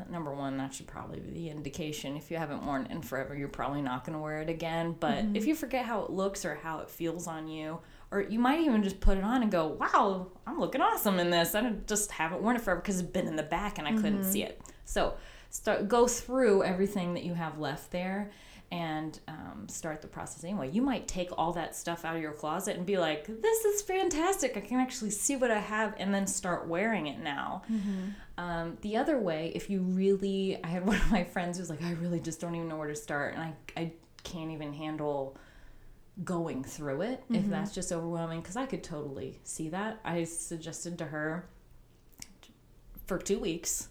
Number 0.10 0.34
one, 0.34 0.56
that 0.56 0.74
should 0.74 0.88
probably 0.88 1.20
be 1.20 1.32
the 1.32 1.50
indication. 1.50 2.16
If 2.16 2.32
you 2.32 2.38
haven't 2.38 2.66
worn 2.66 2.86
it 2.86 2.92
in 2.92 3.02
forever, 3.02 3.36
you're 3.36 3.50
probably 3.50 3.82
not 3.82 4.06
going 4.06 4.14
to 4.14 4.24
wear 4.24 4.42
it 4.42 4.48
again. 4.48 4.96
But 4.98 5.26
if 5.34 5.46
you 5.46 5.54
forget 5.54 5.86
how 5.86 6.04
it 6.04 6.10
looks 6.10 6.46
or 6.46 6.56
how 6.56 6.80
it 6.80 6.89
feels 6.89 7.28
on 7.28 7.50
you, 7.50 7.80
or 8.12 8.22
you 8.22 8.39
might 8.39 8.59
even 8.59 8.84
just 8.84 8.99
put 8.99 9.18
it 9.18 9.24
on 9.24 9.41
and 9.41 9.51
go, 9.51 9.68
"Wow, 9.68 10.28
I'm 10.45 10.59
looking 10.59 10.82
awesome 10.82 11.20
in 11.20 11.30
this." 11.30 11.55
I 11.55 11.70
just 11.88 12.12
haven't 12.12 12.41
worn 12.41 12.55
it 12.55 12.62
forever 12.62 12.82
because 12.82 12.99
it's 12.99 13.09
been 13.09 13.28
in 13.28 13.36
the 13.36 13.43
back 13.43 13.78
and 13.78 13.88
I 13.88 13.93
couldn't 13.93 14.24
see 14.26 14.43
it. 14.43 14.62
So 14.86 15.16
start 15.49 15.88
go 15.88 16.07
through 16.07 16.64
everything 16.64 17.14
that 17.14 17.24
you 17.24 17.34
have 17.34 17.59
left 17.59 17.91
there 17.91 18.32
and 18.72 19.20
um, 19.28 19.68
start 19.68 20.01
the 20.01 20.07
process 20.07 20.45
anyway. 20.45 20.70
You 20.72 20.82
might 20.82 21.05
take 21.05 21.30
all 21.38 21.51
that 21.53 21.76
stuff 21.76 22.05
out 22.05 22.16
of 22.16 22.22
your 22.22 22.32
closet 22.32 22.78
and 22.78 22.86
be 22.86 22.97
like, 22.97 23.28
"This 23.28 23.66
is 23.66 23.82
fantastic! 23.82 24.55
I 24.55 24.62
can 24.62 24.80
actually 24.80 25.12
see 25.12 25.36
what 25.36 25.51
I 25.51 25.59
have," 25.59 25.93
and 25.97 26.14
then 26.14 26.26
start 26.26 26.68
wearing 26.68 27.07
it 27.07 27.20
now. 27.20 27.64
Um, 28.38 28.78
the 28.82 28.95
other 28.97 29.20
way, 29.20 29.51
if 29.55 29.70
you 29.70 29.82
really, 29.82 30.57
I 30.64 30.68
had 30.68 30.86
one 30.88 30.95
of 30.97 31.12
my 31.12 31.24
friends 31.24 31.57
who 31.57 31.62
was 31.62 31.70
like, 31.70 31.84
"I 31.84 31.91
really 31.93 32.20
just 32.20 32.39
don't 32.39 32.55
even 32.55 32.70
know 32.70 32.78
where 32.78 32.88
to 32.88 32.95
start," 32.95 33.36
and 33.36 33.43
I 33.43 33.53
I 33.76 33.91
can't 34.24 34.51
even 34.51 34.74
handle 34.74 35.38
going 36.24 36.64
through 36.64 37.01
it 37.01 37.24
if 37.30 37.41
mm-hmm. 37.41 37.51
that's 37.51 37.74
just 37.74 37.91
overwhelming 37.91 38.41
because 38.41 38.57
I 38.57 38.66
could 38.66 38.84
totally 38.84 39.39
see 39.43 39.70
that. 39.70 39.99
I 40.03 40.24
suggested 40.26 40.97
to 40.99 41.05
her 41.05 41.47
for 43.05 43.18
two 43.18 43.39
weeks, 43.39 43.89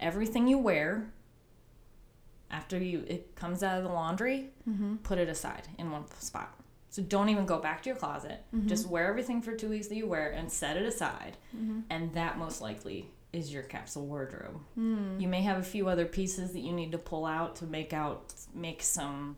everything 0.00 0.48
you 0.48 0.58
wear 0.58 1.12
after 2.50 2.78
you 2.78 3.04
it 3.06 3.34
comes 3.34 3.62
out 3.62 3.78
of 3.78 3.84
the 3.84 3.90
laundry, 3.90 4.50
mm-hmm. 4.68 4.96
put 4.96 5.18
it 5.18 5.28
aside 5.28 5.68
in 5.78 5.90
one 5.90 6.04
spot. 6.18 6.54
So 6.90 7.02
don't 7.02 7.28
even 7.28 7.44
go 7.44 7.58
back 7.58 7.82
to 7.82 7.88
your 7.88 7.96
closet. 7.96 8.44
Mm-hmm. 8.54 8.68
Just 8.68 8.88
wear 8.88 9.08
everything 9.08 9.42
for 9.42 9.54
two 9.56 9.68
weeks 9.68 9.88
that 9.88 9.96
you 9.96 10.06
wear 10.06 10.30
and 10.30 10.50
set 10.50 10.76
it 10.76 10.84
aside, 10.84 11.36
and 11.90 12.12
that 12.14 12.38
most 12.38 12.60
likely 12.60 13.10
is 13.32 13.52
your 13.52 13.64
capsule 13.64 14.06
wardrobe. 14.06 14.60
Mm. 14.78 15.20
You 15.20 15.26
may 15.26 15.42
have 15.42 15.58
a 15.58 15.62
few 15.62 15.88
other 15.88 16.06
pieces 16.06 16.52
that 16.52 16.60
you 16.60 16.72
need 16.72 16.92
to 16.92 16.98
pull 16.98 17.26
out 17.26 17.56
to 17.56 17.64
make 17.64 17.92
out 17.92 18.32
make 18.54 18.80
some 18.80 19.36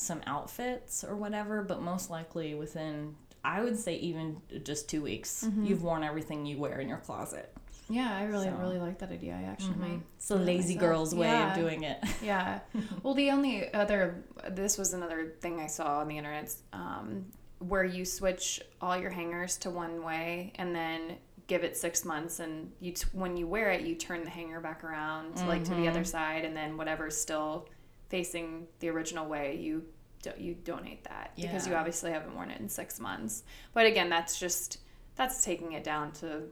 some 0.00 0.20
outfits 0.26 1.02
or 1.02 1.16
whatever, 1.16 1.62
but 1.62 1.82
most 1.82 2.08
likely 2.10 2.54
within 2.54 3.16
I 3.44 3.62
would 3.62 3.78
say 3.78 3.96
even 3.96 4.40
just 4.64 4.88
two 4.88 5.00
weeks, 5.02 5.46
you've 5.62 5.82
worn 5.82 6.02
everything 6.04 6.44
you 6.44 6.58
wear 6.58 6.80
in 6.80 6.88
your 6.88 6.98
closet. 6.98 7.52
Yeah, 7.88 8.14
I 8.14 8.24
really 8.24 8.46
So- 8.46 8.52
Mm-hmm. 8.52 8.60
really 8.60 8.78
like 8.78 8.98
that 8.98 9.10
idea. 9.10 9.34
I 9.34 9.44
actually 9.44 9.76
might. 9.76 10.00
It's 10.16 10.30
a 10.30 10.36
lazy 10.36 10.74
myself. 10.74 10.80
girl's 10.80 11.14
way 11.14 11.28
Yeah. 11.28 11.50
of 11.50 11.56
doing 11.56 11.82
it. 11.84 11.98
Yeah. 12.22 12.60
Well, 13.02 13.14
the 13.14 13.30
only 13.30 13.72
other 13.72 14.22
this 14.50 14.76
was 14.76 14.92
another 14.92 15.34
thing 15.40 15.60
I 15.60 15.66
saw 15.66 16.00
on 16.00 16.08
the 16.08 16.18
internet 16.18 16.54
um, 16.72 17.26
where 17.60 17.84
you 17.84 18.04
switch 18.04 18.60
all 18.80 18.96
your 18.98 19.10
hangers 19.10 19.56
to 19.58 19.70
one 19.70 20.02
way 20.04 20.52
and 20.56 20.74
then 20.74 21.16
give 21.46 21.64
it 21.64 21.76
six 21.76 22.04
months 22.04 22.40
and 22.40 22.70
you 22.80 22.92
t- 22.92 23.06
when 23.12 23.36
you 23.36 23.46
wear 23.46 23.70
it 23.70 23.80
you 23.82 23.94
turn 23.94 24.22
the 24.22 24.28
hanger 24.30 24.60
back 24.60 24.84
around 24.84 25.34
like 25.48 25.64
to 25.64 25.74
the 25.74 25.88
other 25.88 26.04
side 26.04 26.44
and 26.44 26.54
then 26.54 26.76
whatever's 26.76 27.18
still 27.18 27.66
facing 28.08 28.66
the 28.80 28.88
original 28.88 29.26
way 29.26 29.56
you 29.56 29.84
do- 30.22 30.30
you 30.38 30.54
donate 30.54 31.04
that 31.04 31.32
because 31.36 31.66
you 31.66 31.74
obviously 31.74 32.10
haven't 32.10 32.34
worn 32.34 32.50
it 32.50 32.60
in 32.60 32.68
six 32.68 32.98
months. 32.98 33.44
But 33.72 33.86
again, 33.86 34.08
that's 34.08 34.38
just 34.38 34.78
that's 35.14 35.44
taking 35.44 35.72
it 35.72 35.84
down 35.84 36.12
to 36.12 36.44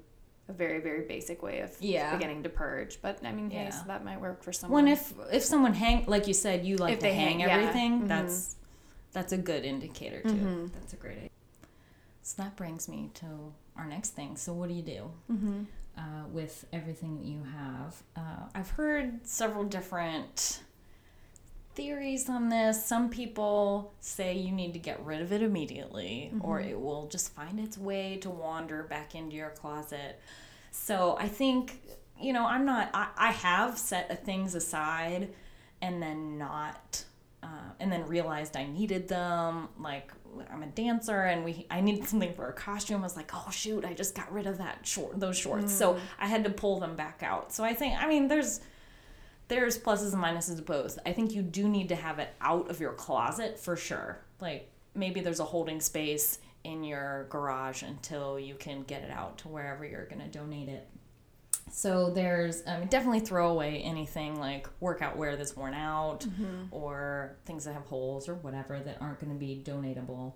a 0.49 0.53
very 0.53 0.81
very 0.81 1.03
basic 1.07 1.43
way 1.43 1.61
of 1.61 1.77
Yeah. 1.81 2.15
beginning 2.15 2.43
to 2.45 2.49
purge. 2.49 3.01
But 3.03 3.25
I 3.25 3.33
mean, 3.33 3.51
hey, 3.51 3.65
Yeah. 3.65 3.71
so 3.71 3.85
that 3.89 4.05
might 4.05 4.21
work 4.21 4.43
for 4.45 4.53
someone. 4.53 4.85
When 4.85 4.93
if 4.93 5.13
if 5.33 5.43
someone 5.43 5.75
hang 5.75 6.07
like 6.07 6.29
you 6.29 6.35
said 6.35 6.65
you 6.65 6.77
like 6.77 6.93
If 6.95 6.99
to 7.01 7.03
they 7.07 7.15
hang, 7.15 7.41
hang, 7.41 7.49
yeah. 7.49 7.49
everything, 7.59 8.03
Mhm. 8.03 8.09
that's 8.09 8.57
that's 9.13 9.33
a 9.33 9.39
good 9.39 9.65
indicator 9.65 10.21
too. 10.23 10.29
Mhm. 10.29 10.73
That's 10.73 10.93
a 10.93 10.97
great 10.97 11.17
idea. 11.17 11.31
So 12.23 12.43
that 12.43 12.55
brings 12.57 12.89
me 12.89 13.11
to 13.15 13.53
our 13.77 13.87
next 13.87 14.11
thing. 14.11 14.37
So 14.37 14.53
what 14.53 14.69
do 14.69 14.75
you 14.75 14.83
do 14.83 15.11
Mm-hmm. 15.31 15.63
uh, 15.97 16.27
with 16.29 16.67
everything 16.73 17.17
that 17.17 17.25
you 17.25 17.43
have? 17.45 18.03
Uh, 18.15 18.49
I've 18.55 18.71
heard 18.71 19.27
several 19.27 19.65
different 19.65 20.63
theories 21.77 22.29
on 22.29 22.49
this. 22.49 22.85
Some 22.85 23.11
people 23.11 23.93
say 24.01 24.35
you 24.35 24.51
need 24.51 24.72
to 24.72 24.79
get 24.79 24.99
rid 25.05 25.20
of 25.20 25.31
it 25.31 25.43
immediately, 25.43 26.33
or 26.41 26.59
it 26.59 26.81
will 26.81 27.07
just 27.07 27.35
find 27.35 27.61
its 27.61 27.77
way 27.77 28.16
to 28.22 28.31
wander 28.31 28.83
back 28.85 29.14
into 29.14 29.37
your 29.37 29.51
closet. 29.51 30.18
So 30.72 31.16
I 31.20 31.29
think, 31.29 31.81
you 32.20 32.33
know, 32.33 32.47
I'm 32.47 32.64
not, 32.64 32.91
I, 32.95 33.09
I 33.16 33.31
have 33.31 33.79
set 33.79 34.24
things 34.24 34.55
aside 34.55 35.29
and 35.83 36.03
then 36.03 36.39
not, 36.39 37.05
uh, 37.43 37.70
and 37.79 37.93
then 37.93 38.09
realized 38.09 38.57
I 38.57 38.66
needed 38.66 39.07
them. 39.07 39.68
Like, 39.79 40.12
I'm 40.51 40.62
a 40.62 40.66
dancer 40.66 41.24
and 41.24 41.45
we, 41.45 41.66
I 41.70 41.83
needed 41.83 42.09
something 42.09 42.33
for 42.33 42.49
a 42.49 42.53
costume. 42.55 43.01
I 43.01 43.05
was 43.05 43.16
like, 43.16 43.33
oh 43.35 43.51
shoot, 43.51 43.85
I 43.85 43.93
just 43.93 44.14
got 44.14 44.33
rid 44.33 44.47
of 44.47 44.59
that 44.59 44.87
short, 44.87 45.20
those 45.20 45.37
shorts. 45.37 45.72
So 45.72 45.99
I 46.18 46.27
had 46.27 46.45
to 46.45 46.51
pull 46.51 46.81
them 46.81 46.97
back 46.97 47.22
out. 47.22 47.53
So 47.53 47.64
I 47.64 47.74
think, 47.74 48.03
I 48.03 48.09
mean, 48.09 48.29
there's, 48.29 48.61
there's 49.49 49.78
pluses 49.78 50.12
and 50.12 50.22
minuses 50.22 50.57
to 50.57 50.62
both. 50.62 50.99
I 51.07 51.12
think 51.12 51.32
you 51.32 51.42
do 51.42 51.68
need 51.68 51.88
to 51.90 51.97
have 51.97 52.18
it 52.18 52.34
out 52.40 52.70
of 52.70 52.80
your 52.80 52.92
closet 52.92 53.59
for 53.59 53.76
sure. 53.76 54.18
Like 54.40 54.70
maybe 54.94 55.20
there's 55.20 55.40
a 55.40 55.44
holding 55.44 55.80
space 55.80 56.38
in 56.64 56.82
your 56.82 57.26
garage 57.30 57.82
until 57.82 58.40
you 58.40 58.55
can 58.57 58.82
get 58.82 59.03
it 59.03 59.11
out 59.11 59.38
to 59.38 59.49
wherever 59.49 59.84
you're 59.84 60.07
going 60.07 60.20
to 60.20 60.26
donate 60.28 60.68
it. 60.68 60.88
So 61.70 62.11
there's 62.11 62.62
um, 62.66 62.86
definitely 62.86 63.20
throw 63.20 63.51
away 63.51 63.82
anything 63.82 64.38
like 64.38 64.68
workout 64.80 65.16
wear 65.16 65.36
that's 65.36 65.57
worn 65.57 65.74
out 65.74 66.26
or 66.70 67.36
things 67.44 67.64
that 67.64 67.74
have 67.74 67.82
holes 67.82 68.28
or 68.28 68.34
whatever 68.36 68.78
that 68.80 68.99
aren't 69.01 69.20
going 69.20 69.32
to 69.32 69.38
be 69.38 69.62
donatable. 69.64 70.32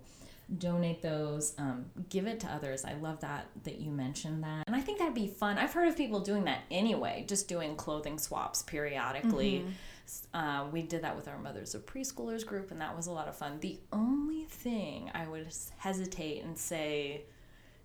Donate 0.57 1.01
those, 1.01 1.53
um, 1.57 1.85
give 2.09 2.27
it 2.27 2.39
to 2.41 2.47
others. 2.47 2.83
I 2.83 2.93
love 2.95 3.21
that 3.21 3.47
that 3.63 3.79
you 3.79 3.89
mentioned 3.89 4.43
that, 4.43 4.65
and 4.67 4.75
I 4.75 4.81
think 4.81 4.99
that'd 4.99 5.13
be 5.13 5.27
fun. 5.27 5.57
I've 5.57 5.71
heard 5.71 5.87
of 5.87 5.95
people 5.95 6.19
doing 6.19 6.43
that 6.45 6.59
anyway, 6.69 7.23
just 7.27 7.47
doing 7.47 7.75
clothing 7.75 8.17
swaps 8.17 8.61
periodically. 8.61 9.65
Uh, 10.33 10.65
we 10.71 10.81
did 10.81 11.03
that 11.03 11.15
with 11.15 11.29
our 11.29 11.37
mothers 11.37 11.73
of 11.73 11.85
preschoolers 11.85 12.45
group, 12.45 12.71
and 12.71 12.81
that 12.81 12.95
was 12.97 13.07
a 13.07 13.11
lot 13.11 13.29
of 13.29 13.35
fun. 13.35 13.59
The 13.61 13.79
only 13.93 14.43
thing 14.45 15.09
I 15.13 15.25
would 15.25 15.47
hesitate 15.77 16.43
and 16.43 16.57
say, 16.57 17.21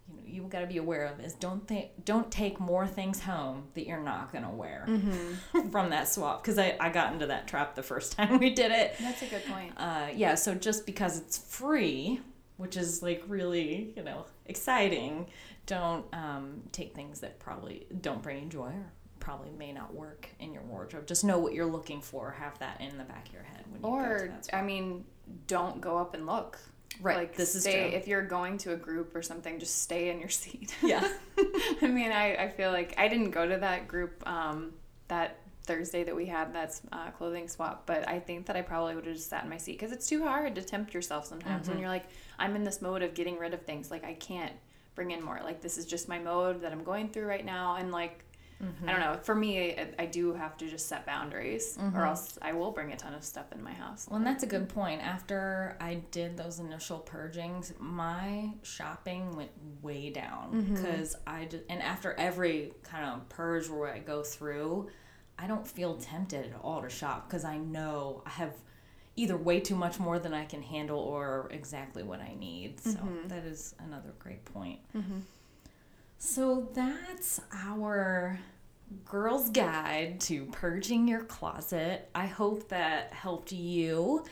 you 0.09 0.17
know, 0.17 0.23
you 0.27 0.43
got 0.49 0.61
to 0.61 0.67
be 0.67 0.79
aware 0.79 1.07
of 1.07 1.21
is 1.21 1.35
don't 1.35 1.67
think 1.67 2.05
don't 2.05 2.31
take 2.31 2.59
more 2.61 2.87
things 2.87 3.21
home 3.21 3.65
that 3.75 3.87
you're 3.87 4.03
not 4.03 4.33
gonna 4.33 4.51
wear 4.51 4.87
from 5.71 5.91
that 5.91 6.09
swap 6.09 6.43
because 6.43 6.59
I, 6.59 6.77
I 6.81 6.91
got 6.91 7.13
into 7.13 7.27
that 7.27 7.47
trap 7.47 7.75
the 7.75 7.83
first 7.83 8.13
time 8.17 8.39
we 8.39 8.51
did 8.51 8.73
it. 8.73 8.95
That's 9.01 9.23
a 9.23 9.27
good 9.27 9.45
point. 9.47 9.73
Uh, 9.77 10.09
yeah, 10.15 10.35
so 10.35 10.55
just 10.55 10.87
because 10.87 11.19
it's 11.19 11.39
free, 11.39 12.21
which 12.57 12.77
is 12.77 13.03
like 13.03 13.23
really 13.29 13.93
you 13.97 14.03
know 14.03 14.27
exciting, 14.47 15.27
don't 15.67 16.05
um, 16.13 16.63
take 16.73 16.95
things 16.95 17.21
that 17.21 17.39
probably 17.39 17.87
don't 18.01 18.23
bring 18.23 18.45
you 18.45 18.49
joy 18.49 18.69
or 18.69 18.93
probably 19.21 19.51
may 19.51 19.73
not 19.73 19.93
work 19.95 20.29
in 20.39 20.53
your 20.53 20.63
wardrobe. 20.63 21.07
Just 21.07 21.25
know 21.25 21.39
what 21.39 21.53
you're 21.53 21.67
looking 21.67 22.01
for. 22.01 22.31
Have 22.39 22.59
that 22.61 22.81
in 22.81 22.97
the 22.97 23.05
back 23.05 23.27
of 23.29 23.35
your 23.35 23.43
head 23.43 23.65
when 23.71 23.81
you 23.81 23.87
go 23.87 23.91
to 23.91 24.25
Or. 24.25 24.41
I 24.53 24.63
mean, 24.63 25.05
don't 25.49 25.81
go 25.81 25.99
up 25.99 26.15
and 26.15 26.27
look. 26.27 26.59
Right, 27.01 27.17
Like 27.17 27.37
this 27.37 27.55
is 27.55 27.65
true. 27.65 27.73
If 27.73 28.07
you're 28.09 28.23
going 28.25 28.57
to 28.59 28.73
a 28.73 28.77
group 28.77 29.15
or 29.15 29.21
something, 29.23 29.59
just 29.59 29.83
stay 29.83 30.11
in 30.11 30.19
your 30.21 30.29
seat. 30.29 30.75
yeah. 30.83 31.07
I 31.83 31.89
mean, 31.89 32.11
I, 32.13 32.37
I 32.37 32.49
feel 32.51 32.71
like 32.71 32.95
I 32.97 33.09
didn't 33.09 33.33
go 33.33 33.47
to 33.47 33.57
that 33.59 33.87
group 33.89 34.23
um, 34.27 34.73
that 35.09 35.41
Thursday 35.65 36.05
that 36.05 36.15
we 36.15 36.27
had 36.27 36.55
that's 36.55 36.81
uh, 36.93 37.11
clothing 37.11 37.49
swap, 37.49 37.83
but 37.85 38.09
I 38.09 38.21
think 38.21 38.47
that 38.47 38.57
I 38.57 38.63
probably 38.63 38.95
would 38.95 39.05
have 39.07 39.17
just 39.17 39.29
sat 39.29 39.43
in 39.45 39.51
my 39.51 39.57
seat 39.59 39.73
because 39.73 39.93
it's 39.93 40.07
too 40.09 40.23
hard 40.25 40.55
to 40.55 40.63
tempt 40.63 40.95
yourself 40.95 41.27
sometimes 41.27 41.63
Mm-hmm. 41.65 41.73
when 41.73 41.81
you're 41.81 41.91
like, 41.91 42.07
I'm 42.39 42.57
in 42.57 42.65
this 42.65 42.83
mode 42.83 43.03
of 43.03 43.15
getting 43.15 43.39
rid 43.39 43.55
of 43.55 43.63
things. 43.63 43.91
Like, 43.91 44.05
I 44.05 44.15
can't 44.15 44.53
bring 44.95 45.11
in 45.11 45.23
more. 45.23 45.41
Like, 45.43 45.61
this 45.61 45.79
is 45.79 45.87
just 45.87 46.09
my 46.09 46.19
mode 46.19 46.63
that 46.63 46.73
I'm 46.73 46.85
going 46.85 47.11
through 47.11 47.27
right 47.27 47.45
now. 47.45 47.77
And, 47.77 47.93
like, 47.93 48.25
Mm-hmm. 48.63 48.89
I 48.89 48.93
don't 48.93 49.01
know. 49.01 49.19
For 49.23 49.35
me, 49.35 49.73
I, 49.73 49.89
I 49.99 50.07
do 50.07 50.33
have 50.33 50.57
to 50.59 50.69
just 50.69 50.89
set 50.89 51.05
boundaries 51.05 51.79
or 51.95 52.07
else 52.07 52.39
I 52.41 52.53
will 52.53 52.71
bring 52.71 52.93
a 52.93 52.97
ton 52.97 53.13
of 53.13 53.23
stuff 53.23 53.53
in 53.53 53.63
my 53.63 53.73
house. 53.73 54.05
Mm-hmm. 54.05 54.11
Well, 54.11 54.19
and 54.19 54.27
that's 54.27 54.43
a 54.43 54.47
good 54.47 54.69
point. 54.69 55.03
After 55.03 55.77
I 55.81 56.01
did 56.11 56.37
those 56.37 56.59
initial 56.59 56.99
purgings, 56.99 57.73
my 57.79 58.53
shopping 58.63 59.37
went 59.37 59.51
way 59.83 60.11
down 60.11 60.73
because 60.73 61.17
I 61.27 61.45
just, 61.45 61.65
and 61.69 61.83
after 61.83 62.15
every 62.15 62.73
kind 62.83 63.05
of 63.05 63.29
purge 63.29 63.69
where 63.69 63.93
I 63.93 63.99
go 63.99 64.23
through, 64.23 64.89
I 65.39 65.47
don't 65.47 65.67
feel 65.67 65.97
tempted 65.97 66.47
at 66.47 66.61
all 66.63 66.81
to 66.81 66.89
shop 66.89 67.29
because 67.29 67.45
I 67.45 67.59
know 67.59 68.23
I 68.25 68.31
have 68.31 68.55
either 69.17 69.37
way 69.37 69.61
too 69.61 69.75
much 69.75 69.99
more 69.99 70.19
than 70.19 70.35
I 70.35 70.45
can 70.45 70.63
handle 70.63 70.99
or 70.99 71.49
exactly 71.51 72.03
what 72.03 72.21
I 72.21 72.35
need. 72.39 72.81
So 72.81 72.99
that 73.29 73.45
is 73.45 73.75
another 73.79 74.13
great 74.19 74.45
point. 74.45 74.81
So 76.19 76.69
that's 76.75 77.41
our 77.53 78.39
girl's 79.05 79.51
guide 79.51 80.21
to 80.21 80.45
purging 80.47 81.09
your 81.09 81.25
closet. 81.25 82.09
I 82.15 82.27
hope 82.27 82.69
that 82.69 83.13
helped 83.13 83.53
you 83.53 84.25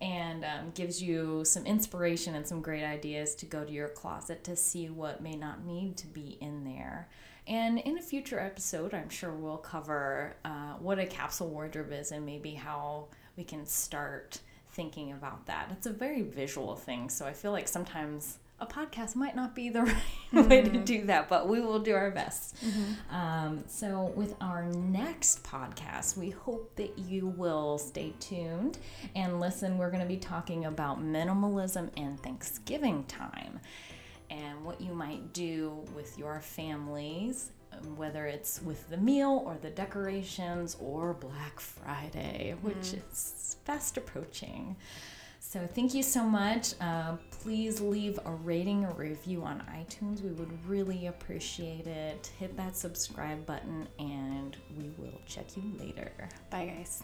and 0.00 0.44
um, 0.44 0.72
gives 0.74 1.00
you 1.00 1.44
some 1.44 1.64
inspiration 1.64 2.34
and 2.34 2.46
some 2.46 2.60
great 2.60 2.82
ideas 2.84 3.36
to 3.36 3.46
go 3.46 3.64
to 3.64 3.72
your 3.72 3.88
closet 3.88 4.42
to 4.44 4.56
see 4.56 4.90
what 4.90 5.22
may 5.22 5.36
not 5.36 5.64
need 5.64 5.96
to 5.98 6.08
be 6.08 6.36
in 6.40 6.64
there. 6.64 7.08
And 7.46 7.78
in 7.78 7.98
a 7.98 8.02
future 8.02 8.38
episode, 8.38 8.94
I'm 8.94 9.08
sure 9.08 9.30
we'll 9.32 9.58
cover 9.58 10.34
uh, 10.44 10.74
what 10.80 10.98
a 10.98 11.06
capsule 11.06 11.48
wardrobe 11.48 11.92
is 11.92 12.12
and 12.12 12.26
maybe 12.26 12.54
how 12.54 13.08
we 13.36 13.44
can 13.44 13.66
start 13.66 14.40
thinking 14.70 15.12
about 15.12 15.46
that. 15.46 15.68
It's 15.72 15.86
a 15.86 15.92
very 15.92 16.22
visual 16.22 16.76
thing, 16.76 17.08
so 17.08 17.26
I 17.26 17.32
feel 17.32 17.52
like 17.52 17.68
sometimes 17.68 18.38
a 18.62 18.66
podcast 18.66 19.16
might 19.16 19.34
not 19.34 19.54
be 19.54 19.68
the 19.68 19.82
right 20.32 20.48
way 20.48 20.62
to 20.62 20.78
do 20.78 21.06
that, 21.06 21.28
but 21.28 21.48
we 21.48 21.60
will 21.60 21.80
do 21.80 21.94
our 21.94 22.10
best. 22.10 22.56
Um, 23.10 23.64
so, 23.66 24.12
with 24.14 24.34
our 24.40 24.64
next 24.64 25.42
podcast, 25.42 26.16
we 26.16 26.30
hope 26.30 26.74
that 26.76 26.96
you 26.96 27.26
will 27.26 27.76
stay 27.78 28.14
tuned 28.20 28.78
and 29.16 29.40
listen. 29.40 29.78
We're 29.78 29.90
going 29.90 30.02
to 30.02 30.08
be 30.08 30.16
talking 30.16 30.64
about 30.66 31.02
minimalism 31.02 31.90
and 31.96 32.20
Thanksgiving 32.22 33.04
time 33.04 33.58
and 34.30 34.64
what 34.64 34.80
you 34.80 34.94
might 34.94 35.32
do 35.32 35.84
with 35.94 36.16
your 36.18 36.40
families 36.40 37.50
whether 37.96 38.26
it's 38.26 38.60
with 38.62 38.88
the 38.90 38.96
meal 38.96 39.42
or 39.46 39.56
the 39.60 39.70
decorations 39.70 40.76
or 40.80 41.14
Black 41.14 41.60
Friday, 41.60 42.54
which 42.62 42.76
Mm-hmm. 42.76 43.10
is 43.12 43.56
fast 43.64 43.96
approaching. 43.96 44.76
So 45.40 45.66
thank 45.66 45.92
you 45.92 46.02
so 46.02 46.24
much. 46.24 46.74
Uh, 46.80 47.16
please 47.30 47.80
leave 47.80 48.18
a 48.24 48.30
rating 48.30 48.84
or 48.86 48.92
review 48.94 49.42
on 49.42 49.62
iTunes. 49.76 50.22
We 50.22 50.30
would 50.30 50.50
really 50.66 51.08
appreciate 51.08 51.86
it. 51.86 52.30
Hit 52.38 52.56
that 52.56 52.74
subscribe 52.76 53.44
button, 53.44 53.86
and 53.98 54.56
we 54.78 54.90
will 54.96 55.20
check 55.26 55.54
you 55.56 55.62
later. 55.78 56.10
Bye, 56.50 56.72
guys. 56.76 57.02